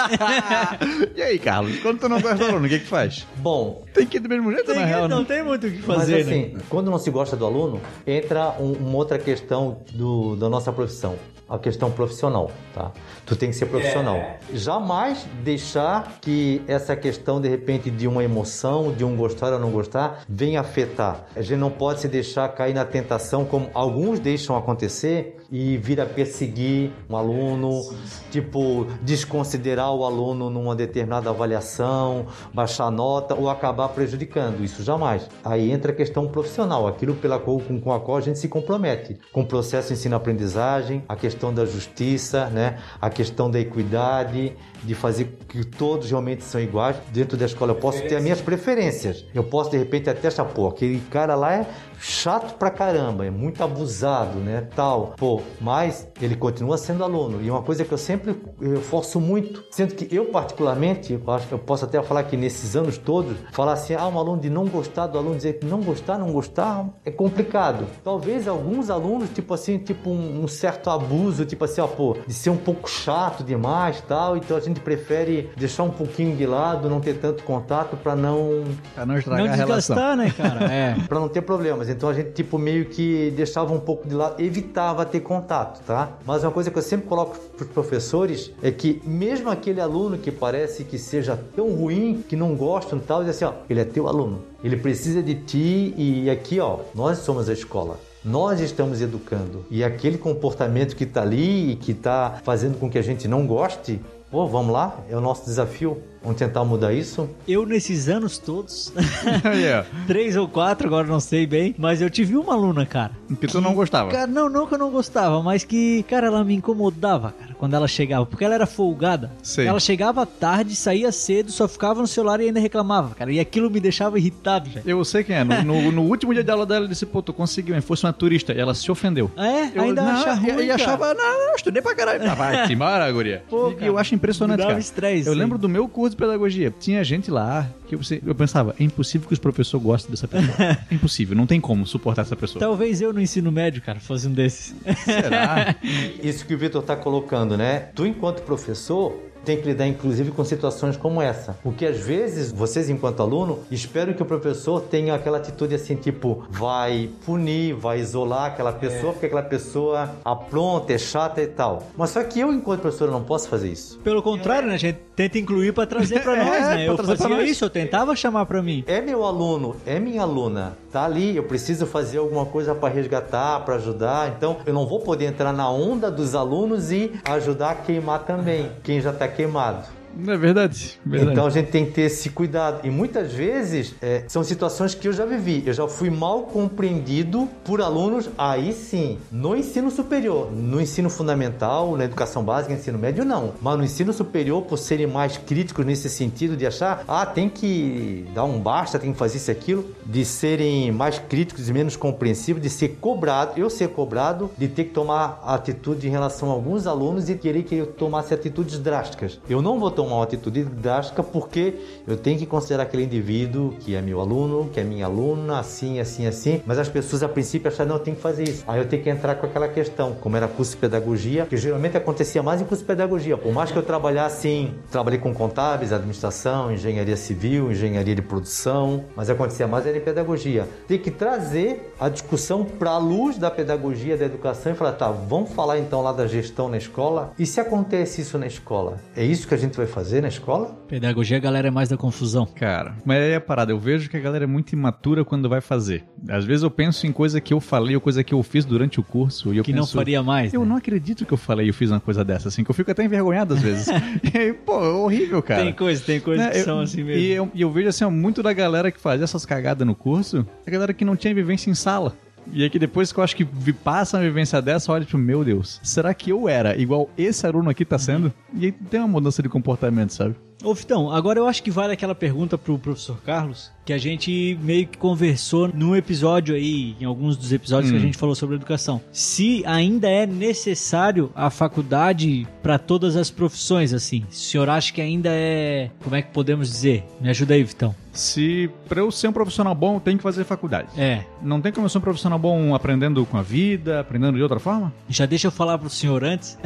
e 1.16 1.22
aí, 1.22 1.40
Carlos, 1.40 1.80
quando 1.80 2.00
tu 2.00 2.08
não 2.08 2.22
gosta 2.22 2.38
do 2.38 2.46
aluno, 2.46 2.66
o 2.66 2.70
que 2.70 2.80
que 2.80 2.86
faz? 2.86 3.26
Bom... 3.38 3.84
Tem 3.94 4.06
que 4.06 4.18
ir 4.18 4.20
do 4.20 4.30
mesmo 4.30 4.52
jeito, 4.52 4.66
tem 4.66 4.76
na 4.76 4.86
real. 4.86 5.08
Não, 5.08 5.18
não 5.18 5.26
tem 5.26 5.44
muito 5.44 5.68
o 5.68 5.72
que 5.72 5.82
fazer, 5.82 6.14
Mas 6.14 6.28
assim, 6.28 6.54
né? 6.54 6.62
quando 6.70 6.90
não 6.90 6.98
se 6.98 7.12
gosta 7.12 7.36
do 7.36 7.46
aluno, 7.46 7.80
entra 8.06 8.56
um, 8.60 8.72
uma 8.74 8.98
outra 8.98 9.20
questão 9.20 9.82
do, 9.94 10.36
da 10.36 10.50
nossa 10.50 10.72
profissão 10.72 11.16
a 11.48 11.60
questão 11.60 11.92
profissional, 11.92 12.52
tá? 12.74 12.92
Tu 13.26 13.36
tem 13.36 13.50
que 13.50 13.56
ser 13.56 13.68
profissional. 13.68 14.16
É. 14.16 14.40
Jamais 14.54 15.26
deixar 15.44 16.20
que 16.22 16.62
essa 16.68 16.96
questão, 16.96 17.40
de 17.40 17.48
repente, 17.48 17.92
de 17.92 18.08
uma 18.08 18.24
emoção, 18.24 18.92
de 18.92 19.04
um 19.04 19.16
gostar 19.16 19.54
ou 19.54 19.60
não 19.60 19.72
gostar, 19.72 20.24
venha 20.28 20.62
afetar. 20.62 21.26
A 21.36 21.42
gente 21.42 21.60
não 21.60 21.70
pode 21.70 22.02
se 22.02 22.08
deixar 22.08 22.48
cair 22.50 22.74
na 22.74 22.86
tentação, 22.86 23.46
como 23.46 23.70
alguns 23.74 24.20
deixam 24.20 24.58
acontecer, 24.58 25.38
e 25.52 25.78
vir 25.78 26.02
a 26.02 26.06
perseguir 26.08 26.92
um 27.08 27.16
aluno, 27.16 27.94
tipo, 28.32 28.88
desconsiderar 29.04 29.94
o 29.94 30.04
aluno 30.04 30.50
numa 30.50 30.76
determinada 30.76 31.30
avaliação, 31.30 32.26
baixar 32.52 32.90
nota 32.90 33.36
ou 33.36 33.48
acabar 33.48 33.90
prejudicando. 33.90 34.64
Isso 34.64 34.82
jamais. 34.82 35.30
Aí 35.44 35.72
entra 35.72 35.92
a 35.92 35.96
questão 35.96 36.28
profissional, 36.28 36.88
aquilo 36.88 37.14
pela 37.14 37.38
qual, 37.38 37.60
com, 37.60 37.80
com 37.80 37.94
a 37.94 38.00
qual 38.00 38.18
a 38.18 38.22
gente 38.22 38.40
se 38.40 38.48
compromete, 38.48 39.20
com 39.32 39.42
o 39.42 39.46
processo 39.46 39.94
ensino-aprendizagem, 39.94 41.04
a 41.08 41.16
questão 41.16 41.33
da 41.54 41.66
justiça, 41.66 42.48
né? 42.48 42.80
a 43.02 43.10
questão 43.10 43.50
da 43.50 43.60
equidade, 43.60 44.54
de 44.84 44.96
fazer 44.96 45.38
que 45.48 45.66
todos 45.66 46.10
realmente 46.10 46.44
são 46.44 46.60
iguais. 46.60 46.98
Dentro 47.12 47.38
da 47.38 47.46
escola 47.46 47.72
eu 47.72 47.76
posso 47.76 48.02
ter 48.04 48.16
as 48.16 48.24
minhas 48.24 48.42
preferências. 48.42 49.26
Eu 49.34 49.44
posso, 49.44 49.72
de 49.72 49.78
repente, 49.78 50.10
até 50.10 50.28
achar, 50.28 50.48
aquele 50.68 51.00
cara 51.10 51.36
lá 51.36 51.54
é 51.54 51.66
chato 52.04 52.58
pra 52.58 52.70
caramba, 52.70 53.26
é 53.26 53.30
muito 53.30 53.64
abusado, 53.64 54.38
né, 54.40 54.68
tal. 54.76 55.14
Pô, 55.18 55.42
mas 55.62 56.08
ele 56.22 56.36
continua 56.36 56.78
sendo 56.78 57.04
aluno. 57.04 57.42
E 57.42 57.50
uma 57.50 57.62
coisa 57.62 57.86
que 57.86 57.92
eu 57.94 57.98
sempre 57.98 58.36
eu 58.60 58.82
forço 58.82 59.22
muito, 59.22 59.64
sendo 59.72 59.96
que 59.96 60.14
eu 60.14 60.26
particularmente, 60.26 61.14
eu 61.14 61.34
acho 61.34 61.48
que 61.48 61.54
eu 61.54 61.60
posso 61.60 61.86
até 61.86 62.02
falar 62.04 62.24
que 62.24 62.36
nesses 62.36 62.76
anos 62.76 62.98
todos, 62.98 63.38
falar 63.54 63.74
assim, 63.74 63.94
ah, 63.94 64.08
um 64.08 64.20
aluno 64.20 64.42
de 64.42 64.50
não 64.50 64.66
gostar 64.66 65.08
do 65.08 65.18
aluno, 65.18 65.36
dizer 65.38 65.60
que 65.60 65.66
não 65.66 65.82
gostar, 65.82 66.18
não 66.18 66.32
gostar, 66.32 66.90
é 67.06 67.12
complicado. 67.12 67.86
Talvez 68.04 68.48
alguns 68.48 68.90
alunos, 68.90 69.30
tipo 69.30 69.54
assim, 69.54 69.78
tipo 69.78 70.10
um, 70.10 70.44
um 70.44 70.48
certo 70.48 70.90
abuso, 70.90 71.46
tipo 71.46 71.64
assim, 71.64 71.80
ó, 71.80 71.88
pô, 71.88 72.18
de 72.28 72.34
ser 72.34 72.50
um 72.50 72.58
pouco 72.58 72.90
chato 72.90 73.44
demais, 73.44 74.02
tal, 74.02 74.36
então 74.36 74.58
a 74.58 74.60
gente 74.60 74.82
prefere 74.82 75.50
deixar 75.56 75.84
um 75.84 75.90
pouquinho 75.90 76.36
de 76.36 76.46
lado, 76.46 76.90
não 76.90 77.00
ter 77.00 77.14
tanto 77.14 77.44
contato 77.44 77.96
para 77.96 78.14
não 78.16 78.64
pra 78.94 79.06
não 79.06 79.18
estragar 79.18 79.46
não 79.46 79.54
a 79.54 79.56
relação. 79.56 80.16
né, 80.16 80.34
cara? 80.36 80.64
É. 80.74 80.96
para 81.08 81.20
não 81.20 81.30
ter 81.30 81.42
problemas. 81.42 81.88
Então 81.94 82.10
a 82.10 82.14
gente 82.14 82.32
tipo 82.32 82.58
meio 82.58 82.86
que 82.86 83.32
deixava 83.36 83.74
um 83.74 83.80
pouco 83.80 84.08
de 84.08 84.14
lado, 84.14 84.42
evitava 84.42 85.06
ter 85.06 85.22
contato, 85.22 85.84
tá? 85.86 86.18
Mas 86.26 86.44
uma 86.44 86.52
coisa 86.52 86.70
que 86.70 86.78
eu 86.78 86.84
sempre 86.84 87.08
coloco 87.08 87.38
para 87.56 87.66
os 87.66 87.72
professores 87.72 88.52
é 88.62 88.72
que 88.72 89.02
mesmo 89.06 89.50
aquele 89.50 89.80
aluno 89.80 90.18
que 90.18 90.32
parece 90.32 90.84
que 90.84 90.98
seja 90.98 91.40
tão 91.56 91.72
ruim, 91.74 92.24
que 92.28 92.36
não 92.36 92.56
gosta 92.56 92.96
e 92.96 93.00
tal, 93.00 93.24
diz 93.24 93.30
assim, 93.36 93.46
ó, 93.46 93.54
ele 93.70 93.80
é 93.80 93.86
teu 93.86 94.08
aluno. 94.08 94.42
Ele 94.64 94.78
precisa 94.78 95.22
de 95.22 95.36
ti 95.36 95.94
e 95.98 96.30
aqui, 96.30 96.60
ó, 96.60 96.80
nós 96.96 97.20
somos 97.20 97.50
a 97.50 97.54
escola. 97.54 98.00
Nós 98.24 98.62
estamos 98.62 99.02
educando. 99.02 99.66
E 99.70 99.84
aquele 99.84 100.18
comportamento 100.18 100.96
que 100.96 101.04
está 101.04 101.22
ali 101.22 101.72
e 101.72 101.76
que 101.76 101.92
está 101.92 102.40
fazendo 102.44 102.80
com 102.80 102.90
que 102.90 102.98
a 102.98 103.02
gente 103.02 103.28
não 103.28 103.46
goste, 103.46 104.00
pô, 104.34 104.48
vamos 104.48 104.74
lá, 104.74 104.98
é 105.08 105.16
o 105.16 105.22
nosso 105.22 105.46
desafio. 105.46 106.02
Vamos 106.24 106.40
tentar 106.40 106.64
mudar 106.66 106.92
isso? 106.92 107.30
Eu, 107.48 107.68
nesses 107.68 108.10
anos 108.10 108.40
todos, 108.40 108.92
yeah. 109.46 109.88
três 110.08 110.36
ou 110.36 110.48
quatro, 110.48 110.88
agora 110.88 111.06
não 111.06 111.20
sei 111.20 111.46
bem, 111.46 111.76
mas 111.78 112.02
eu 112.02 112.10
tive 112.10 112.36
uma 112.36 112.54
aluna, 112.54 112.84
cara. 112.84 113.12
Que, 113.28 113.36
que 113.36 113.48
tu 113.48 113.62
não 113.62 113.76
gostava? 113.76 114.10
Cara, 114.10 114.26
não, 114.26 114.50
não 114.50 114.66
que 114.66 114.74
eu 114.74 114.80
não 114.80 114.90
gostava, 114.90 115.44
mas 115.44 115.64
que, 115.64 116.02
cara, 116.04 116.28
ela 116.28 116.44
me 116.44 116.56
incomodava, 116.56 117.32
cara, 117.38 117.53
quando 117.64 117.74
ela 117.74 117.88
chegava, 117.88 118.26
porque 118.26 118.44
ela 118.46 118.56
era 118.56 118.66
folgada. 118.66 119.32
Sei. 119.42 119.66
Ela 119.66 119.80
chegava 119.80 120.26
tarde, 120.26 120.76
saía 120.76 121.12
cedo, 121.12 121.52
só 121.52 121.68
ficava 121.68 122.02
no 122.02 122.08
celular 122.08 122.40
e 122.42 122.48
ainda 122.48 122.60
reclamava, 122.60 123.16
cara. 123.16 123.32
E 123.32 123.40
aquilo 123.40 123.70
me 123.70 123.80
deixava 123.80 124.20
irritado, 124.20 124.70
velho. 124.70 124.84
Eu 124.86 125.04
sei 125.04 125.24
quem 125.24 125.36
é. 125.36 125.44
No, 125.44 125.64
no, 125.64 125.92
no, 125.92 126.02
último 126.04 126.34
dia 126.34 126.44
de 126.44 126.52
aula 126.52 126.66
dela, 126.66 126.82
ela 126.82 126.88
disse, 126.88 127.06
pô, 127.06 127.22
tu 127.22 127.34
conseguiu, 127.34 127.82
fosse 127.82 128.06
uma 128.06 128.14
turista. 128.14 128.54
E 128.54 128.60
ela 128.60 128.76
se 128.76 128.92
ofendeu. 128.92 129.32
É? 129.36 129.78
Eu, 129.78 129.84
ainda 129.84 130.02
não, 130.02 130.12
acha 130.12 130.34
ruim, 130.34 130.66
E 130.66 130.72
achava, 130.72 131.14
não, 131.14 131.48
não, 131.48 131.56
estudei 131.56 131.82
pra 131.82 131.96
caralho. 131.96 132.30
Ah, 132.30 132.36
vai, 132.36 132.68
te 132.68 132.74
embora, 132.74 133.12
guria. 133.12 133.44
Pô, 133.50 133.74
e 133.80 133.86
eu 133.86 133.98
acho 133.98 134.14
impressionante, 134.14 134.62
cara. 134.62 134.78
estresse. 134.78 135.28
Eu 135.28 135.34
lembro 135.34 135.58
do 135.58 135.68
meu 135.68 135.88
curso 135.88 136.04
curso 136.04 136.12
de 136.12 136.18
pedagogia. 136.18 136.74
Tinha 136.80 137.04
gente 137.04 137.32
lá 137.32 137.70
que 137.88 137.96
eu, 137.96 138.00
eu 138.26 138.36
pensava, 138.36 138.76
é 138.80 138.84
impossível 138.84 139.28
que 139.28 139.34
os 139.34 139.40
professores 139.40 139.86
gostem 139.86 140.12
dessa 140.12 140.28
pessoa. 140.28 140.56
é 140.60 140.78
impossível, 140.94 141.36
não 141.36 141.46
tem 141.46 141.62
como 141.62 141.86
suportar 141.86 142.24
essa 142.24 142.36
pessoa. 142.36 142.60
Talvez 142.60 143.02
eu 143.02 143.14
no 143.14 143.22
ensino 143.22 143.52
médio, 143.52 143.82
cara, 143.82 144.00
fosse 144.00 144.28
um 144.28 144.34
desses. 144.34 144.76
Será? 145.06 145.76
Isso 146.22 146.46
que 146.46 146.54
o 146.54 146.58
Vitor 146.58 146.82
tá 146.84 146.96
colocando, 146.96 147.53
né? 147.58 147.90
Tu, 147.94 148.06
enquanto 148.06 148.42
professor, 148.44 149.14
tem 149.44 149.58
que 149.58 149.68
lidar 149.68 149.88
inclusive 149.88 150.32
com 150.32 150.44
situações 150.44 150.98
como 150.98 151.22
essa. 151.22 151.58
Porque 151.62 151.86
às 151.86 152.00
vezes 152.00 152.52
vocês, 152.52 152.90
enquanto 152.90 153.22
aluno, 153.22 153.60
esperam 153.70 154.14
que 154.14 154.22
o 154.22 154.26
professor 154.26 154.82
tenha 154.82 155.14
aquela 155.14 155.38
atitude 155.38 155.76
assim, 155.76 155.96
tipo, 155.96 156.46
vai 156.50 157.10
punir, 157.26 157.74
vai 157.74 158.00
isolar 158.00 158.52
aquela 158.52 158.72
pessoa, 158.72 159.10
é. 159.10 159.12
porque 159.14 159.26
aquela 159.26 159.44
pessoa 159.44 160.16
apronta, 160.24 160.94
é 160.94 160.98
chata 160.98 161.42
e 161.42 161.48
tal. 161.48 161.84
Mas 161.98 162.12
só 162.12 162.24
que 162.24 162.40
eu, 162.40 162.52
enquanto 162.52 162.82
professor, 162.82 163.12
não 163.12 163.24
posso 163.24 163.50
fazer 163.50 163.70
isso. 163.70 164.00
Pelo 164.00 164.22
contrário, 164.22 164.68
né? 164.68 164.76
A 164.76 164.78
gente 164.78 165.00
tenta 165.16 165.38
incluir 165.38 165.74
para 165.74 165.86
trazer 165.86 166.22
para 166.22 166.36
nós, 166.44 166.64
é, 166.64 166.76
né? 166.76 166.88
Eu 166.88 166.98
fazia 166.98 167.44
isso, 167.44 167.66
eu 167.66 167.70
tentava 167.70 168.16
chamar 168.16 168.46
para 168.46 168.62
mim. 168.62 168.84
É 168.88 169.02
meu 169.02 169.24
aluno, 169.24 169.76
é 169.86 170.00
minha 170.00 170.22
aluna, 170.22 170.78
tá 170.94 171.06
ali, 171.06 171.36
eu 171.36 171.44
preciso 171.44 171.88
fazer 171.88 172.20
alguma 172.20 172.46
coisa 172.46 172.76
para 172.76 172.94
resgatar, 172.94 173.60
para 173.62 173.76
ajudar. 173.76 174.30
Então, 174.30 174.58
eu 174.64 174.74
não 174.74 174.86
vou 174.86 175.00
poder 175.00 175.26
entrar 175.26 175.52
na 175.52 175.70
onda 175.70 176.12
dos 176.12 176.36
alunos 176.36 176.92
e 176.92 177.20
ajudar 177.26 177.72
a 177.72 177.76
queimar 177.76 178.24
também, 178.26 178.72
quem 178.84 179.02
já 179.02 179.10
está 179.10 179.28
queimado. 179.28 180.03
É 180.18 180.38
verdade, 180.38 181.00
verdade, 181.06 181.32
Então 181.32 181.46
a 181.46 181.50
gente 181.50 181.72
tem 181.72 181.86
que 181.86 181.92
ter 181.92 182.04
esse 182.04 182.30
cuidado. 182.30 182.86
E 182.86 182.90
muitas 182.90 183.34
vezes 183.34 183.96
é, 184.02 184.24
são 184.28 184.44
situações 184.44 184.94
que 184.94 185.08
eu 185.08 185.14
já 185.14 185.26
vivi. 185.26 185.64
Eu 185.66 185.74
já 185.74 185.88
fui 185.88 186.10
mal 186.10 186.44
compreendido 186.44 187.50
por 187.64 187.82
alunos, 187.82 188.30
aí 188.38 188.74
sim, 188.74 189.18
no 189.32 189.56
ensino 189.56 189.90
superior. 189.90 190.52
No 190.52 190.80
ensino 190.80 191.10
fundamental, 191.10 191.98
na 191.98 192.06
educação 192.06 192.44
básica, 192.44 192.74
ensino 192.74 192.98
médio, 192.98 193.26
não. 193.26 193.54
Mas 193.62 193.78
no 193.78 193.84
ensino 193.84 194.14
superior, 194.14 194.62
por 194.64 194.78
serem 194.78 195.08
mais 195.08 195.38
críticos 195.38 195.86
nesse 195.86 196.10
sentido 196.10 196.56
de 196.56 196.66
achar, 196.66 197.04
ah, 197.08 197.26
tem 197.26 197.50
que 197.50 198.26
dar 198.34 198.44
um 198.44 198.60
basta, 198.60 199.00
tem 199.00 199.12
que 199.12 199.18
fazer 199.18 199.38
isso 199.38 199.50
e 199.50 199.52
aquilo, 199.52 199.86
de 200.06 200.24
serem 200.24 200.92
mais 200.92 201.20
críticos 201.20 201.70
e 201.70 201.74
menos 201.74 201.96
compreensivos, 201.96 202.62
de 202.62 202.70
ser 202.70 202.98
cobrado, 203.02 203.60
eu 203.60 203.70
ser 203.70 203.90
cobrado, 203.90 204.52
de 204.58 204.68
ter 204.68 204.86
que 204.86 204.92
tomar 204.92 205.42
atitude 205.46 206.08
em 206.08 206.12
relação 206.12 206.50
a 206.50 206.54
alguns 206.54 206.86
alunos 206.86 207.30
e 207.30 207.36
querer 207.36 207.64
que 207.64 207.76
eu 207.76 207.88
tomasse 207.88 208.34
atitudes 208.34 208.78
drásticas. 208.80 209.40
Eu 209.50 209.62
não 209.62 209.80
vou 209.80 209.90
tomar 209.90 210.03
tomar 210.04 210.18
uma 210.18 210.24
atitude 210.24 210.64
drástica 210.64 211.24
porque 211.24 211.76
eu 212.08 212.18
tenho 212.18 212.38
que 212.38 212.46
considerar 212.46 212.84
aquele 212.84 213.04
indivíduo 213.04 213.74
que 213.80 213.96
é 213.96 214.02
meu 214.02 214.20
aluno, 214.20 214.70
que 214.70 214.80
é 214.80 214.84
minha 214.84 215.06
aluna, 215.06 215.60
assim, 215.60 216.00
assim, 216.00 216.28
assim. 216.28 216.62
Mas 216.66 216.78
as 216.78 216.90
pessoas 216.90 217.24
a 217.24 217.30
princípio 217.30 217.70
acharam, 217.70 217.90
não, 217.90 217.96
eu 217.98 218.04
tenho 218.04 218.18
que 218.18 218.22
fazer 218.22 218.44
isso. 218.44 218.64
Aí 218.68 218.80
eu 218.80 218.88
tenho 218.88 219.02
que 219.02 219.10
entrar 219.10 219.36
com 219.36 219.46
aquela 219.46 219.68
questão, 219.68 220.14
como 220.20 220.36
era 220.36 220.48
curso 220.48 220.72
de 220.72 220.78
pedagogia, 220.78 221.46
que 221.46 221.58
geralmente 221.58 221.98
acontecia 221.98 222.44
mais 222.44 222.62
em 222.62 222.66
curso 222.66 222.84
de 222.84 222.88
pedagogia. 222.88 223.38
Por 223.38 223.54
mais 223.54 223.72
que 223.72 223.78
eu 223.78 223.84
trabalhasse 223.84 224.34
assim, 224.34 224.74
trabalhei 224.92 225.20
com 225.20 225.34
contábeis, 225.34 225.94
administração, 225.94 226.72
engenharia 226.72 227.16
civil, 227.16 227.72
engenharia 227.72 228.16
de 228.16 228.22
produção, 228.22 229.06
mas 229.16 229.30
acontecia 229.30 229.68
mais 229.68 229.86
era 229.86 229.98
em 229.98 230.02
pedagogia. 230.02 230.68
Tem 230.88 230.98
que 230.98 231.12
trazer 231.12 231.94
a 232.00 232.10
discussão 232.10 232.66
para 232.66 232.92
a 232.92 232.98
luz 232.98 233.38
da 233.38 233.50
pedagogia, 233.52 234.18
da 234.18 234.26
educação 234.26 234.72
e 234.72 234.76
falar, 234.76 234.94
tá, 234.94 235.10
vamos 235.12 235.52
falar 235.52 235.78
então 235.80 236.02
lá 236.02 236.12
da 236.12 236.28
gestão 236.28 236.68
na 236.68 236.78
escola? 236.78 237.32
E 237.38 237.46
se 237.46 237.60
acontece 237.60 238.22
isso 238.22 238.38
na 238.38 238.48
escola? 238.48 238.98
É 239.16 239.24
isso 239.24 239.48
que 239.48 239.54
a 239.54 239.58
gente 239.58 239.78
vai 239.78 239.86
fazer 239.94 240.22
na 240.22 240.28
escola? 240.28 240.76
Pedagogia, 240.88 241.38
a 241.38 241.40
galera 241.40 241.68
é 241.68 241.72
mais 241.72 241.88
da 241.88 241.96
confusão. 241.96 242.48
Cara, 242.48 242.96
mas 243.06 243.22
aí 243.22 243.32
é 243.32 243.36
a 243.36 243.42
parada. 243.42 243.72
Eu 243.72 243.78
vejo 243.78 244.10
que 244.10 244.18
a 244.18 244.20
galera 244.20 244.46
é 244.46 244.48
muito 244.48 244.74
imatura 244.74 245.24
quando 245.24 245.48
vai 245.48 245.62
fazer. 245.62 246.04
Às 246.28 246.44
vezes 246.44 246.64
eu 246.64 246.72
penso 246.72 247.06
em 247.06 247.12
coisa 247.12 247.40
que 247.40 247.54
eu 247.54 247.60
falei 247.60 247.94
ou 247.94 248.02
coisa 248.02 248.24
que 248.24 248.34
eu 248.34 248.42
fiz 248.42 248.66
durante 248.66 249.00
o 249.00 249.04
curso. 249.04 249.54
E 249.54 249.58
eu 249.58 249.64
que 249.64 249.72
penso, 249.72 249.96
não 249.96 250.02
faria 250.02 250.24
mais. 250.24 250.52
Eu 250.52 250.62
né? 250.62 250.68
não 250.68 250.76
acredito 250.78 251.26
que 251.26 251.34
eu 251.34 251.38
falei 251.38 251.68
e 251.68 251.70
eu 251.70 251.74
fiz 251.74 251.92
uma 251.92 252.00
coisa 252.00 252.24
dessa, 252.26 252.48
assim, 252.48 252.64
que 252.64 252.72
eu 252.72 252.76
fico 252.76 252.90
até 252.90 253.04
envergonhado 253.04 253.54
às 253.54 253.62
vezes. 253.62 253.88
e 254.34 254.36
aí, 254.36 254.54
pô, 254.54 254.84
é 254.84 254.90
horrível, 254.90 255.44
cara. 255.44 255.64
Tem 255.64 255.74
coisa, 255.74 256.04
tem 256.04 256.20
coisas 256.20 256.44
né? 256.44 256.52
que 256.52 256.58
eu, 256.58 256.64
são 256.64 256.80
assim 256.80 257.04
mesmo. 257.04 257.22
E 257.22 257.32
eu, 257.32 257.52
e 257.54 257.62
eu 257.62 257.72
vejo 257.72 257.90
assim, 257.90 258.06
muito 258.06 258.42
da 258.42 258.52
galera 258.52 258.92
que 258.92 259.00
fazia 259.00 259.24
essas 259.24 259.46
cagadas 259.46 259.86
no 259.86 259.94
curso, 259.94 260.46
a 260.66 260.72
galera 260.72 260.92
que 260.92 261.06
não 261.06 261.16
tinha 261.16 261.34
vivência 261.36 261.70
em 261.70 261.76
sala. 261.76 262.16
E 262.52 262.64
é 262.64 262.70
que 262.70 262.78
depois 262.80 263.12
que 263.12 263.20
eu 263.20 263.24
acho 263.24 263.36
que 263.36 263.46
passa 263.74 264.18
uma 264.18 264.24
vivência 264.24 264.62
dessa, 264.62 264.92
olha, 264.92 265.06
tipo, 265.06 265.18
meu 265.18 265.44
Deus, 265.44 265.80
será 265.84 266.14
que 266.14 266.30
eu 266.30 266.50
era 266.50 266.78
igual 266.78 267.10
esse 267.18 267.46
aluno 267.46 267.70
aqui 267.70 267.86
tá 267.86 267.98
sendo? 267.98 268.34
E 268.54 268.66
aí 268.66 268.72
tem 268.72 269.00
uma 269.00 269.08
mudança 269.08 269.42
de 269.42 269.50
comportamento, 269.50 270.12
sabe? 270.14 270.36
Ô, 270.64 270.74
Fitão, 270.74 271.12
agora 271.12 271.38
eu 271.38 271.46
acho 271.46 271.62
que 271.62 271.70
vale 271.70 271.92
aquela 271.92 272.16
pergunta 272.16 272.58
pro 272.58 272.80
professor 272.80 273.18
Carlos, 273.26 273.70
que 273.84 273.92
a 273.92 273.98
gente 273.98 274.58
meio 274.62 274.88
que 274.88 274.98
conversou 274.98 275.68
num 275.68 275.94
episódio 275.94 276.56
aí, 276.56 276.96
em 277.02 277.04
alguns 277.04 277.36
dos 277.36 277.52
episódios 277.52 277.92
hum. 277.92 277.96
que 277.96 277.98
a 277.98 278.02
hum. 278.02 278.06
gente 278.06 278.18
falou 278.18 278.34
sobre 278.34 278.56
educação. 278.56 279.02
Se 279.12 279.62
ainda 279.66 280.10
é 280.10 280.26
necessário 280.26 281.30
a 281.36 281.50
faculdade 281.50 282.48
para 282.62 282.80
todas 282.80 283.18
as 283.18 283.30
profissões, 283.30 283.94
assim. 283.94 284.24
O 284.30 284.34
senhor 284.34 284.70
acha 284.70 284.94
que 284.94 285.02
ainda 285.02 285.30
é. 285.32 285.92
Como 286.02 286.16
é 286.16 286.22
que 286.22 286.32
podemos 286.32 286.70
dizer? 286.70 287.04
Me 287.20 287.30
ajuda 287.30 287.56
aí, 287.56 287.64
Vitão. 287.64 287.94
Se 288.14 288.70
para 288.88 289.02
eu 289.02 289.12
ser 289.12 289.28
um 289.28 289.34
profissional 289.34 289.74
bom, 289.74 289.96
eu 289.96 290.00
tenho 290.00 290.18
que 290.18 290.24
fazer 290.24 290.44
faculdade. 290.44 290.88
É. 290.96 291.26
Não 291.42 291.60
tem 291.60 291.72
como 291.72 291.86
eu 291.86 291.90
ser 291.90 291.98
um 291.98 292.02
profissional 292.02 292.38
bom 292.38 292.76
aprendendo 292.76 293.26
com 293.26 293.38
a 293.38 293.42
vida, 293.42 294.00
aprendendo 294.00 294.38
de 294.38 294.44
outra 294.44 294.60
forma? 294.60 294.94
Já 295.10 295.26
deixa 295.26 295.48
eu 295.48 295.52
falar 295.52 295.80
pro 295.80 295.90
senhor 295.90 296.24
antes 296.24 296.58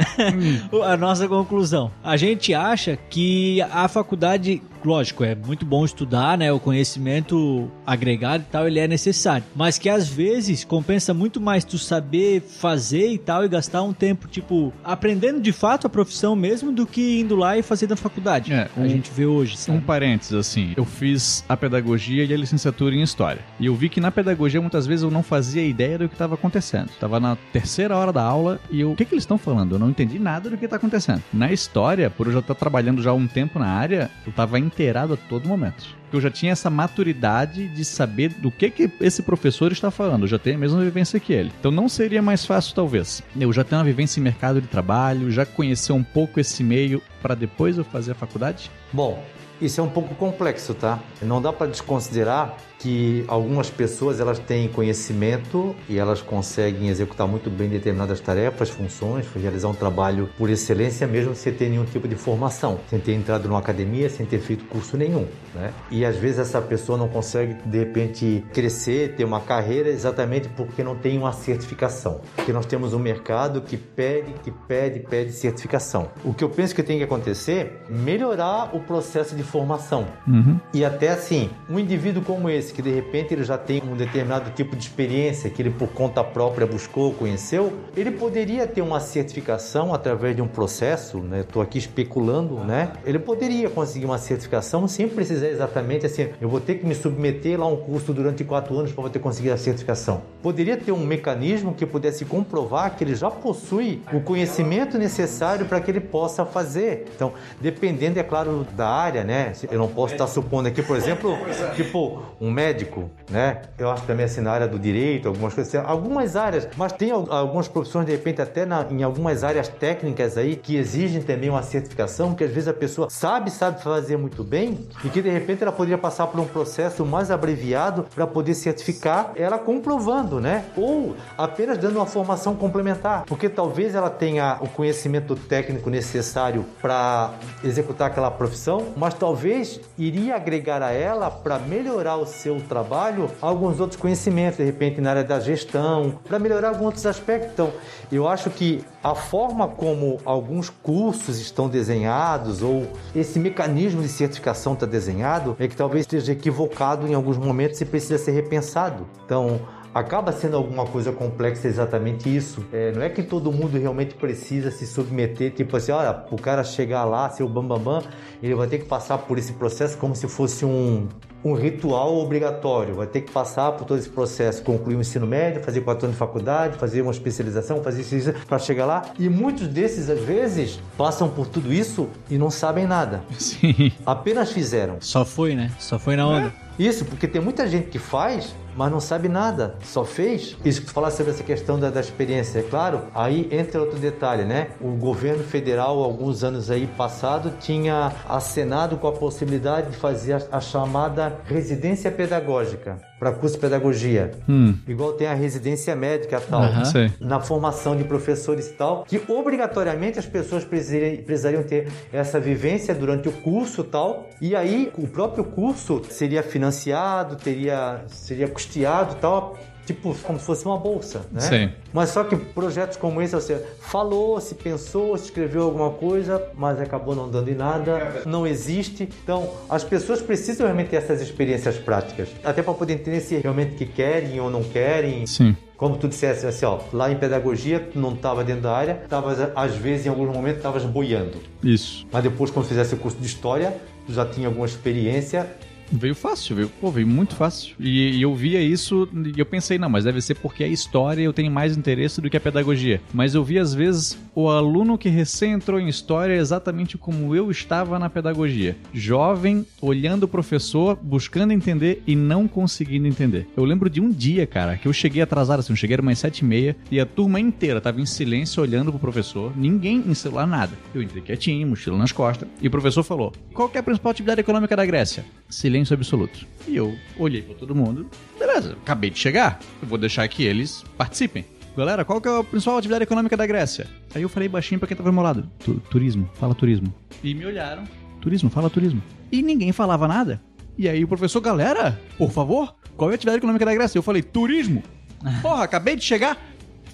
hum. 0.70 0.82
a 0.84 0.96
nossa 0.96 1.26
conclusão. 1.26 1.90
A 2.04 2.18
gente 2.18 2.52
acha 2.52 2.98
que 3.08 3.62
a 3.62 3.87
faculdade 3.88 4.62
lógico, 4.88 5.22
é 5.22 5.34
muito 5.34 5.66
bom 5.66 5.84
estudar, 5.84 6.38
né? 6.38 6.50
O 6.50 6.58
conhecimento 6.58 7.70
agregado 7.86 8.44
e 8.48 8.50
tal, 8.50 8.66
ele 8.66 8.78
é 8.78 8.88
necessário. 8.88 9.44
Mas 9.54 9.78
que 9.78 9.88
às 9.88 10.08
vezes 10.08 10.64
compensa 10.64 11.12
muito 11.12 11.40
mais 11.40 11.62
tu 11.64 11.78
saber 11.78 12.40
fazer 12.40 13.12
e 13.12 13.18
tal 13.18 13.44
e 13.44 13.48
gastar 13.48 13.82
um 13.82 13.92
tempo, 13.92 14.26
tipo, 14.26 14.72
aprendendo 14.82 15.40
de 15.40 15.52
fato 15.52 15.86
a 15.86 15.90
profissão 15.90 16.34
mesmo 16.34 16.72
do 16.72 16.86
que 16.86 17.20
indo 17.20 17.36
lá 17.36 17.58
e 17.58 17.62
fazer 17.62 17.86
da 17.86 17.96
faculdade. 17.96 18.52
É, 18.52 18.68
um, 18.76 18.84
a 18.84 18.88
gente 18.88 19.10
vê 19.10 19.26
hoje, 19.26 19.56
sabe? 19.56 19.76
Um 19.76 19.80
parênteses, 19.80 20.32
assim, 20.32 20.72
eu 20.76 20.84
fiz 20.84 21.44
a 21.48 21.56
pedagogia 21.56 22.24
e 22.24 22.32
a 22.32 22.36
licenciatura 22.36 22.94
em 22.94 23.02
História. 23.02 23.42
E 23.60 23.66
eu 23.66 23.74
vi 23.74 23.88
que 23.88 24.00
na 24.00 24.10
pedagogia 24.10 24.60
muitas 24.60 24.86
vezes 24.86 25.02
eu 25.02 25.10
não 25.10 25.22
fazia 25.22 25.62
ideia 25.62 25.98
do 25.98 26.08
que 26.08 26.14
estava 26.14 26.34
acontecendo. 26.34 26.88
Tava 26.98 27.20
na 27.20 27.36
terceira 27.52 27.96
hora 27.96 28.12
da 28.12 28.22
aula 28.22 28.58
e 28.70 28.80
eu, 28.80 28.92
o 28.92 28.96
que, 28.96 29.04
que 29.04 29.14
eles 29.14 29.24
estão 29.24 29.36
falando? 29.36 29.74
Eu 29.74 29.78
não 29.78 29.90
entendi 29.90 30.18
nada 30.18 30.48
do 30.48 30.56
que 30.56 30.64
está 30.64 30.76
acontecendo. 30.76 31.22
Na 31.32 31.52
História, 31.52 32.08
por 32.08 32.26
eu 32.26 32.32
já 32.32 32.38
estar 32.38 32.54
trabalhando 32.54 33.02
já 33.02 33.10
há 33.10 33.14
um 33.14 33.26
tempo 33.26 33.58
na 33.58 33.66
área, 33.66 34.10
eu 34.24 34.30
estava 34.30 34.58
inteirado 34.78 35.14
a 35.14 35.16
todo 35.16 35.48
momento. 35.48 35.84
Eu 36.12 36.20
já 36.20 36.30
tinha 36.30 36.52
essa 36.52 36.70
maturidade 36.70 37.68
de 37.68 37.84
saber 37.84 38.30
do 38.30 38.50
que, 38.50 38.70
que 38.70 38.90
esse 39.00 39.22
professor 39.22 39.72
está 39.72 39.90
falando. 39.90 40.22
Eu 40.22 40.28
já 40.28 40.38
tenho 40.38 40.56
a 40.56 40.60
mesma 40.60 40.80
vivência 40.80 41.18
que 41.18 41.32
ele. 41.32 41.52
Então 41.58 41.70
não 41.70 41.88
seria 41.88 42.22
mais 42.22 42.46
fácil, 42.46 42.74
talvez. 42.74 43.22
Eu 43.38 43.52
já 43.52 43.64
tenho 43.64 43.80
uma 43.80 43.84
vivência 43.84 44.20
em 44.20 44.22
mercado 44.22 44.60
de 44.60 44.68
trabalho, 44.68 45.30
já 45.30 45.44
conhecer 45.44 45.92
um 45.92 46.04
pouco 46.04 46.38
esse 46.38 46.62
meio 46.62 47.02
para 47.20 47.34
depois 47.34 47.76
eu 47.76 47.84
fazer 47.84 48.12
a 48.12 48.14
faculdade? 48.14 48.70
Bom, 48.92 49.22
isso 49.60 49.80
é 49.80 49.84
um 49.84 49.90
pouco 49.90 50.14
complexo, 50.14 50.72
tá? 50.72 51.00
Não 51.20 51.42
dá 51.42 51.52
para 51.52 51.66
desconsiderar 51.66 52.56
que 52.78 53.24
algumas 53.26 53.68
pessoas 53.68 54.20
elas 54.20 54.38
têm 54.38 54.68
conhecimento 54.68 55.74
e 55.88 55.98
elas 55.98 56.22
conseguem 56.22 56.88
executar 56.88 57.26
muito 57.26 57.50
bem 57.50 57.68
determinadas 57.68 58.20
tarefas, 58.20 58.70
funções, 58.70 59.26
realizar 59.34 59.68
um 59.68 59.74
trabalho 59.74 60.28
por 60.38 60.48
excelência 60.48 61.06
mesmo 61.06 61.34
sem 61.34 61.52
ter 61.52 61.68
nenhum 61.68 61.84
tipo 61.84 62.06
de 62.06 62.14
formação, 62.14 62.78
sem 62.88 62.98
ter 62.98 63.12
entrado 63.14 63.48
numa 63.48 63.58
academia, 63.58 64.08
sem 64.08 64.24
ter 64.24 64.38
feito 64.38 64.64
curso 64.64 64.96
nenhum, 64.96 65.26
né? 65.54 65.72
E 65.90 66.04
às 66.04 66.16
vezes 66.16 66.38
essa 66.38 66.60
pessoa 66.60 66.96
não 66.96 67.08
consegue 67.08 67.54
de 67.64 67.78
repente 67.78 68.44
crescer, 68.52 69.14
ter 69.16 69.24
uma 69.24 69.40
carreira 69.40 69.88
exatamente 69.88 70.48
porque 70.48 70.84
não 70.84 70.94
tem 70.94 71.18
uma 71.18 71.32
certificação. 71.32 72.20
Porque 72.36 72.52
nós 72.52 72.66
temos 72.66 72.94
um 72.94 72.98
mercado 72.98 73.60
que 73.60 73.76
pede, 73.76 74.32
que 74.44 74.50
pede, 74.50 75.00
pede 75.00 75.32
certificação. 75.32 76.10
O 76.24 76.32
que 76.32 76.44
eu 76.44 76.48
penso 76.48 76.74
que 76.74 76.82
tem 76.82 76.98
que 76.98 77.04
acontecer, 77.04 77.82
melhorar 77.88 78.74
o 78.74 78.80
processo 78.80 79.34
de 79.34 79.42
formação. 79.42 80.06
Uhum. 80.26 80.58
E 80.72 80.84
até 80.84 81.08
assim, 81.08 81.50
um 81.68 81.78
indivíduo 81.78 82.22
como 82.22 82.48
esse 82.48 82.67
que 82.72 82.82
de 82.82 82.90
repente 82.90 83.34
ele 83.34 83.44
já 83.44 83.58
tem 83.58 83.82
um 83.82 83.96
determinado 83.96 84.50
tipo 84.50 84.76
de 84.76 84.82
experiência 84.82 85.50
que 85.50 85.62
ele 85.62 85.70
por 85.70 85.88
conta 85.88 86.22
própria 86.22 86.66
buscou, 86.66 87.12
conheceu, 87.12 87.72
ele 87.96 88.10
poderia 88.10 88.66
ter 88.66 88.82
uma 88.82 89.00
certificação 89.00 89.94
através 89.94 90.34
de 90.36 90.42
um 90.42 90.48
processo, 90.48 91.18
né? 91.18 91.40
Estou 91.40 91.62
aqui 91.62 91.78
especulando, 91.78 92.56
né? 92.64 92.92
Ele 93.04 93.18
poderia 93.18 93.70
conseguir 93.70 94.04
uma 94.04 94.18
certificação 94.18 94.86
sem 94.88 95.08
precisar 95.08 95.48
exatamente 95.48 96.06
assim, 96.06 96.28
eu 96.40 96.48
vou 96.48 96.60
ter 96.60 96.76
que 96.76 96.86
me 96.86 96.94
submeter 96.94 97.58
lá 97.58 97.66
a 97.66 97.68
um 97.68 97.76
curso 97.76 98.12
durante 98.12 98.44
quatro 98.44 98.76
anos 98.78 98.92
para 98.92 99.02
poder 99.04 99.18
conseguir 99.18 99.50
a 99.50 99.56
certificação. 99.56 100.22
Poderia 100.42 100.76
ter 100.76 100.92
um 100.92 101.04
mecanismo 101.04 101.74
que 101.74 101.86
pudesse 101.86 102.24
comprovar 102.24 102.96
que 102.96 103.04
ele 103.04 103.14
já 103.14 103.30
possui 103.30 104.02
o 104.12 104.20
conhecimento 104.20 104.98
necessário 104.98 105.66
para 105.66 105.80
que 105.80 105.90
ele 105.90 106.00
possa 106.00 106.44
fazer. 106.44 107.06
Então, 107.14 107.32
dependendo, 107.60 108.18
é 108.18 108.22
claro, 108.22 108.66
da 108.76 108.88
área, 108.88 109.24
né? 109.24 109.52
Eu 109.70 109.78
não 109.78 109.88
posso 109.88 110.14
estar 110.14 110.26
supondo 110.26 110.68
aqui, 110.68 110.82
por 110.82 110.96
exemplo, 110.96 111.36
tipo 111.74 112.22
um 112.40 112.50
médico, 112.58 113.08
né? 113.30 113.62
Eu 113.78 113.88
acho 113.88 114.02
também 114.02 114.24
assim 114.24 114.40
na 114.40 114.50
área 114.50 114.66
do 114.66 114.80
direito, 114.80 115.28
algumas 115.28 115.54
coisas, 115.54 115.72
assim, 115.72 115.86
algumas 115.86 116.34
áreas, 116.34 116.68
mas 116.76 116.92
tem 116.92 117.12
algumas 117.12 117.68
profissões 117.68 118.04
de 118.04 118.10
repente 118.10 118.42
até 118.42 118.66
na, 118.66 118.84
em 118.90 119.04
algumas 119.04 119.44
áreas 119.44 119.68
técnicas 119.68 120.36
aí 120.36 120.56
que 120.56 120.76
exigem 120.76 121.22
também 121.22 121.48
uma 121.48 121.62
certificação, 121.62 122.34
que 122.34 122.42
às 122.42 122.50
vezes 122.50 122.68
a 122.68 122.74
pessoa 122.74 123.08
sabe, 123.08 123.52
sabe 123.52 123.80
fazer 123.80 124.16
muito 124.16 124.42
bem 124.42 124.88
e 125.04 125.08
que 125.08 125.22
de 125.22 125.30
repente 125.30 125.62
ela 125.62 125.70
poderia 125.70 125.98
passar 125.98 126.26
por 126.26 126.40
um 126.40 126.46
processo 126.46 127.06
mais 127.06 127.30
abreviado 127.30 128.06
para 128.12 128.26
poder 128.26 128.54
certificar 128.54 129.32
ela 129.36 129.56
comprovando, 129.58 130.40
né? 130.40 130.64
Ou 130.76 131.14
apenas 131.36 131.78
dando 131.78 131.96
uma 131.96 132.06
formação 132.06 132.56
complementar, 132.56 133.24
porque 133.24 133.48
talvez 133.48 133.94
ela 133.94 134.10
tenha 134.10 134.58
o 134.60 134.68
conhecimento 134.68 135.36
técnico 135.36 135.88
necessário 135.90 136.64
para 136.82 137.34
executar 137.62 138.08
aquela 138.08 138.32
profissão, 138.32 138.86
mas 138.96 139.14
talvez 139.14 139.80
iria 139.96 140.34
agregar 140.34 140.82
a 140.82 140.90
ela 140.90 141.30
para 141.30 141.58
melhorar 141.58 142.16
o 142.16 142.26
seu 142.26 142.47
trabalho 142.56 143.30
alguns 143.40 143.80
outros 143.80 144.00
conhecimentos, 144.00 144.58
de 144.58 144.64
repente 144.64 145.00
na 145.00 145.10
área 145.10 145.24
da 145.24 145.38
gestão, 145.38 146.18
para 146.26 146.38
melhorar 146.38 146.68
alguns 146.68 146.86
outros 146.86 147.06
aspectos. 147.06 147.52
Então, 147.52 147.72
eu 148.10 148.26
acho 148.26 148.50
que 148.50 148.82
a 149.02 149.14
forma 149.14 149.68
como 149.68 150.18
alguns 150.24 150.70
cursos 150.70 151.38
estão 151.38 151.68
desenhados 151.68 152.62
ou 152.62 152.86
esse 153.14 153.38
mecanismo 153.38 154.02
de 154.02 154.08
certificação 154.08 154.72
está 154.72 154.86
desenhado 154.86 155.56
é 155.58 155.68
que 155.68 155.76
talvez 155.76 156.02
esteja 156.02 156.32
equivocado 156.32 157.06
em 157.06 157.14
alguns 157.14 157.36
momentos 157.36 157.80
e 157.80 157.84
precisa 157.84 158.18
ser 158.18 158.32
repensado. 158.32 159.06
Então, 159.24 159.60
acaba 159.94 160.32
sendo 160.32 160.56
alguma 160.56 160.86
coisa 160.86 161.12
complexa 161.12 161.66
exatamente 161.66 162.34
isso. 162.34 162.64
É, 162.72 162.92
não 162.92 163.02
é 163.02 163.08
que 163.08 163.22
todo 163.22 163.50
mundo 163.52 163.78
realmente 163.78 164.14
precisa 164.14 164.70
se 164.70 164.86
submeter, 164.86 165.52
tipo 165.52 165.76
assim, 165.76 165.92
olha, 165.92 166.24
o 166.30 166.36
cara 166.36 166.62
chegar 166.62 167.04
lá, 167.04 167.28
ser 167.30 167.42
o 167.42 167.48
bambambam, 167.48 168.00
bam, 168.00 168.02
bam, 168.02 168.10
ele 168.42 168.54
vai 168.54 168.66
ter 168.66 168.78
que 168.78 168.84
passar 168.84 169.18
por 169.18 169.38
esse 169.38 169.52
processo 169.52 169.96
como 169.98 170.14
se 170.14 170.28
fosse 170.28 170.64
um, 170.64 171.08
um 171.44 171.54
ritual 171.54 172.16
obrigatório. 172.18 172.94
Vai 172.94 173.06
ter 173.06 173.22
que 173.22 173.32
passar 173.32 173.72
por 173.72 173.84
todo 173.84 173.98
esse 173.98 174.08
processo, 174.08 174.62
concluir 174.62 174.96
o 174.96 175.00
ensino 175.00 175.26
médio, 175.26 175.62
fazer 175.62 175.80
quatro 175.80 176.06
anos 176.06 176.14
de 176.14 176.18
faculdade, 176.18 176.78
fazer 176.78 177.02
uma 177.02 177.12
especialização, 177.12 177.82
fazer 177.82 178.02
isso, 178.02 178.32
para 178.46 178.58
chegar 178.58 178.86
lá. 178.86 179.02
E 179.18 179.28
muitos 179.28 179.68
desses, 179.68 180.10
às 180.10 180.20
vezes, 180.20 180.80
passam 180.96 181.28
por 181.28 181.46
tudo 181.46 181.72
isso 181.72 182.08
e 182.30 182.36
não 182.36 182.50
sabem 182.50 182.86
nada. 182.86 183.22
Sim. 183.38 183.92
Apenas 184.04 184.52
fizeram. 184.52 184.96
Só 185.00 185.24
foi, 185.24 185.54
né? 185.54 185.70
Só 185.78 185.98
foi 185.98 186.16
na 186.16 186.26
onda. 186.26 186.52
É. 186.78 186.82
Isso, 186.82 187.04
porque 187.04 187.26
tem 187.26 187.40
muita 187.40 187.66
gente 187.66 187.88
que 187.88 187.98
faz, 187.98 188.54
mas 188.78 188.92
não 188.92 189.00
sabe 189.00 189.28
nada, 189.28 189.74
só 189.82 190.04
fez. 190.04 190.56
Isso 190.64 190.82
que 190.82 190.90
falaste 190.90 191.16
sobre 191.16 191.32
essa 191.32 191.42
questão 191.42 191.80
da, 191.80 191.90
da, 191.90 191.98
experiência, 191.98 192.60
é 192.60 192.62
claro. 192.62 193.02
Aí 193.12 193.48
entra 193.50 193.80
outro 193.80 193.98
detalhe, 193.98 194.44
né? 194.44 194.68
O 194.80 194.92
governo 194.92 195.42
federal, 195.42 196.00
alguns 196.00 196.44
anos 196.44 196.70
aí 196.70 196.86
passado, 196.86 197.54
tinha 197.58 198.12
acenado 198.28 198.96
com 198.96 199.08
a 199.08 199.12
possibilidade 199.12 199.90
de 199.90 199.96
fazer 199.96 200.34
a, 200.34 200.58
a 200.58 200.60
chamada 200.60 201.40
residência 201.46 202.08
pedagógica 202.08 203.08
para 203.18 203.32
curso 203.32 203.56
de 203.56 203.60
pedagogia. 203.60 204.30
Hum. 204.48 204.76
Igual 204.86 205.14
tem 205.14 205.26
a 205.26 205.34
residência 205.34 205.94
médica 205.96 206.40
tal, 206.40 206.62
uhum. 206.62 207.10
na 207.20 207.40
formação 207.40 207.96
de 207.96 208.04
professores 208.04 208.68
e 208.68 208.72
tal, 208.74 209.04
que 209.04 209.20
obrigatoriamente 209.28 210.18
as 210.18 210.26
pessoas 210.26 210.64
precisariam, 210.64 211.22
precisariam 211.24 211.62
ter 211.62 211.88
essa 212.12 212.38
vivência 212.38 212.94
durante 212.94 213.28
o 213.28 213.32
curso 213.32 213.82
tal, 213.82 214.28
e 214.40 214.54
aí 214.54 214.92
o 214.96 215.08
próprio 215.08 215.44
curso 215.44 216.02
seria 216.08 216.42
financiado, 216.42 217.36
teria 217.36 218.04
seria 218.06 218.48
custeado 218.68 219.16
tal, 219.16 219.58
tipo 219.86 220.14
como 220.22 220.38
se 220.38 220.44
fosse 220.44 220.66
uma 220.66 220.76
bolsa, 220.76 221.22
né? 221.32 221.40
Sim. 221.40 221.70
Mas 221.92 222.10
só 222.10 222.22
que 222.22 222.36
projetos 222.36 222.98
como 222.98 223.22
esse, 223.22 223.34
você 223.34 223.64
falou, 223.80 224.38
se 224.40 224.54
pensou, 224.54 225.16
se 225.16 225.24
escreveu 225.24 225.62
alguma 225.62 225.90
coisa, 225.90 226.42
mas 226.54 226.78
acabou 226.78 227.16
não 227.16 227.28
dando 227.28 227.50
em 227.50 227.54
nada, 227.54 228.22
não 228.26 228.46
existe. 228.46 229.08
Então, 229.22 229.50
as 229.68 229.82
pessoas 229.82 230.20
precisam 230.20 230.66
realmente 230.66 230.90
ter 230.90 230.96
essas 230.96 231.22
experiências 231.22 231.78
práticas, 231.78 232.28
até 232.44 232.62
para 232.62 232.74
poder 232.74 232.94
entender 232.94 233.20
se 233.20 233.36
realmente 233.36 233.76
que 233.76 233.86
querem 233.86 234.38
ou 234.38 234.50
não 234.50 234.62
querem. 234.62 235.26
Sim. 235.26 235.56
Como 235.78 235.96
tu 235.96 236.08
dissesse 236.08 236.44
assim, 236.44 236.66
ó, 236.66 236.80
lá 236.92 237.10
em 237.10 237.16
pedagogia 237.16 237.78
tu 237.78 238.00
não 238.00 238.12
estava 238.12 238.42
dentro 238.42 238.62
da 238.62 238.72
área, 238.72 239.00
estavas 239.04 239.38
às 239.54 239.76
vezes 239.76 240.06
em 240.06 240.08
alguns 240.08 240.28
momentos 240.28 240.58
estavas 240.58 240.84
boiando. 240.84 241.38
Isso. 241.62 242.04
Mas 242.12 242.24
depois 242.24 242.50
quando 242.50 242.66
fizesse 242.66 242.94
o 242.94 242.98
curso 242.98 243.16
de 243.16 243.26
história, 243.26 243.74
tu 244.04 244.12
já 244.12 244.26
tinha 244.26 244.48
alguma 244.48 244.66
experiência 244.66 245.48
Veio 245.90 246.14
fácil, 246.14 246.56
veio, 246.56 246.68
pô, 246.80 246.90
veio 246.90 247.06
muito 247.06 247.34
fácil. 247.34 247.74
E, 247.78 248.18
e, 248.18 248.22
eu 248.22 248.34
via 248.34 248.60
isso 248.60 249.08
e 249.34 249.38
eu 249.38 249.46
pensei, 249.46 249.78
não, 249.78 249.88
mas 249.88 250.04
deve 250.04 250.20
ser 250.20 250.34
porque 250.34 250.64
a 250.64 250.68
história 250.68 251.22
eu 251.22 251.32
tenho 251.32 251.50
mais 251.50 251.76
interesse 251.76 252.20
do 252.20 252.28
que 252.28 252.36
a 252.36 252.40
pedagogia. 252.40 253.00
Mas 253.12 253.34
eu 253.34 253.42
vi, 253.42 253.58
às 253.58 253.74
vezes, 253.74 254.18
o 254.34 254.48
aluno 254.48 254.98
que 254.98 255.08
recém 255.08 255.52
entrou 255.52 255.80
em 255.80 255.88
história 255.88 256.34
exatamente 256.34 256.98
como 256.98 257.34
eu 257.34 257.50
estava 257.50 257.98
na 257.98 258.10
pedagogia. 258.10 258.76
Jovem, 258.92 259.66
olhando 259.80 260.24
o 260.24 260.28
professor, 260.28 260.96
buscando 261.00 261.52
entender 261.52 262.02
e 262.06 262.14
não 262.14 262.46
conseguindo 262.46 263.06
entender. 263.06 263.46
Eu 263.56 263.64
lembro 263.64 263.88
de 263.88 264.00
um 264.00 264.10
dia, 264.10 264.46
cara, 264.46 264.76
que 264.76 264.86
eu 264.86 264.92
cheguei 264.92 265.22
atrasado, 265.22 265.60
assim, 265.60 265.72
eu 265.72 265.76
cheguei 265.76 265.96
umas 265.96 266.18
sete 266.18 266.40
e 266.40 266.44
meia 266.44 266.76
e 266.90 267.00
a 267.00 267.06
turma 267.06 267.40
inteira 267.40 267.80
tava 267.80 268.00
em 268.00 268.06
silêncio 268.06 268.62
olhando 268.62 268.90
pro 268.90 269.00
professor, 269.00 269.52
ninguém 269.56 270.04
em 270.06 270.14
celular, 270.14 270.46
nada. 270.46 270.72
Eu 270.94 271.02
entrei 271.02 271.22
quietinho, 271.22 271.66
mochila 271.66 271.96
nas 271.96 272.12
costas, 272.12 272.48
e 272.60 272.68
o 272.68 272.70
professor 272.70 273.02
falou, 273.02 273.32
qual 273.52 273.70
é 273.74 273.78
a 273.78 273.82
principal 273.82 274.10
atividade 274.10 274.40
econômica 274.40 274.76
da 274.76 274.84
Grécia? 274.84 275.24
Silêncio 275.48 275.77
silêncio 275.78 275.94
absoluto. 275.94 276.46
E 276.66 276.76
eu 276.76 276.96
olhei 277.18 277.42
para 277.42 277.54
todo 277.54 277.74
mundo. 277.74 278.08
Beleza, 278.38 278.72
acabei 278.72 279.10
de 279.10 279.18
chegar. 279.18 279.58
Eu 279.80 279.88
vou 279.88 279.98
deixar 279.98 280.26
que 280.28 280.42
eles 280.42 280.84
participem. 280.96 281.44
Galera, 281.76 282.04
qual 282.04 282.20
que 282.20 282.28
é 282.28 282.38
a 282.38 282.42
principal 282.42 282.76
atividade 282.76 283.04
econômica 283.04 283.36
da 283.36 283.46
Grécia? 283.46 283.86
Aí 284.14 284.22
eu 284.22 284.28
falei 284.28 284.48
baixinho 284.48 284.80
para 284.80 284.88
quem 284.88 284.96
tava 284.96 285.08
ao 285.08 285.12
meu 285.12 285.22
lado. 285.22 285.48
Turismo, 285.90 286.28
fala 286.34 286.54
turismo. 286.54 286.92
E 287.22 287.34
me 287.34 287.46
olharam. 287.46 287.84
Turismo, 288.20 288.50
fala 288.50 288.68
turismo. 288.68 289.00
E 289.30 289.42
ninguém 289.42 289.70
falava 289.70 290.08
nada. 290.08 290.40
E 290.76 290.88
aí 290.88 291.04
o 291.04 291.08
professor, 291.08 291.40
galera, 291.40 292.00
por 292.16 292.30
favor, 292.30 292.74
qual 292.96 293.10
é 293.10 293.12
a 293.12 293.14
atividade 293.14 293.38
econômica 293.38 293.64
da 293.64 293.74
Grécia? 293.74 293.98
Eu 293.98 294.02
falei, 294.02 294.22
turismo. 294.22 294.82
Porra, 295.42 295.64
acabei 295.64 295.94
de 295.94 296.04
chegar. 296.04 296.36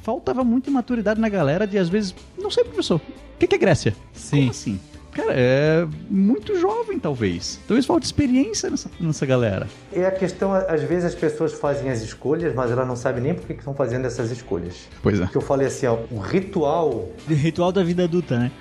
Faltava 0.03 0.45
muita 0.45 0.71
maturidade 0.71 1.19
na 1.19 1.31
galera 1.31 1.67
de, 1.67 1.79
às 1.79 1.89
vezes, 1.89 2.15
não 2.37 2.51
sei, 2.51 2.63
professor, 2.65 3.01
o 3.01 3.39
que, 3.39 3.47
que 3.47 3.55
é 3.55 3.59
Grécia? 3.59 3.97
Sim. 4.13 4.37
Como 4.37 4.51
assim? 4.51 4.81
Cara, 5.15 5.33
é 5.33 5.87
muito 6.11 6.59
jovem, 6.59 6.99
talvez. 6.99 7.59
Talvez 7.67 7.87
falte 7.87 8.05
experiência 8.05 8.69
nessa, 8.69 8.91
nessa 9.01 9.25
galera. 9.25 9.67
É 9.93 10.05
a 10.07 10.11
questão, 10.11 10.53
às 10.53 10.83
vezes 10.83 11.05
as 11.07 11.15
pessoas 11.15 11.53
fazem 11.53 11.91
as 11.91 12.03
escolhas, 12.03 12.55
mas 12.55 12.71
elas 12.71 12.87
não 12.87 12.97
sabem 12.97 13.23
nem 13.23 13.35
por 13.35 13.47
que 13.47 13.53
estão 13.53 13.75
fazendo 13.75 14.07
essas 14.07 14.31
escolhas. 14.31 14.89
Pois 15.03 15.21
é. 15.21 15.27
Que 15.27 15.37
eu 15.37 15.41
falei 15.41 15.67
assim, 15.67 15.87
ó, 15.87 15.99
o 16.11 16.19
ritual. 16.19 17.09
O 17.29 17.35
ritual 17.35 17.73
da 17.73 17.83
vida 17.83 18.05
adulta, 18.05 18.39
né? 18.39 18.53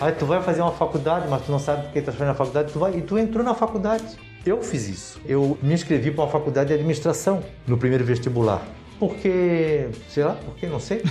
Aí 0.00 0.12
tu 0.18 0.24
vai 0.26 0.42
fazer 0.42 0.62
uma 0.62 0.72
faculdade, 0.72 1.26
mas 1.28 1.44
tu 1.44 1.52
não 1.52 1.58
sabe 1.58 1.84
por 1.84 1.92
que 1.92 2.00
tu 2.00 2.06
tá 2.06 2.12
fazendo 2.12 2.30
a 2.30 2.34
faculdade, 2.34 2.72
tu 2.72 2.78
vai 2.78 2.96
e 2.96 3.02
tu 3.02 3.18
entrou 3.18 3.44
na 3.44 3.54
faculdade. 3.54 4.16
Eu 4.44 4.62
fiz 4.62 4.88
isso. 4.88 5.20
Eu 5.26 5.58
me 5.62 5.74
inscrevi 5.74 6.10
para 6.10 6.24
uma 6.24 6.30
faculdade 6.30 6.68
de 6.68 6.74
administração 6.74 7.42
no 7.66 7.76
primeiro 7.76 8.04
vestibular. 8.04 8.66
Porque, 9.00 9.88
sei 10.10 10.24
lá, 10.24 10.34
porque 10.44 10.66
não 10.66 10.78
sei. 10.78 11.02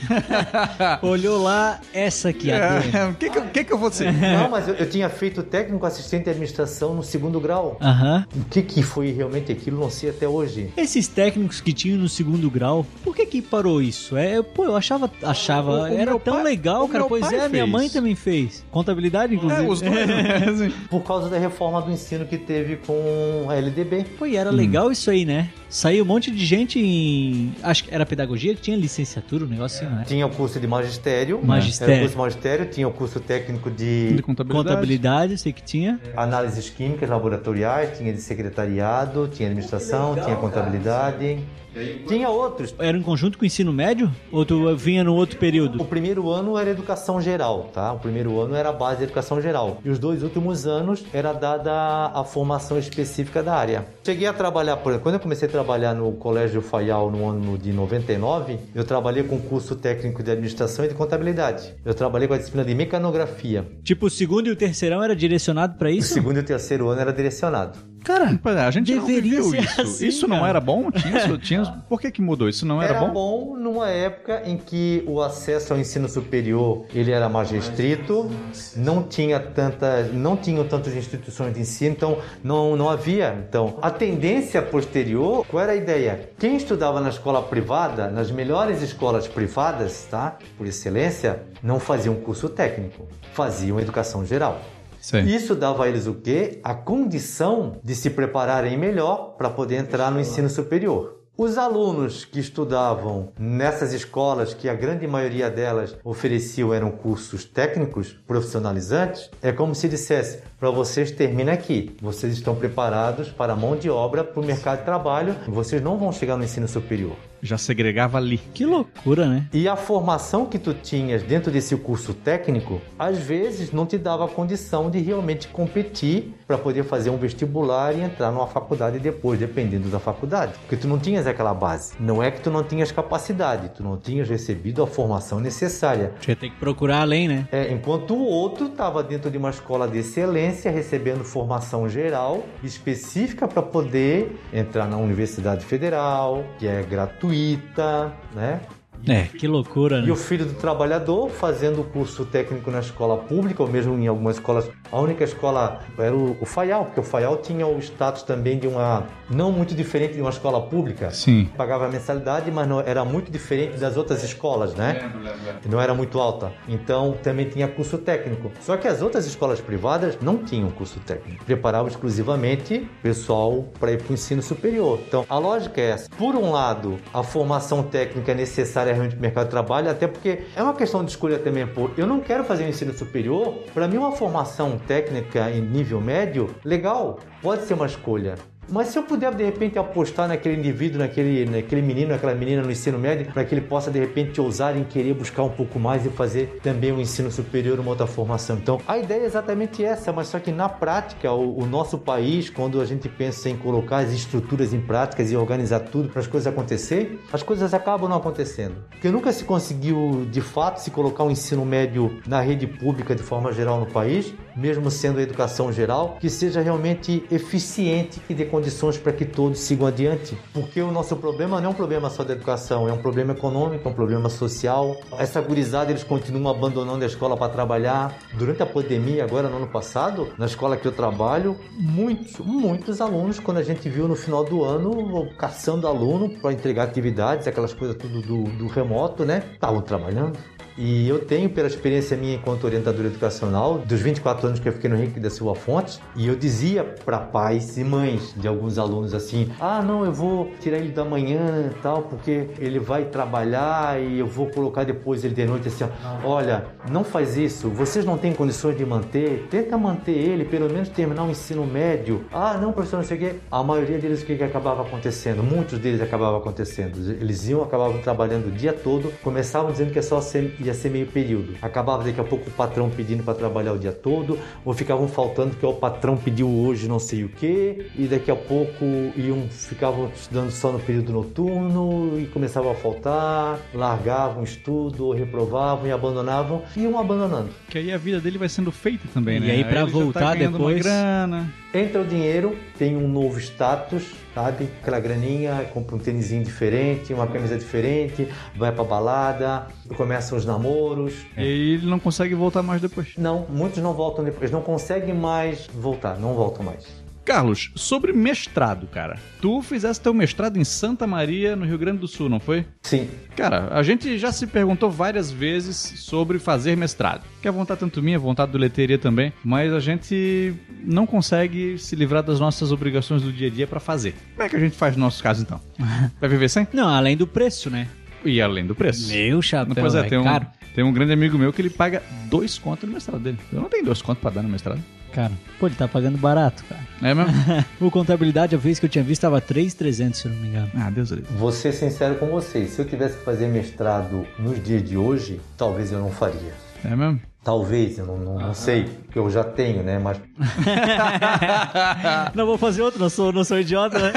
Olhou 1.02 1.42
lá, 1.42 1.82
essa 1.92 2.30
aqui 2.30 2.52
é, 2.52 2.60
O 3.10 3.16
que, 3.16 3.32
que, 3.32 3.42
que, 3.42 3.64
que, 3.64 3.74
eu 3.74 3.80
vou 3.80 3.92
ser? 3.92 4.14
Não, 4.14 4.48
mas 4.48 4.68
eu, 4.68 4.76
eu, 4.76 4.88
tinha 4.88 5.10
feito 5.10 5.42
técnico 5.42 5.84
assistente 5.88 6.26
de 6.26 6.30
administração 6.30 6.94
no 6.94 7.02
segundo 7.02 7.40
grau. 7.40 7.80
Uhum. 7.82 8.42
O 8.42 8.46
que, 8.46 8.62
que 8.62 8.84
foi 8.84 9.12
realmente 9.12 9.52
aquilo, 9.52 9.80
não 9.80 9.90
sei 9.90 10.12
até 10.12 10.28
hoje. 10.28 10.72
Esses 10.78 11.08
técnicos 11.08 11.62
que 11.62 11.74
tinham 11.74 11.98
no 11.98 12.08
segundo 12.08 12.48
grau, 12.52 12.86
por 13.04 13.16
que 13.16 13.26
que 13.26 13.42
parou 13.42 13.82
isso? 13.82 14.16
É, 14.16 14.40
pô, 14.44 14.66
eu 14.66 14.76
achava, 14.76 15.10
achava, 15.24 15.72
o, 15.72 15.82
o 15.82 15.86
era 15.88 16.20
tão 16.20 16.36
pai, 16.36 16.44
legal, 16.44 16.88
cara. 16.88 17.06
Pois 17.06 17.26
é, 17.26 17.40
fez. 17.40 17.52
minha 17.52 17.66
mãe 17.66 17.90
também 17.90 18.14
fez. 18.14 18.64
Contabilidade, 18.70 19.34
inclusive. 19.34 19.66
É, 19.66 19.68
os 19.68 19.82
dois. 19.82 20.00
Né? 20.60 20.72
Por 20.90 21.02
causa 21.02 21.28
da 21.28 21.40
reforma 21.40 21.82
do 21.82 21.92
ensino 21.92 22.26
que 22.26 22.38
teve 22.38 22.78
com 22.78 23.48
a 23.50 23.56
LDB. 23.56 24.06
Pô, 24.18 24.28
e 24.28 24.38
era 24.38 24.52
hum. 24.52 24.56
legal 24.56 24.92
isso 24.92 25.10
aí, 25.10 25.26
né? 25.26 25.50
Saiu 25.70 26.04
um 26.04 26.08
monte 26.08 26.32
de 26.32 26.44
gente 26.46 26.80
em. 26.80 27.54
Acho 27.62 27.84
que 27.84 27.94
era 27.94 28.06
pedagogia 28.06 28.56
que 28.56 28.62
tinha 28.62 28.76
licenciatura, 28.76 29.46
um 29.46 29.48
negócio 29.48 29.86
assim, 29.86 29.94
não 29.94 30.02
é? 30.02 30.06
Tinha 30.06 30.26
o 30.26 30.30
curso 30.30 30.60
de 30.60 30.66
magistério. 30.66 31.40
Magistério. 31.44 31.94
Era 31.94 32.00
o 32.00 32.04
curso 32.04 32.16
de 32.16 32.22
magistério, 32.22 32.66
tinha 32.66 32.88
o 32.88 32.92
curso 32.92 33.20
técnico 33.20 33.70
de, 33.70 34.14
de 34.16 34.24
contabilidade. 34.24 34.70
contabilidade, 34.70 35.38
sei 35.38 35.54
que 35.54 35.62
tinha. 35.62 36.00
Análises 36.18 36.70
químicas 36.70 37.08
laboratoriais, 37.08 37.98
tinha 37.98 38.12
de 38.12 38.20
secretariado, 38.20 39.30
tinha 39.32 39.48
administração, 39.48 40.12
legal, 40.12 40.26
tinha 40.26 40.38
contabilidade. 40.38 41.36
Cara. 41.36 41.60
Tinha 42.08 42.30
outros. 42.30 42.74
Era 42.80 42.98
em 42.98 43.02
conjunto 43.02 43.38
com 43.38 43.44
o 43.44 43.48
ensino 43.48 43.72
médio? 43.72 44.12
Ou 44.32 44.46
tu 44.46 44.76
vinha 44.76 45.04
no 45.04 45.14
outro 45.16 45.38
período? 45.38 45.82
O 45.82 45.86
primeiro 45.86 46.30
ano 46.30 46.58
era 46.58 46.70
educação 46.70 47.22
geral, 47.22 47.70
tá? 47.74 47.94
O 47.94 48.00
primeiro 48.00 48.40
ano 48.40 48.56
era 48.56 48.70
a 48.70 48.74
base 48.74 48.98
de 48.98 49.04
educação 49.06 49.42
geral. 49.42 49.80
E 49.84 49.90
os 49.90 50.00
dois 50.00 50.24
últimos 50.24 50.66
anos 50.66 51.04
era 51.14 51.34
dada 51.34 51.72
a 52.14 52.24
formação 52.24 52.78
específica 52.78 53.44
da 53.44 53.56
área. 53.56 53.86
Cheguei 54.04 54.28
a 54.28 54.34
trabalhar, 54.34 54.78
por 54.78 54.98
quando 55.00 55.16
eu 55.16 55.20
comecei 55.20 55.48
a 55.48 55.52
trabalhar 55.52 55.94
no 55.94 56.12
Colégio 56.14 56.62
Faial 56.62 57.12
no 57.12 57.28
ano 57.28 57.58
de 57.58 57.72
99, 57.72 58.58
eu 58.74 58.84
trabalhei 58.84 59.24
com 59.24 59.40
curso 59.40 59.76
técnico 59.76 60.24
de 60.24 60.32
administração 60.32 60.86
e 60.86 60.88
de 60.88 60.96
contabilidade. 60.96 61.76
Eu 61.86 61.94
trabalhei 61.94 62.28
com 62.28 62.34
a 62.34 62.38
disciplina 62.38 62.66
de 62.66 62.74
mecanografia. 62.76 63.66
Tipo, 63.84 64.08
o 64.08 64.10
segundo 64.10 64.48
e 64.48 64.52
o 64.52 64.56
terceirão 64.56 65.04
era 65.04 65.16
direcionado 65.16 65.78
para 65.78 65.92
isso? 65.92 66.12
O 66.12 66.14
segundo 66.14 66.38
e 66.38 66.40
o 66.40 66.44
terceiro 66.44 66.90
ano 66.90 67.02
era 67.02 67.14
direcionado. 67.14 67.78
Cara, 68.04 68.40
a 68.68 68.72
gente 68.72 68.94
deveria 68.94 69.40
não 69.40 69.56
isso. 69.56 69.82
Assim, 69.82 70.08
isso 70.08 70.28
não 70.28 70.46
era 70.46 70.60
bom? 70.60 70.90
Tinha, 70.92 71.38
tinha, 71.38 71.84
por 71.88 72.00
que, 72.00 72.12
que 72.12 72.22
mudou? 72.22 72.50
Isso 72.50 72.66
não 72.66 72.82
era, 72.82 72.94
era 72.94 73.00
bom? 73.00 73.06
Era 73.06 73.14
bom 73.14 73.58
numa 73.58 73.90
época 73.90 74.42
em 74.46 74.58
que 74.58 75.04
o 75.08 75.22
acesso 75.22 75.74
ao 75.74 75.80
ensino 75.80 76.08
superior 76.08 76.86
ele 76.94 77.12
era 77.12 77.30
mais 77.30 77.52
restrito, 77.52 78.30
não 78.76 79.04
tinha 79.04 79.40
tanta, 79.40 80.04
não 80.14 80.36
tinham 80.36 80.68
tantas 80.68 80.96
instituições 80.96 81.54
de 81.54 81.62
ensino, 81.62 81.96
então 81.96 82.18
não, 82.44 82.76
não 82.76 82.90
havia. 82.90 83.44
Então, 83.48 83.78
a 83.82 83.92
tendência 83.92 84.62
posterior, 84.62 85.46
qual 85.48 85.64
era 85.64 85.74
a 85.74 85.76
ideia? 85.76 86.30
Quem 86.38 86.56
estudava 86.56 87.00
na 87.02 87.10
escola 87.10 87.42
privada, 87.42 88.10
nas 88.10 88.32
melhores 88.32 88.82
escolas 88.82 89.28
privadas, 89.28 90.08
tá? 90.10 90.38
Por 90.58 90.68
excelência, 90.68 91.44
não 91.62 91.80
fazia 91.80 92.12
um 92.12 92.20
curso 92.20 92.50
técnico, 92.50 93.08
faziam 93.34 93.80
educação 93.80 94.26
geral. 94.26 94.62
Sim. 95.00 95.26
Isso 95.26 95.56
dava 95.56 95.86
a 95.86 95.88
eles 95.88 96.08
o 96.08 96.16
quê? 96.16 96.60
A 96.64 96.74
condição 96.74 97.78
de 97.84 97.96
se 97.96 98.10
prepararem 98.10 98.78
melhor 98.78 99.36
para 99.38 99.50
poder 99.50 99.76
entrar 99.76 100.12
no 100.12 100.20
ensino 100.20 100.50
superior. 100.50 101.20
Os 101.42 101.58
alunos 101.58 102.26
que 102.26 102.38
estudavam 102.38 103.30
nessas 103.40 103.94
escolas, 103.94 104.54
que 104.54 104.68
a 104.68 104.74
grande 104.74 105.08
maioria 105.08 105.50
delas 105.50 105.96
ofereciam 106.04 106.74
eram 106.74 106.92
cursos 106.92 107.46
técnicos 107.46 108.12
profissionalizantes, 108.28 109.32
é 109.42 109.54
como 109.54 109.74
se 109.74 109.88
dissesse: 109.88 110.42
para 110.60 110.70
vocês 110.70 111.12
termina 111.12 111.54
aqui. 111.54 111.96
Vocês 112.02 112.34
estão 112.34 112.56
preparados 112.56 113.30
para 113.30 113.54
a 113.54 113.56
mão 113.56 113.78
de 113.78 113.90
obra 113.90 114.22
para 114.22 114.42
o 114.42 114.46
mercado 114.46 114.80
de 114.80 114.84
trabalho. 114.84 115.34
Vocês 115.48 115.82
não 115.82 115.98
vão 115.98 116.12
chegar 116.12 116.36
no 116.36 116.44
ensino 116.44 116.68
superior 116.68 117.16
já 117.42 117.58
segregava 117.58 118.18
ali. 118.18 118.38
Que 118.54 118.66
loucura, 118.66 119.28
né? 119.28 119.48
E 119.54 119.68
a 119.68 119.76
formação 119.76 120.46
que 120.46 120.60
tu 120.60 120.74
tinhas 120.74 121.24
dentro 121.24 121.52
desse 121.52 121.76
curso 121.78 122.14
técnico, 122.14 122.82
às 122.98 123.18
vezes 123.18 123.72
não 123.72 123.86
te 123.86 123.98
dava 123.98 124.26
a 124.26 124.28
condição 124.28 124.90
de 124.90 125.00
realmente 125.00 125.48
competir 125.48 126.34
para 126.48 126.58
poder 126.58 126.84
fazer 126.84 127.10
um 127.10 127.18
vestibular 127.18 127.96
e 127.96 128.02
entrar 128.02 128.32
numa 128.32 128.48
faculdade 128.48 129.00
depois, 129.00 129.40
dependendo 129.40 129.90
da 129.90 130.00
faculdade. 130.00 130.54
Porque 130.62 130.76
tu 130.76 130.88
não 130.88 131.00
tinhas 131.00 131.28
aquela 131.28 131.54
base. 131.54 131.94
Não 132.00 132.22
é 132.22 132.32
que 132.32 132.42
tu 132.42 132.50
não 132.50 132.64
tinhas 132.64 132.92
capacidade, 132.92 133.70
tu 133.70 133.84
não 133.84 133.98
tinhas 133.98 134.30
recebido 134.30 134.84
a 134.84 134.88
formação 134.88 135.40
necessária. 135.40 136.14
Tinha 136.20 136.36
que 136.36 136.50
procurar 136.52 137.02
além, 137.02 137.28
né? 137.28 137.48
É, 137.52 137.72
enquanto 137.72 138.14
o 138.16 138.26
outro 138.26 138.68
estava 138.68 139.04
dentro 139.04 139.30
de 139.32 139.38
uma 139.38 139.50
escola 139.50 139.88
de 139.88 140.00
excelência, 140.00 140.72
recebendo 140.72 141.24
formação 141.24 141.88
geral 141.88 142.44
específica 142.64 143.48
para 143.48 143.62
poder 143.62 144.38
entrar 144.52 144.88
na 144.88 144.98
Universidade 144.98 145.64
Federal, 145.64 146.44
que 146.58 146.68
é 146.68 146.82
gratuita 146.82 147.29
gratuita, 147.30 148.12
né? 148.34 148.62
É, 149.08 149.24
que 149.24 149.48
loucura, 149.48 150.02
né? 150.02 150.08
E 150.08 150.12
o 150.12 150.16
filho 150.16 150.46
do 150.46 150.54
trabalhador 150.54 151.30
fazendo 151.30 151.82
o 151.82 151.84
curso 151.84 152.26
técnico 152.26 152.70
na 152.72 152.80
escola 152.80 153.18
pública, 153.18 153.64
ou 153.64 153.70
mesmo 153.70 153.98
em 153.98 154.08
algumas 154.08 154.36
escolas. 154.36 154.70
A 154.92 155.00
única 155.00 155.24
escola 155.24 155.80
era 155.98 156.16
o, 156.16 156.36
o 156.40 156.46
FAIAL, 156.46 156.86
porque 156.86 157.00
o 157.00 157.04
FAIAL 157.04 157.38
tinha 157.38 157.66
o 157.68 157.80
status 157.80 158.24
também 158.24 158.58
de 158.58 158.68
uma. 158.68 159.06
não 159.30 159.52
muito 159.52 159.76
diferente 159.76 160.16
de 160.16 160.22
uma 160.22 160.30
escola 160.30 160.62
pública. 160.62 161.12
Sim. 161.12 161.50
Pagava 161.56 161.88
mensalidade, 161.88 162.52
mas 162.52 162.68
não, 162.68 162.80
era 162.82 163.06
muito 163.06 163.32
diferente 163.32 163.78
das 163.78 163.98
outras 163.98 164.24
escolas, 164.24 164.74
né? 164.74 165.00
Lembro, 165.02 165.20
lembro. 165.20 165.70
Não 165.70 165.80
era 165.80 165.94
muito 165.94 166.20
alta. 166.20 166.52
Então 166.68 167.16
também 167.24 167.48
tinha 167.48 167.68
curso 167.68 167.98
técnico. 167.98 168.52
Só 168.62 168.78
que 168.78 168.88
as 168.88 169.02
outras 169.02 169.26
escolas 169.26 169.62
privadas 169.62 170.18
não 170.22 170.38
tinham 170.38 170.70
curso 170.72 171.00
técnico. 171.00 171.44
Preparavam 171.46 171.88
exclusivamente 171.88 172.90
pessoal 173.02 173.66
para 173.80 173.92
ir 173.92 174.02
para 174.02 174.12
o 174.12 174.14
ensino 174.14 174.42
superior. 174.42 175.00
Então 175.08 175.26
a 175.30 175.38
lógica 175.38 175.80
é 175.80 175.92
essa. 175.92 176.10
Por 176.18 176.36
um 176.36 176.52
lado, 176.52 176.98
a 177.14 177.24
formação 177.24 177.84
técnica 177.84 178.32
é 178.32 178.36
necessária 178.36 178.89
realmente 178.92 179.16
para 179.16 179.20
o 179.20 179.22
mercado 179.22 179.46
de 179.46 179.52
trabalho, 179.52 179.90
até 179.90 180.08
porque 180.08 180.46
é 180.56 180.64
uma 180.64 180.74
questão 180.74 181.04
de 181.04 181.12
escolha 181.12 181.40
também, 181.40 181.66
pô. 181.68 181.90
Eu 181.98 182.08
não 182.08 182.20
quero 182.20 182.44
fazer 182.44 182.64
um 182.64 182.68
ensino 182.68 182.94
superior, 182.94 183.54
para 183.74 183.88
mim 183.88 183.98
uma 183.98 184.12
formação 184.12 184.78
técnica 184.78 185.50
em 185.52 185.62
nível 185.62 186.02
médio, 186.02 186.54
legal, 186.64 187.20
pode 187.42 187.64
ser 187.64 187.74
uma 187.74 187.86
escolha. 187.86 188.36
Mas 188.72 188.90
se 188.90 189.00
eu 189.00 189.04
puder, 189.04 189.34
de 189.34 189.44
repente, 189.44 189.80
apostar 189.80 190.28
naquele 190.28 190.58
indivíduo, 190.58 191.00
naquele, 191.00 191.46
naquele 191.46 191.82
menino, 191.82 192.12
naquela 192.12 192.36
menina 192.36 192.62
no 192.62 192.72
ensino 192.72 193.00
médio, 193.00 193.32
para 193.34 193.44
que 193.44 193.54
ele 193.54 193.62
possa, 193.62 193.90
de 193.90 194.00
repente, 194.00 194.40
ousar 194.40 194.78
em 194.78 194.84
querer 194.84 195.14
buscar 195.14 195.44
um 195.44 195.50
pouco 195.50 195.80
mais 195.80 196.06
e 196.06 196.10
fazer 196.10 196.60
também 196.62 196.92
um 196.92 197.00
ensino 197.00 197.32
superior, 197.32 197.80
uma 197.80 197.90
outra 197.90 198.06
formação. 198.06 198.58
Então, 198.58 198.80
a 198.88 198.98
ideia 198.98 199.22
é 199.22 199.26
exatamente 199.26 199.84
essa, 199.84 200.14
mas 200.14 200.28
só 200.28 200.40
que 200.40 200.52
na 200.52 200.70
prática, 200.70 201.32
o, 201.32 201.64
o 201.64 201.66
nosso 201.66 201.98
país, 201.98 202.50
quando 202.50 202.80
a 202.80 202.86
gente 202.86 203.10
pensa 203.10 203.50
em 203.50 203.58
colocar 203.58 203.98
as 203.98 204.12
estruturas 204.12 204.74
em 204.74 204.80
práticas 204.80 205.32
e 205.32 205.36
organizar 205.36 205.80
tudo 205.80 206.10
para 206.10 206.20
as 206.20 206.28
coisas 206.28 206.48
acontecerem, 206.48 207.20
as 207.34 207.42
coisas 207.42 207.74
acabam 207.74 208.10
não 208.10 208.18
acontecendo. 208.18 208.76
Porque 208.90 209.10
nunca 209.10 209.32
se 209.32 209.44
conseguiu, 209.44 210.28
de 210.30 210.42
fato, 210.42 210.78
se 210.78 210.92
colocar 210.92 211.24
um 211.24 211.32
ensino 211.32 211.66
médio 211.66 212.20
na 212.28 212.42
rede 212.42 212.68
pública 212.68 213.16
de 213.16 213.24
forma 213.24 213.52
geral 213.52 213.80
no 213.80 213.88
país, 213.88 214.34
mesmo 214.56 214.92
sendo 214.92 215.20
a 215.20 215.22
educação 215.22 215.72
geral, 215.72 216.18
que 216.20 216.30
seja 216.30 216.62
realmente 216.62 217.24
eficiente, 217.32 218.20
que 218.20 218.34
dê 218.34 218.46
condições 218.60 218.98
para 218.98 219.14
que 219.14 219.24
todos 219.24 219.60
sigam 219.60 219.88
adiante. 219.88 220.38
Porque 220.54 220.82
o 220.82 220.92
nosso 220.92 221.16
problema 221.16 221.62
não 221.62 221.70
é 221.70 221.72
um 221.72 221.76
problema 221.76 222.10
só 222.10 222.24
da 222.24 222.34
educação, 222.34 222.90
é 222.90 222.92
um 222.92 222.98
problema 222.98 223.32
econômico, 223.32 223.88
é 223.88 223.92
um 223.92 223.96
problema 223.96 224.30
social. 224.30 224.98
Essa 225.18 225.40
gurizada, 225.40 225.92
eles 225.92 226.04
continuam 226.04 226.54
abandonando 226.54 227.04
a 227.04 227.08
escola 227.08 227.38
para 227.38 227.52
trabalhar. 227.52 228.18
Durante 228.34 228.62
a 228.62 228.66
pandemia, 228.66 229.24
agora 229.24 229.48
no 229.48 229.58
ano 229.58 229.68
passado, 229.68 230.28
na 230.38 230.46
escola 230.46 230.76
que 230.76 230.86
eu 230.86 230.92
trabalho, 230.92 231.56
muitos, 231.78 232.38
muitos 232.40 233.00
alunos, 233.00 233.40
quando 233.40 233.58
a 233.58 233.64
gente 233.64 233.88
viu 233.88 234.08
no 234.08 234.16
final 234.16 234.44
do 234.44 234.64
ano, 234.64 235.30
caçando 235.38 235.88
aluno 235.88 236.30
para 236.42 236.52
entregar 236.52 236.84
atividades, 236.84 237.48
aquelas 237.48 237.74
coisas 237.74 237.96
tudo 237.96 238.22
do, 238.22 238.44
do 238.44 238.68
remoto, 238.68 239.24
né? 239.24 239.44
Estavam 239.54 239.82
trabalhando. 239.82 240.38
E 240.82 241.10
eu 241.10 241.20
tenho, 241.20 241.50
pela 241.50 241.68
experiência 241.68 242.16
minha 242.16 242.36
enquanto 242.36 242.64
orientador 242.64 243.06
educacional, 243.06 243.80
dos 243.80 244.00
24 244.00 244.48
anos 244.48 244.60
que 244.62 244.70
eu 244.70 244.72
fiquei 244.72 244.90
no 244.90 244.96
Henrique 244.96 245.20
da 245.20 245.30
Silva 245.30 245.54
Fontes, 245.54 246.00
e 246.16 246.26
eu 246.26 246.38
dizia 246.38 246.86
para 247.04 247.18
pais 247.20 247.78
e 247.78 247.84
mães 247.84 248.34
de 248.38 248.48
alguns 248.48 248.78
alunos 248.78 249.14
assim: 249.14 249.50
ah, 249.60 249.82
não, 249.82 250.06
eu 250.06 250.14
vou 250.14 250.50
tirar 250.62 250.78
ele 250.78 250.94
da 250.94 251.04
manhã 251.04 251.70
e 251.70 251.82
tal, 251.82 252.04
porque 252.04 252.52
ele 252.60 252.80
vai 252.80 253.04
trabalhar 253.04 254.02
e 254.02 254.20
eu 254.20 254.26
vou 254.26 254.48
colocar 254.48 254.86
depois 254.86 255.26
ele 255.26 255.36
de 255.36 255.46
noite 255.46 255.68
assim: 255.68 255.84
olha, 256.24 256.68
não 256.90 257.04
faz 257.04 257.36
isso, 257.36 257.68
vocês 257.68 258.06
não 258.06 258.18
têm 258.18 258.32
condições 258.32 258.78
de 258.78 258.86
manter, 258.86 259.48
tenta 259.50 259.78
manter 259.78 260.14
ele, 260.14 260.46
pelo 260.46 260.72
menos 260.72 260.88
terminar 260.88 261.26
o 261.26 261.30
ensino 261.30 261.66
médio. 261.66 262.24
Ah, 262.32 262.58
não, 262.58 262.72
professor, 262.72 262.96
não 262.96 263.04
sei 263.04 263.18
o 263.18 263.20
quê. 263.20 263.36
A 263.52 263.62
maioria 263.62 263.98
deles, 263.98 264.22
o 264.22 264.26
que, 264.26 264.38
que 264.38 264.44
acabava 264.46 264.84
acontecendo? 264.84 265.44
Muitos 265.44 265.78
deles 265.78 266.02
acabavam 266.02 266.40
acontecendo. 266.40 266.98
Eles 267.20 267.50
iam, 267.50 267.62
acabavam 267.62 268.00
trabalhando 268.00 268.48
o 268.48 268.52
dia 268.52 268.72
todo, 268.72 269.12
começavam 269.22 269.74
dizendo 269.74 269.92
que 269.92 270.00
é 270.00 270.02
só 270.02 270.22
ser 270.22 270.56
ia 270.70 270.74
ser 270.74 270.90
meio 270.90 271.08
período. 271.08 271.56
Acabava 271.62 272.04
daqui 272.04 272.20
a 272.20 272.24
pouco 272.24 272.50
o 272.50 272.54
patrão 272.54 272.90
pedindo 272.90 273.24
para 273.24 273.34
trabalhar 273.34 273.74
o 273.74 273.80
dia 273.80 273.92
todo, 273.92 274.40
ou 274.64 274.74
ficavam 274.74 275.08
faltando 275.08 275.56
que 275.56 275.66
o 275.66 275.74
patrão 275.74 276.16
pediu 276.16 276.50
hoje 276.50 276.88
não 276.88 277.00
sei 277.00 277.24
o 277.24 277.30
que, 277.30 277.88
e 277.96 278.08
daqui 278.08 278.32
a 278.32 278.36
pouco 278.36 278.86
iam 279.16 279.48
ficavam 279.50 280.10
estudando 280.16 280.52
só 280.52 280.72
no 280.72 280.80
período 280.80 281.12
noturno 281.12 282.20
e 282.20 282.26
começavam 282.28 282.72
a 282.72 282.76
faltar, 282.76 283.60
largavam 283.74 284.42
o 284.42 284.44
estudo, 284.44 285.06
ou 285.06 285.14
reprovavam 285.14 285.88
e 285.88 285.92
abandonavam, 285.92 286.64
e 286.76 286.82
iam 286.82 287.00
abandonando. 287.00 287.50
Que 287.70 287.78
aí 287.78 287.92
a 287.92 287.98
vida 287.98 288.20
dele 288.20 288.38
vai 288.38 288.50
sendo 288.50 288.72
feita 288.72 289.08
também, 289.14 289.38
e 289.38 289.40
né? 289.40 289.48
E 289.48 289.52
aí 289.52 289.64
para 289.64 289.86
tá 289.86 289.86
voltar 289.86 290.20
tá 290.20 290.36
depois 290.36 290.82
grana. 290.82 291.52
Entra 291.74 292.02
o 292.02 292.06
dinheiro, 292.06 292.56
tem 292.80 292.98
um 292.98 293.08
novo 293.08 293.40
status, 293.40 294.04
sabe? 294.40 294.70
Aquela 294.82 295.00
graninha, 295.00 295.70
compra 295.74 295.96
um 295.96 296.00
tênisinho 296.00 296.44
diferente, 296.44 297.14
uma 297.14 297.28
camisa 297.28 297.58
diferente, 297.58 298.28
vai 298.56 298.72
pra 298.72 298.84
balada, 298.84 299.68
começam 299.98 300.38
os 300.38 300.46
namoros. 300.46 301.14
E 301.36 301.42
aí 301.42 301.74
ele 301.74 301.88
não 301.88 302.00
consegue 302.00 302.34
voltar 302.36 302.64
mais 302.64 302.82
depois. 302.82 303.14
Não, 303.18 303.46
muitos 303.50 303.84
não 303.84 303.94
voltam 303.94 304.24
depois, 304.24 304.50
não 304.50 304.62
conseguem 304.62 305.14
mais 305.14 305.68
voltar, 305.68 306.18
não 306.18 306.34
voltam 306.34 306.64
mais. 306.64 306.99
Carlos, 307.30 307.70
sobre 307.76 308.12
mestrado, 308.12 308.88
cara. 308.88 309.20
Tu 309.40 309.62
fizeste 309.62 310.02
teu 310.02 310.16
mestrado 310.16 310.58
em 310.58 310.64
Santa 310.64 311.06
Maria, 311.06 311.56
no 311.56 311.64
Rio 311.64 311.78
Grande 311.78 312.00
do 312.00 312.08
Sul, 312.08 312.28
não 312.28 312.40
foi? 312.40 312.66
Sim. 312.82 313.08
Cara, 313.36 313.68
a 313.70 313.84
gente 313.84 314.18
já 314.18 314.32
se 314.32 314.48
perguntou 314.48 314.90
várias 314.90 315.32
vezes 315.32 315.78
sobre 315.78 316.40
fazer 316.40 316.76
mestrado. 316.76 317.22
Que 317.40 317.48
é 317.48 317.52
vontade 317.52 317.82
tanto 317.82 318.02
minha, 318.02 318.18
vontade 318.18 318.52
do 318.52 318.58
Leteria 318.58 318.98
também, 318.98 319.32
mas 319.44 319.72
a 319.72 319.80
gente 319.80 320.56
não 320.84 321.06
consegue 321.06 321.78
se 321.78 321.96
livrar 321.96 322.24
das 322.24 322.40
nossas 322.40 322.72
obrigações 322.72 323.22
do 323.22 323.32
dia 323.32 323.46
a 323.46 323.52
dia 323.52 323.68
para 323.68 323.80
fazer. 323.80 324.16
Como 324.32 324.48
é 324.48 324.50
que 324.50 324.56
a 324.56 324.60
gente 324.60 324.76
faz 324.76 324.96
no 324.98 325.02
nosso 325.04 325.22
caso, 325.22 325.44
então? 325.44 325.62
Vai 326.20 326.30
viver 326.32 326.50
sem? 326.50 326.68
Não, 326.74 326.90
além 326.90 327.16
do 327.16 327.28
preço, 327.28 327.70
né? 327.70 327.88
E 328.26 328.42
além 328.42 328.66
do 328.66 328.74
preço. 328.74 329.08
Meu 329.08 329.40
chapéu, 329.40 329.76
pois 329.76 329.94
é, 329.94 330.00
é 330.00 330.04
tem 330.10 330.18
um, 330.18 330.24
caro. 330.24 330.48
Tem 330.74 330.84
um 330.84 330.92
grande 330.92 331.14
amigo 331.14 331.38
meu 331.38 331.54
que 331.54 331.62
ele 331.62 331.70
paga 331.70 332.02
dois 332.26 332.58
contos 332.58 332.90
no 332.90 332.96
mestrado 332.96 333.22
dele. 333.22 333.38
Eu 333.54 333.62
não 333.62 333.70
tenho 333.70 333.86
dois 333.86 334.02
contos 334.02 334.20
pra 334.20 334.32
dar 334.32 334.42
no 334.42 334.50
mestrado. 334.50 334.84
Cara, 335.14 335.32
pô, 335.60 335.68
ele 335.68 335.76
tá 335.76 335.88
pagando 335.88 336.18
barato, 336.18 336.64
cara. 336.66 336.82
É 337.02 337.14
mesmo? 337.14 337.34
o 337.82 337.90
contabilidade, 337.90 338.56
a 338.56 338.58
vez 338.58 338.80
que 338.80 338.86
eu 338.86 338.90
tinha 338.90 339.04
visto, 339.04 339.22
tava 339.22 339.42
3,300, 339.42 340.20
se 340.20 340.28
eu 340.28 340.32
não 340.32 340.40
me 340.40 340.48
engano. 340.50 340.72
Ah, 340.76 340.90
Deus 340.90 341.10
Deus. 341.10 341.28
Vou 341.32 341.52
ser 341.52 341.74
sincero 341.74 342.16
com 342.16 342.28
vocês. 342.28 342.72
Se 342.72 342.80
eu 342.80 342.86
tivesse 342.86 343.18
que 343.18 343.24
fazer 343.24 343.48
mestrado 343.48 344.26
nos 344.38 344.64
dias 344.64 344.88
de 344.88 344.98
hoje, 344.98 345.42
talvez 345.58 345.92
eu 345.92 346.00
não 346.00 346.12
faria. 346.12 346.54
É 346.84 346.96
mesmo? 346.96 347.20
Talvez, 347.42 347.98
eu 347.98 348.06
não, 348.06 348.18
não, 348.18 348.38
não 348.38 348.54
sei, 348.54 348.84
porque 348.84 349.18
eu 349.18 349.30
já 349.30 349.46
tenho, 349.46 349.82
né? 349.82 349.98
Mas. 349.98 350.20
não 352.36 352.46
vou 352.46 352.58
fazer 352.58 352.82
outro, 352.82 353.00
não 353.00 353.10
sou, 353.10 353.32
não 353.32 353.46
sou 353.46 353.58
idiota, 353.58 353.98
né? 353.98 354.12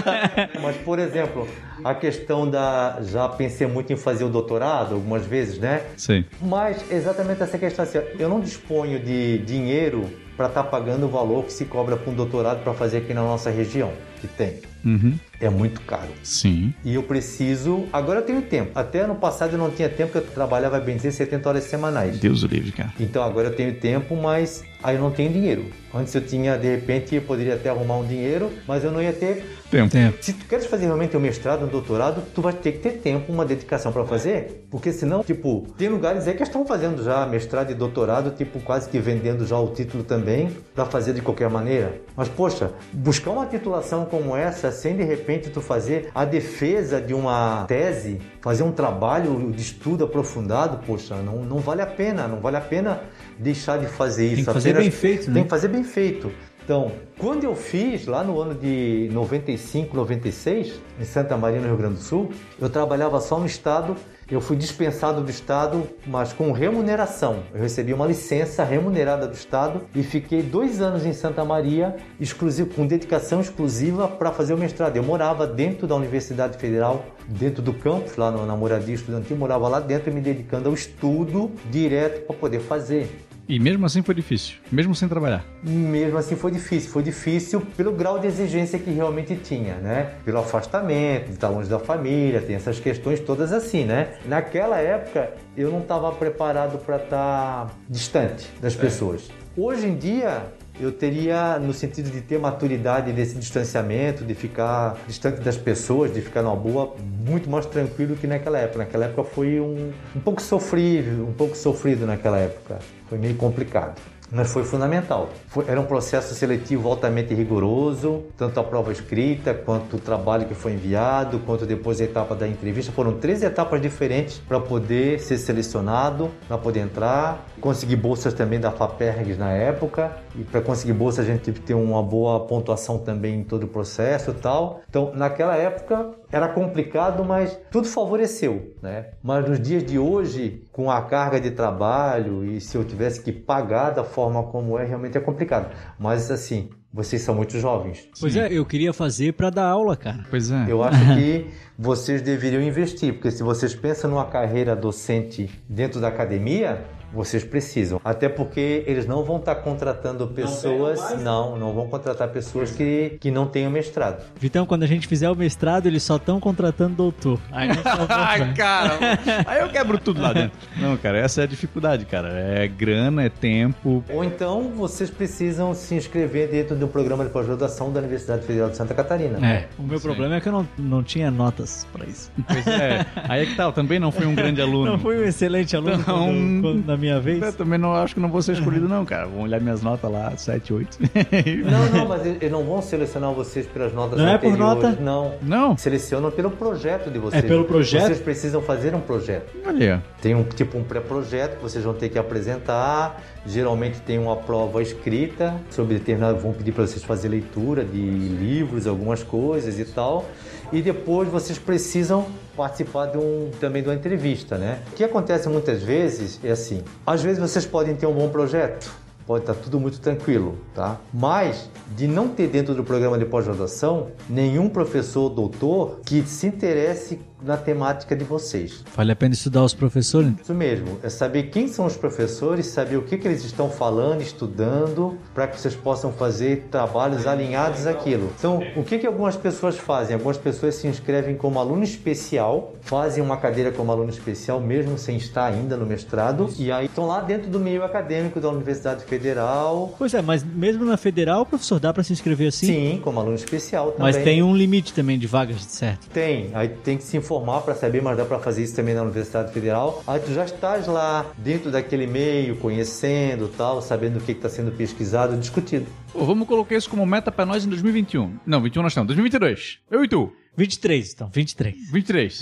Mas, 0.62 0.76
por 0.78 0.98
exemplo, 0.98 1.46
a 1.84 1.94
questão 1.94 2.48
da. 2.48 3.00
Já 3.02 3.28
pensei 3.28 3.66
muito 3.66 3.92
em 3.92 3.96
fazer 3.96 4.24
o 4.24 4.30
doutorado 4.30 4.94
algumas 4.94 5.26
vezes, 5.26 5.58
né? 5.58 5.82
Sim. 5.96 6.24
Mas 6.40 6.90
exatamente 6.90 7.42
essa 7.42 7.58
questão 7.58 7.84
assim, 7.84 7.98
eu 8.18 8.30
não 8.30 8.40
disponho 8.40 8.98
de 8.98 9.38
dinheiro 9.38 10.10
para 10.34 10.46
estar 10.46 10.62
tá 10.62 10.68
pagando 10.68 11.04
o 11.04 11.08
valor 11.08 11.44
que 11.44 11.52
se 11.52 11.66
cobra 11.66 11.98
para 11.98 12.10
um 12.10 12.14
doutorado 12.14 12.64
para 12.64 12.72
fazer 12.72 12.98
aqui 12.98 13.12
na 13.12 13.22
nossa 13.22 13.50
região, 13.50 13.92
que 14.22 14.26
tem. 14.26 14.73
Uhum. 14.84 15.14
é 15.40 15.48
muito 15.48 15.80
caro. 15.82 16.10
Sim. 16.22 16.74
E 16.84 16.94
eu 16.94 17.02
preciso. 17.02 17.86
Agora 17.92 18.20
eu 18.20 18.24
tenho 18.24 18.42
tempo. 18.42 18.78
Até 18.78 19.00
ano 19.00 19.14
passado 19.14 19.52
eu 19.52 19.58
não 19.58 19.70
tinha 19.70 19.88
tempo, 19.88 20.12
porque 20.12 20.28
eu 20.28 20.32
trabalhava 20.34 20.78
bem 20.80 20.96
dizer 20.96 21.12
70 21.12 21.48
horas 21.48 21.64
semanais. 21.64 22.18
Deus 22.18 22.42
o 22.42 22.46
livre, 22.46 22.72
cara. 22.72 22.92
Então 23.00 23.22
agora 23.22 23.48
eu 23.48 23.54
tenho 23.54 23.74
tempo, 23.74 24.14
mas 24.16 24.64
aí 24.84 24.96
eu 24.96 25.00
não 25.00 25.10
tenho 25.10 25.32
dinheiro. 25.32 25.64
Antes 25.94 26.14
eu 26.14 26.20
tinha, 26.20 26.58
de 26.58 26.68
repente, 26.68 27.14
eu 27.14 27.22
poderia 27.22 27.54
até 27.54 27.70
arrumar 27.70 27.96
um 27.96 28.06
dinheiro, 28.06 28.52
mas 28.68 28.84
eu 28.84 28.92
não 28.92 29.02
ia 29.02 29.12
ter 29.12 29.44
Tempo. 29.70 29.90
Tempo. 29.90 30.18
se 30.20 30.32
tu 30.32 30.44
queres 30.46 30.66
fazer 30.66 30.84
realmente 30.84 31.16
um 31.16 31.20
mestrado, 31.20 31.64
um 31.64 31.68
doutorado, 31.68 32.22
tu 32.32 32.40
vai 32.40 32.52
ter 32.52 32.72
que 32.72 32.78
ter 32.78 32.92
tempo, 32.98 33.32
uma 33.32 33.44
dedicação 33.44 33.90
para 33.90 34.04
fazer, 34.04 34.66
porque 34.70 34.92
senão, 34.92 35.24
tipo, 35.24 35.66
tem 35.76 35.88
lugares 35.88 36.28
aí 36.28 36.34
que 36.34 36.44
estão 36.44 36.64
fazendo 36.64 37.02
já 37.02 37.26
mestrado 37.26 37.72
e 37.72 37.74
doutorado, 37.74 38.30
tipo, 38.30 38.60
quase 38.60 38.88
que 38.88 39.00
vendendo 39.00 39.44
já 39.44 39.58
o 39.58 39.68
título 39.68 40.04
também, 40.04 40.48
para 40.74 40.84
fazer 40.84 41.12
de 41.12 41.20
qualquer 41.20 41.50
maneira. 41.50 42.00
Mas, 42.16 42.28
poxa, 42.28 42.70
buscar 42.92 43.32
uma 43.32 43.46
titulação 43.46 44.04
como 44.04 44.36
essa, 44.36 44.70
sem 44.70 44.96
de 44.96 45.02
repente 45.02 45.50
tu 45.50 45.60
fazer 45.60 46.10
a 46.14 46.24
defesa 46.24 47.00
de 47.00 47.12
uma 47.12 47.64
tese, 47.66 48.20
fazer 48.40 48.62
um 48.62 48.70
trabalho 48.70 49.50
de 49.50 49.62
estudo 49.62 50.04
aprofundado, 50.04 50.78
poxa, 50.86 51.16
não, 51.16 51.38
não 51.44 51.58
vale 51.58 51.82
a 51.82 51.86
pena, 51.86 52.28
não 52.28 52.38
vale 52.38 52.58
a 52.58 52.60
pena 52.60 53.00
deixar 53.38 53.78
de 53.78 53.86
fazer 53.86 54.26
isso. 54.26 54.36
Tem 54.36 54.44
que 54.44 54.52
fazer 54.52 54.70
Apenas- 54.70 54.84
bem 54.84 54.90
feito, 54.90 55.28
né? 55.28 55.34
Tem 55.34 55.42
que 55.44 55.50
fazer 55.50 55.68
bem 55.68 55.84
feito. 55.84 56.32
Então, 56.64 56.92
quando 57.18 57.44
eu 57.44 57.54
fiz, 57.54 58.06
lá 58.06 58.24
no 58.24 58.40
ano 58.40 58.54
de 58.54 59.10
95, 59.12 59.94
96, 59.94 60.80
em 60.98 61.04
Santa 61.04 61.36
Maria, 61.36 61.60
no 61.60 61.66
Rio 61.66 61.76
Grande 61.76 61.96
do 61.96 62.00
Sul, 62.00 62.30
eu 62.58 62.70
trabalhava 62.70 63.20
só 63.20 63.38
no 63.38 63.44
Estado, 63.44 63.94
eu 64.30 64.40
fui 64.40 64.56
dispensado 64.56 65.22
do 65.22 65.30
Estado, 65.30 65.86
mas 66.06 66.32
com 66.32 66.50
remuneração. 66.52 67.42
Eu 67.52 67.60
recebi 67.60 67.92
uma 67.92 68.06
licença 68.06 68.64
remunerada 68.64 69.26
do 69.26 69.34
Estado 69.34 69.82
e 69.94 70.02
fiquei 70.02 70.42
dois 70.42 70.80
anos 70.80 71.04
em 71.04 71.12
Santa 71.12 71.44
Maria, 71.44 71.96
exclusivo, 72.18 72.74
com 72.74 72.86
dedicação 72.86 73.40
exclusiva 73.40 74.08
para 74.08 74.32
fazer 74.32 74.54
o 74.54 74.58
mestrado. 74.58 74.96
Eu 74.96 75.02
morava 75.02 75.46
dentro 75.46 75.86
da 75.86 75.94
Universidade 75.94 76.56
Federal, 76.58 77.04
dentro 77.28 77.62
do 77.62 77.74
campus, 77.74 78.16
lá 78.16 78.30
na 78.30 78.56
moradia 78.56 78.94
estudantil, 78.94 79.36
morava 79.36 79.68
lá 79.68 79.80
dentro, 79.80 80.12
me 80.12 80.20
dedicando 80.20 80.68
ao 80.68 80.74
estudo 80.74 81.50
direto 81.70 82.26
para 82.26 82.36
poder 82.36 82.60
fazer. 82.60 83.08
E 83.46 83.58
mesmo 83.60 83.84
assim 83.84 84.02
foi 84.02 84.14
difícil, 84.14 84.56
mesmo 84.72 84.94
sem 84.94 85.06
trabalhar. 85.06 85.44
Mesmo 85.62 86.16
assim 86.16 86.34
foi 86.34 86.50
difícil, 86.50 86.90
foi 86.90 87.02
difícil 87.02 87.60
pelo 87.76 87.92
grau 87.92 88.18
de 88.18 88.26
exigência 88.26 88.78
que 88.78 88.90
realmente 88.90 89.36
tinha, 89.36 89.74
né? 89.74 90.14
Pelo 90.24 90.38
afastamento, 90.38 91.26
de 91.26 91.32
estar 91.32 91.50
longe 91.50 91.68
da 91.68 91.78
família, 91.78 92.40
tem 92.40 92.56
essas 92.56 92.80
questões 92.80 93.20
todas 93.20 93.52
assim, 93.52 93.84
né? 93.84 94.14
Naquela 94.24 94.78
época 94.78 95.34
eu 95.56 95.70
não 95.70 95.80
estava 95.80 96.10
preparado 96.12 96.78
para 96.78 96.96
estar 96.96 97.74
distante 97.88 98.48
das 98.62 98.74
pessoas. 98.74 99.30
Hoje 99.56 99.86
em 99.86 99.96
dia 99.96 100.42
eu 100.80 100.90
teria 100.90 101.58
no 101.58 101.72
sentido 101.72 102.10
de 102.10 102.20
ter 102.20 102.38
maturidade 102.38 103.12
desse 103.12 103.36
distanciamento, 103.36 104.24
de 104.24 104.34
ficar 104.34 104.96
distante 105.06 105.40
das 105.40 105.56
pessoas, 105.56 106.12
de 106.12 106.20
ficar 106.20 106.42
numa 106.42 106.56
boa, 106.56 106.94
muito 107.26 107.48
mais 107.48 107.66
tranquilo 107.66 108.16
que 108.16 108.26
naquela 108.26 108.58
época. 108.58 108.78
Naquela 108.78 109.04
época 109.06 109.24
foi 109.24 109.60
um, 109.60 109.92
um 110.14 110.20
pouco 110.20 110.42
sofrível, 110.42 111.26
um 111.26 111.32
pouco 111.32 111.56
sofrido 111.56 112.06
naquela 112.06 112.38
época. 112.38 112.78
Foi 113.08 113.18
meio 113.18 113.36
complicado. 113.36 114.00
Mas 114.30 114.52
foi 114.52 114.64
fundamental. 114.64 115.28
Foi- 115.48 115.64
era 115.68 115.80
um 115.80 115.84
processo 115.84 116.34
seletivo 116.34 116.88
altamente 116.88 117.34
rigoroso, 117.34 118.24
tanto 118.36 118.58
a 118.58 118.64
prova 118.64 118.90
escrita, 118.90 119.54
quanto 119.54 119.96
o 119.96 119.98
trabalho 120.00 120.46
que 120.46 120.54
foi 120.54 120.72
enviado, 120.72 121.38
quanto 121.40 121.64
depois 121.66 122.00
a 122.00 122.04
etapa 122.04 122.34
da 122.34 122.48
entrevista. 122.48 122.90
Foram 122.90 123.12
três 123.12 123.42
etapas 123.42 123.80
diferentes 123.80 124.38
para 124.38 124.58
poder 124.58 125.20
ser 125.20 125.38
selecionado, 125.38 126.30
para 126.48 126.58
poder 126.58 126.80
entrar. 126.80 127.46
Consegui 127.60 127.96
bolsas 127.96 128.34
também 128.34 128.58
da 128.58 128.70
FAPERGS 128.70 129.38
na 129.38 129.52
época. 129.52 130.12
E 130.34 130.42
para 130.42 130.60
conseguir 130.60 130.94
bolsa 130.94 131.22
a 131.22 131.24
gente 131.24 131.40
teve 131.42 131.60
que 131.60 131.66
ter 131.66 131.74
uma 131.74 132.02
boa 132.02 132.40
pontuação 132.40 132.98
também 132.98 133.40
em 133.40 133.44
todo 133.44 133.64
o 133.64 133.68
processo 133.68 134.30
e 134.30 134.34
tal. 134.34 134.80
Então, 134.88 135.12
naquela 135.14 135.56
época 135.56 136.10
era 136.34 136.48
complicado, 136.48 137.24
mas 137.24 137.56
tudo 137.70 137.86
favoreceu, 137.86 138.74
né? 138.82 139.10
Mas 139.22 139.48
nos 139.48 139.60
dias 139.60 139.84
de 139.84 140.00
hoje, 140.00 140.64
com 140.72 140.90
a 140.90 141.00
carga 141.02 141.40
de 141.40 141.52
trabalho 141.52 142.44
e 142.44 142.60
se 142.60 142.76
eu 142.76 142.84
tivesse 142.84 143.22
que 143.22 143.30
pagar 143.30 143.90
da 143.90 144.02
forma 144.02 144.42
como 144.42 144.76
é, 144.76 144.84
realmente 144.84 145.16
é 145.16 145.20
complicado. 145.20 145.70
Mas 145.96 146.32
assim, 146.32 146.70
vocês 146.92 147.22
são 147.22 147.36
muito 147.36 147.56
jovens. 147.60 148.08
Pois 148.18 148.34
é, 148.34 148.52
eu 148.52 148.66
queria 148.66 148.92
fazer 148.92 149.34
pra 149.34 149.48
dar 149.48 149.68
aula, 149.68 149.96
cara. 149.96 150.24
Pois 150.28 150.50
é. 150.50 150.64
Eu 150.66 150.82
acho 150.82 150.98
que 151.14 151.46
vocês 151.78 152.20
deveriam 152.20 152.60
investir, 152.60 153.12
porque 153.12 153.30
se 153.30 153.44
vocês 153.44 153.72
pensam 153.72 154.10
numa 154.10 154.24
carreira 154.24 154.74
docente 154.74 155.48
dentro 155.68 156.00
da 156.00 156.08
academia, 156.08 156.84
vocês 157.14 157.44
precisam. 157.44 158.00
Até 158.04 158.28
porque 158.28 158.82
eles 158.86 159.06
não 159.06 159.22
vão 159.24 159.36
estar 159.36 159.54
contratando 159.56 160.26
pessoas, 160.26 161.20
não, 161.22 161.56
não 161.56 161.72
vão 161.72 161.86
contratar 161.88 162.28
pessoas 162.28 162.70
que, 162.70 163.16
que 163.20 163.30
não 163.30 163.46
tenham 163.46 163.70
mestrado. 163.70 164.22
Vitão, 164.38 164.66
quando 164.66 164.82
a 164.82 164.86
gente 164.86 165.06
fizer 165.06 165.30
o 165.30 165.34
mestrado, 165.36 165.86
eles 165.86 166.02
só 166.02 166.16
estão 166.16 166.40
contratando 166.40 166.94
doutor. 166.96 167.38
Aí 167.52 167.68
não 167.68 167.74
Ai, 168.08 168.52
cara, 168.54 168.98
aí 169.46 169.60
eu 169.60 169.68
quebro 169.68 169.98
tudo 169.98 170.20
lá 170.20 170.32
dentro. 170.32 170.58
Não, 170.76 170.96
cara, 170.96 171.18
essa 171.18 171.40
é 171.42 171.44
a 171.44 171.46
dificuldade, 171.46 172.04
cara. 172.04 172.28
É 172.30 172.66
grana, 172.66 173.22
é 173.24 173.28
tempo. 173.28 174.02
Ou 174.10 174.24
então 174.24 174.70
vocês 174.74 175.10
precisam 175.10 175.74
se 175.74 175.94
inscrever 175.94 176.48
dentro 176.48 176.74
do 176.76 176.88
programa 176.88 177.24
de 177.24 177.30
pós-graduação 177.30 177.92
da 177.92 178.00
Universidade 178.00 178.44
Federal 178.46 178.70
de 178.70 178.76
Santa 178.76 178.94
Catarina. 178.94 179.38
É, 179.46 179.66
o 179.78 179.82
meu 179.82 179.98
Sim. 179.98 180.04
problema 180.08 180.36
é 180.36 180.40
que 180.40 180.48
eu 180.48 180.52
não, 180.52 180.68
não 180.78 181.02
tinha 181.02 181.30
notas 181.30 181.86
pra 181.92 182.04
isso. 182.06 182.30
Pois 182.46 182.66
é. 182.66 183.04
Aí 183.28 183.42
é 183.42 183.46
que 183.46 183.54
tal, 183.56 183.72
também 183.72 183.98
não 183.98 184.10
fui 184.10 184.26
um 184.26 184.34
grande 184.34 184.60
aluno. 184.62 184.92
Não 184.92 184.98
fui 184.98 185.16
um 185.18 185.24
excelente 185.24 185.76
aluno 185.76 185.94
Então, 185.94 186.26
quando- 186.26 186.62
quando- 186.62 186.86
na 186.86 186.96
minha 186.96 187.03
Eu 187.08 187.20
vez. 187.22 187.54
também 187.54 187.78
não 187.78 187.94
acho 187.94 188.14
que 188.14 188.20
não 188.20 188.28
vou 188.28 188.42
ser 188.42 188.52
escolhido, 188.52 188.88
não, 188.88 189.04
cara. 189.04 189.26
Vão 189.26 189.42
olhar 189.42 189.60
minhas 189.60 189.82
notas 189.82 190.10
lá, 190.10 190.36
7, 190.36 190.72
8. 190.72 190.98
Não, 191.64 191.90
não, 191.90 192.08
mas 192.08 192.26
eles 192.26 192.50
não 192.50 192.64
vão 192.64 192.80
selecionar 192.80 193.32
vocês 193.32 193.66
pelas 193.66 193.92
notas 193.92 194.18
Não 194.18 194.28
é 194.28 194.38
por 194.38 194.48
anteriores, 194.48 194.82
nota? 194.82 195.00
Não. 195.00 195.34
Não? 195.42 195.76
Selecionam 195.76 196.30
pelo 196.30 196.50
projeto 196.50 197.10
de 197.10 197.18
vocês. 197.18 197.42
É 197.42 197.46
pelo 197.46 197.64
projeto? 197.64 198.06
Vocês 198.06 198.20
precisam 198.20 198.60
fazer 198.62 198.94
um 198.94 199.00
projeto. 199.00 199.54
Olha. 199.66 200.02
Tem 200.20 200.34
um 200.34 200.44
tipo 200.44 200.78
um 200.78 200.84
pré-projeto 200.84 201.56
que 201.56 201.62
vocês 201.62 201.84
vão 201.84 201.94
ter 201.94 202.08
que 202.08 202.18
apresentar. 202.18 203.22
Geralmente 203.46 204.00
tem 204.00 204.18
uma 204.18 204.36
prova 204.36 204.82
escrita 204.82 205.54
sobre 205.70 205.94
determinado. 205.94 206.38
Vão 206.38 206.52
pedir 206.52 206.72
para 206.72 206.86
vocês 206.86 207.02
fazer 207.02 207.28
leitura 207.28 207.84
de 207.84 207.98
livros, 207.98 208.86
algumas 208.86 209.22
coisas 209.22 209.78
e 209.78 209.84
tal. 209.84 210.26
E 210.72 210.82
depois 210.82 211.28
vocês 211.28 211.58
precisam 211.58 212.26
participar 212.56 213.06
de 213.06 213.18
um, 213.18 213.50
também 213.60 213.82
de 213.82 213.88
uma 213.88 213.94
entrevista, 213.94 214.56
né? 214.56 214.80
O 214.92 214.94
que 214.94 215.04
acontece 215.04 215.48
muitas 215.48 215.82
vezes 215.82 216.40
é 216.42 216.50
assim: 216.50 216.82
às 217.06 217.22
vezes 217.22 217.40
vocês 217.40 217.66
podem 217.66 217.94
ter 217.94 218.06
um 218.06 218.12
bom 218.12 218.28
projeto, 218.28 218.90
pode 219.26 219.42
estar 219.42 219.54
tudo 219.54 219.80
muito 219.80 220.00
tranquilo, 220.00 220.56
tá? 220.74 220.98
Mas 221.12 221.68
de 221.96 222.06
não 222.06 222.28
ter 222.28 222.48
dentro 222.48 222.74
do 222.74 222.84
programa 222.84 223.18
de 223.18 223.24
pós-graduação 223.24 224.08
nenhum 224.28 224.68
professor 224.68 225.22
ou 225.22 225.30
doutor 225.30 226.00
que 226.04 226.22
se 226.22 226.46
interesse 226.46 227.20
na 227.44 227.56
temática 227.56 228.16
de 228.16 228.24
vocês. 228.24 228.82
Vale 228.96 229.12
a 229.12 229.16
pena 229.16 229.34
estudar 229.34 229.62
os 229.62 229.74
professores? 229.74 230.32
Isso 230.42 230.54
mesmo, 230.54 230.98
é 231.02 231.08
saber 231.08 231.44
quem 231.44 231.68
são 231.68 231.84
os 231.86 231.96
professores, 231.96 232.66
saber 232.66 232.96
o 232.96 233.02
que, 233.02 233.18
que 233.18 233.28
eles 233.28 233.44
estão 233.44 233.68
falando, 233.70 234.22
estudando, 234.22 235.18
para 235.34 235.46
que 235.46 235.60
vocês 235.60 235.74
possam 235.74 236.12
fazer 236.12 236.68
trabalhos 236.70 237.26
alinhados 237.26 237.86
àquilo. 237.86 238.32
Então, 238.38 238.62
o 238.76 238.82
que, 238.82 238.98
que 238.98 239.06
algumas 239.06 239.36
pessoas 239.36 239.76
fazem? 239.76 240.14
Algumas 240.14 240.38
pessoas 240.38 240.74
se 240.76 240.86
inscrevem 240.86 241.36
como 241.36 241.58
aluno 241.58 241.84
especial, 241.84 242.72
fazem 242.80 243.22
uma 243.22 243.36
cadeira 243.36 243.70
como 243.70 243.92
aluno 243.92 244.10
especial, 244.10 244.60
mesmo 244.60 244.98
sem 244.98 245.16
estar 245.16 245.44
ainda 245.44 245.76
no 245.76 245.84
mestrado, 245.84 246.48
e 246.58 246.72
aí 246.72 246.86
estão 246.86 247.06
lá 247.06 247.20
dentro 247.20 247.50
do 247.50 247.60
meio 247.60 247.84
acadêmico 247.84 248.40
da 248.40 248.48
Universidade 248.48 249.04
Federal. 249.04 249.94
Pois 249.98 250.14
é, 250.14 250.22
mas 250.22 250.42
mesmo 250.42 250.84
na 250.84 250.96
federal, 250.96 251.44
professor, 251.44 251.78
dá 251.78 251.92
pra 251.92 252.02
se 252.02 252.12
inscrever 252.12 252.48
assim? 252.48 252.66
Sim, 252.66 253.00
como 253.02 253.20
aluno 253.20 253.36
especial 253.36 253.92
também. 253.92 254.12
Mas 254.12 254.16
tem 254.16 254.42
um 254.42 254.56
limite 254.56 254.92
também 254.92 255.18
de 255.18 255.26
vagas, 255.26 255.62
certo? 255.64 256.08
Tem, 256.08 256.50
aí 256.54 256.68
tem 256.68 256.96
que 256.96 257.04
se 257.04 257.16
informar 257.16 257.33
para 257.40 257.74
saber, 257.74 258.02
mas 258.02 258.16
dá 258.16 258.24
para 258.24 258.38
fazer 258.38 258.62
isso 258.62 258.76
também 258.76 258.94
na 258.94 259.02
Universidade 259.02 259.52
Federal. 259.52 260.02
Aí 260.06 260.20
tu 260.20 260.32
já 260.32 260.44
estás 260.44 260.86
lá 260.86 261.26
dentro 261.38 261.70
daquele 261.70 262.06
meio, 262.06 262.56
conhecendo 262.56 263.48
tal, 263.48 263.80
sabendo 263.80 264.18
o 264.18 264.20
que 264.20 264.32
está 264.32 264.48
sendo 264.48 264.72
pesquisado, 264.72 265.36
discutido. 265.36 265.86
Vamos 266.14 266.46
colocar 266.46 266.76
isso 266.76 266.88
como 266.88 267.04
meta 267.06 267.32
pra 267.32 267.46
nós 267.46 267.64
em 267.64 267.68
2021. 267.68 268.38
Não, 268.46 268.60
21 268.60 268.82
nós 268.82 268.92
estamos. 268.92 269.08
2022. 269.08 269.78
Eu 269.90 270.04
e 270.04 270.08
tu. 270.08 270.32
23, 270.56 271.12
então, 271.12 271.28
23. 271.32 271.90
23. 271.90 272.40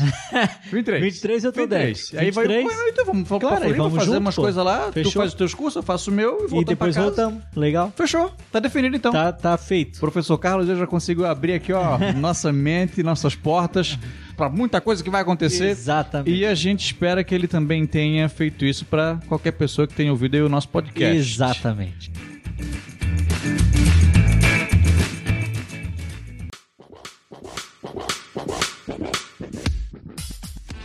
23. 0.71 1.03
23 1.03 1.45
eu 1.45 1.53
tô 1.53 1.61
23. 1.63 2.11
10. 2.11 2.23
Aí 2.23 2.31
vai. 2.31 2.47
23. 2.47 2.77
Pô, 2.77 2.89
então 2.89 3.05
vamos, 3.07 3.29
vamos 3.29 3.41
Claro, 3.41 3.57
pra 3.57 3.65
Floripa 3.65 3.83
vamos 3.83 3.99
fazer 3.99 4.07
junto, 4.11 4.21
umas 4.21 4.35
coisas 4.35 4.65
lá. 4.65 4.87
Tu 4.89 4.93
Fechou. 4.93 5.13
faz 5.13 5.29
os 5.29 5.35
teus 5.35 5.55
cursos, 5.55 5.77
eu 5.77 5.83
faço 5.83 6.11
o 6.11 6.15
meu 6.15 6.33
e 6.33 6.45
E 6.45 6.49
voltamos 6.49 6.65
depois 6.67 6.95
pra 6.95 7.05
casa. 7.05 7.17
voltamos. 7.23 7.43
Legal. 7.57 7.93
Fechou. 7.97 8.31
Tá 8.51 8.61
definido 8.61 8.97
então. 8.97 9.13
Tá, 9.13 9.33
tá 9.33 9.57
feito. 9.57 9.99
Professor 9.99 10.37
Carlos, 10.37 10.69
eu 10.69 10.77
já 10.77 10.87
consigo 10.87 11.25
abrir 11.25 11.55
aqui, 11.55 11.73
ó, 11.73 11.97
nossa 12.19 12.53
mente, 12.53 13.03
nossas 13.03 13.35
portas 13.35 13.99
para 14.37 14.49
muita 14.51 14.81
coisa 14.81 15.03
que 15.03 15.09
vai 15.11 15.23
acontecer. 15.23 15.69
Exatamente. 15.69 16.37
E 16.37 16.45
a 16.45 16.55
gente 16.55 16.85
espera 16.85 17.25
que 17.25 17.35
ele 17.35 17.49
também 17.49 17.87
tenha 17.87 18.29
feito 18.29 18.65
isso 18.65 18.85
para 18.85 19.19
qualquer 19.27 19.53
pessoa 19.53 19.87
que 19.87 19.95
tenha 19.95 20.11
ouvido 20.11 20.35
o 20.35 20.49
nosso 20.49 20.69
podcast. 20.69 21.17
Exatamente. 21.17 22.11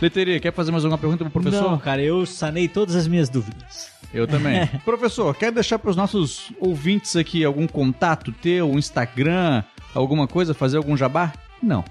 Leteria, 0.00 0.38
quer 0.38 0.52
fazer 0.52 0.70
mais 0.70 0.84
alguma 0.84 0.98
pergunta 0.98 1.24
pro 1.24 1.42
professor? 1.42 1.70
Não, 1.70 1.78
cara, 1.78 2.02
eu 2.02 2.24
sanei 2.24 2.68
todas 2.68 2.94
as 2.94 3.08
minhas 3.08 3.28
dúvidas. 3.28 3.90
Eu 4.14 4.26
também. 4.26 4.66
Professor, 4.84 5.34
quer 5.34 5.52
deixar 5.52 5.78
para 5.78 5.90
os 5.90 5.96
nossos 5.96 6.52
ouvintes 6.60 7.16
aqui 7.16 7.44
algum 7.44 7.66
contato 7.66 8.32
teu, 8.32 8.70
um 8.70 8.78
Instagram, 8.78 9.62
alguma 9.94 10.26
coisa, 10.26 10.54
fazer 10.54 10.76
algum 10.76 10.96
jabá? 10.96 11.32
Não. 11.62 11.84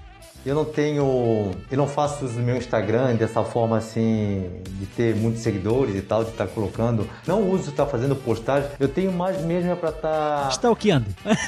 Eu 0.48 0.54
não 0.54 0.64
tenho. 0.64 1.50
Eu 1.70 1.76
não 1.76 1.86
faço 1.86 2.24
do 2.24 2.40
meu 2.40 2.56
Instagram 2.56 3.14
dessa 3.16 3.44
forma 3.44 3.76
assim, 3.76 4.48
de 4.66 4.86
ter 4.86 5.14
muitos 5.14 5.42
seguidores 5.42 5.94
e 5.94 6.00
tal, 6.00 6.24
de 6.24 6.30
estar 6.30 6.46
tá 6.46 6.50
colocando. 6.50 7.06
Não 7.26 7.50
uso 7.50 7.68
estar 7.68 7.84
tá 7.84 7.90
fazendo 7.90 8.16
postagem. 8.16 8.70
Eu 8.80 8.88
tenho 8.88 9.12
mais 9.12 9.42
mesmo 9.42 9.72
é 9.72 9.74
pra 9.74 9.90
estar. 9.90 10.44
Tá... 10.44 10.48
Stalkeando. 10.50 11.04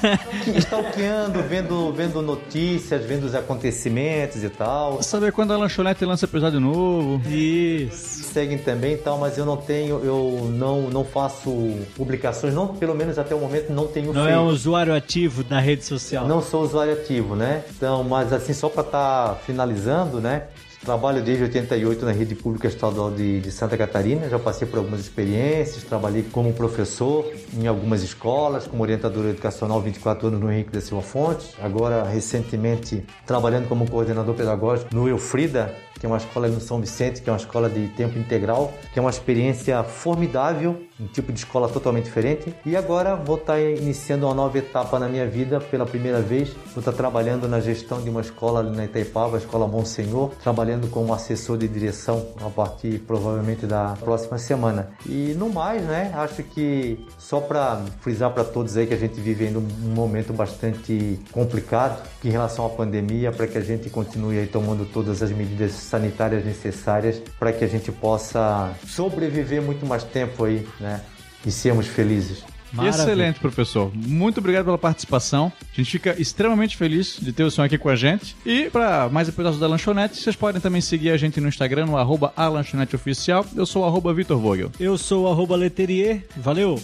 Stalkeando, 0.55 1.43
vendo, 1.43 1.91
vendo 1.95 2.21
notícias, 2.21 3.03
vendo 3.07 3.25
os 3.25 3.35
acontecimentos 3.35 4.45
e 4.45 4.51
tal. 4.51 5.03
Saber 5.03 5.33
quando 5.33 5.55
a 5.55 5.57
lanchonete 5.57 6.05
lança 6.05 6.27
episódio 6.27 6.61
novo. 6.61 7.27
Isso. 7.27 8.25
Seguem 8.25 8.59
também 8.59 8.93
e 8.93 8.99
tal, 8.99 9.17
mas 9.17 9.39
eu 9.39 9.47
não 9.47 9.57
tenho, 9.57 10.05
eu 10.05 10.51
não, 10.53 10.91
não 10.91 11.07
faço 11.07 11.51
publicações, 11.97 12.55
não, 12.55 12.69
pelo 12.69 12.95
menos 12.95 13.19
até 13.19 13.35
o 13.35 13.41
momento 13.41 13.73
não 13.73 13.87
tenho 13.87 14.13
Não 14.13 14.25
feito. 14.25 14.29
é 14.29 14.39
um 14.39 14.47
usuário 14.47 14.95
ativo 14.95 15.43
da 15.43 15.59
rede 15.59 15.87
social. 15.87 16.29
Não 16.29 16.43
sou 16.43 16.63
usuário 16.63 16.93
ativo, 16.93 17.35
né? 17.35 17.65
Então, 17.75 18.05
mas 18.05 18.31
assim, 18.33 18.53
só 18.53 18.69
para 18.69 18.90
estar 18.91 19.29
tá 19.29 19.35
finalizando, 19.37 20.21
né? 20.21 20.45
Trabalho 20.85 21.23
desde 21.23 21.45
88 21.45 22.07
na 22.07 22.13
rede 22.13 22.35
pública 22.35 22.67
estadual 22.67 23.11
de, 23.11 23.41
de, 23.41 23.53
Santa 23.53 23.77
Catarina, 23.77 24.31
já 24.31 24.39
passei 24.39 24.67
por 24.67 24.79
algumas 24.79 25.01
experiências, 25.01 25.85
trabalhei 25.85 26.23
como 26.23 26.55
professor 26.55 27.31
em 27.53 27.67
algumas 27.67 28.03
escolas, 28.03 28.67
como 28.67 28.83
orientador 28.83 29.27
educacional 29.27 29.79
24 29.83 30.29
anos 30.29 30.41
no 30.41 30.51
Henrique 30.51 30.71
da 30.71 30.81
Silva 30.81 31.03
Fontes, 31.03 31.53
agora 31.61 32.03
recentemente 32.05 33.05
trabalhando 33.27 33.69
como 33.69 33.91
coordenador 33.91 34.35
pedagógico 34.35 34.95
no 34.95 35.07
Eufrida, 35.07 35.75
que 36.01 36.07
é 36.07 36.09
uma 36.09 36.17
escola 36.17 36.49
no 36.49 36.61
São 36.61 36.81
Vicente, 36.81 37.21
que 37.21 37.29
é 37.29 37.33
uma 37.33 37.39
escola 37.39 37.69
de 37.69 37.87
tempo 37.89 38.19
integral, 38.19 38.73
que 38.91 38.99
é 38.99 39.03
uma 39.03 39.11
experiência 39.11 39.85
formidável, 39.85 40.83
um 40.99 41.07
tipo 41.07 41.31
de 41.31 41.41
escola 41.41 41.69
totalmente 41.69 42.05
diferente. 42.05 42.55
E 42.65 42.75
agora 42.75 43.15
vou 43.15 43.37
estar 43.37 43.61
iniciando 43.61 44.27
uma 44.27 44.35
nova 44.35 44.57
etapa 44.57 44.99
na 44.99 45.09
minha 45.09 45.27
vida 45.27 45.61
pela 45.61 45.85
primeira 45.85 46.21
vez. 46.21 46.55
Vou 46.75 46.79
estar 46.79 46.93
trabalhando 46.93 47.47
na 47.47 47.61
gestão 47.61 48.01
de 48.01 48.09
uma 48.09 48.23
escola 48.23 48.61
ali 48.61 48.75
na 48.75 48.87
Itaipava, 48.87 49.37
a 49.37 49.39
Escola 49.39 49.69
Monsenhor, 49.69 50.31
trabalhando 50.43 50.89
como 50.89 51.13
assessor 51.13 51.59
de 51.59 51.69
direção 51.69 52.27
a 52.45 52.49
partir 52.49 53.01
provavelmente 53.01 53.67
da 53.67 53.95
próxima 54.01 54.39
semana. 54.39 54.91
E 55.07 55.35
no 55.37 55.51
mais, 55.51 55.83
né, 55.83 56.13
acho 56.15 56.43
que 56.43 57.07
só 57.31 57.41
para 57.41 57.85
frisar 58.01 58.33
para 58.33 58.43
todos 58.43 58.77
aí 58.77 58.89
que 58.89 58.93
a 58.93 58.97
gente 58.97 59.21
vive 59.21 59.47
ainda 59.47 59.61
um 59.61 59.95
momento 59.95 60.33
bastante 60.33 61.17
complicado 61.31 62.03
em 62.25 62.29
relação 62.29 62.67
à 62.67 62.71
pandemia, 62.71 63.31
para 63.31 63.47
que 63.47 63.57
a 63.57 63.61
gente 63.61 63.89
continue 63.89 64.37
aí 64.37 64.49
tomando 64.49 64.85
todas 64.85 65.23
as 65.23 65.31
medidas 65.31 65.71
sanitárias 65.71 66.45
necessárias 66.45 67.23
para 67.39 67.53
que 67.53 67.65
a 67.65 67.69
gente 67.69 67.93
possa 67.93 68.73
sobreviver 68.85 69.63
muito 69.63 69.87
mais 69.87 70.03
tempo 70.03 70.43
aí, 70.45 70.67
né? 70.81 71.03
E 71.47 71.53
sermos 71.53 71.87
felizes. 71.87 72.43
Maravilha. 72.73 73.01
Excelente, 73.01 73.39
professor. 73.39 73.93
Muito 73.95 74.39
obrigado 74.39 74.65
pela 74.65 74.79
participação. 74.79 75.53
A 75.73 75.77
gente 75.77 75.91
fica 75.91 76.21
extremamente 76.21 76.77
feliz 76.77 77.17
de 77.21 77.33
ter 77.33 77.45
o 77.45 77.51
senhor 77.51 77.67
aqui 77.67 77.79
com 77.79 77.89
a 77.89 77.97
gente. 77.97 78.37
E 78.45 78.69
para 78.71 79.09
mais 79.09 79.29
episódios 79.29 79.61
da 79.61 79.69
Lanchonete, 79.69 80.17
vocês 80.17 80.35
podem 80.35 80.61
também 80.61 80.81
seguir 80.81 81.11
a 81.11 81.17
gente 81.17 81.41
no 81.41 81.49
Instagram, 81.49 81.87
no 81.87 81.97
arroba 81.97 82.33
a 82.37 82.49
Lanchonete 82.49 82.97
Oficial. 82.97 83.47
Eu 83.55 83.67
sou 83.67 83.85
o 83.85 83.87
arroba 83.87 84.13
Vitor 84.13 84.37
Vogel. 84.37 84.73
Eu 84.81 84.99
sou 84.99 85.27
o 85.27 85.29
arroba 85.29 85.55
Leterier. 85.55 86.25
Valeu! 86.37 86.81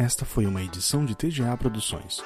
Esta 0.00 0.24
foi 0.24 0.46
uma 0.46 0.62
edição 0.62 1.04
de 1.04 1.14
TGA 1.14 1.54
Produções. 1.58 2.24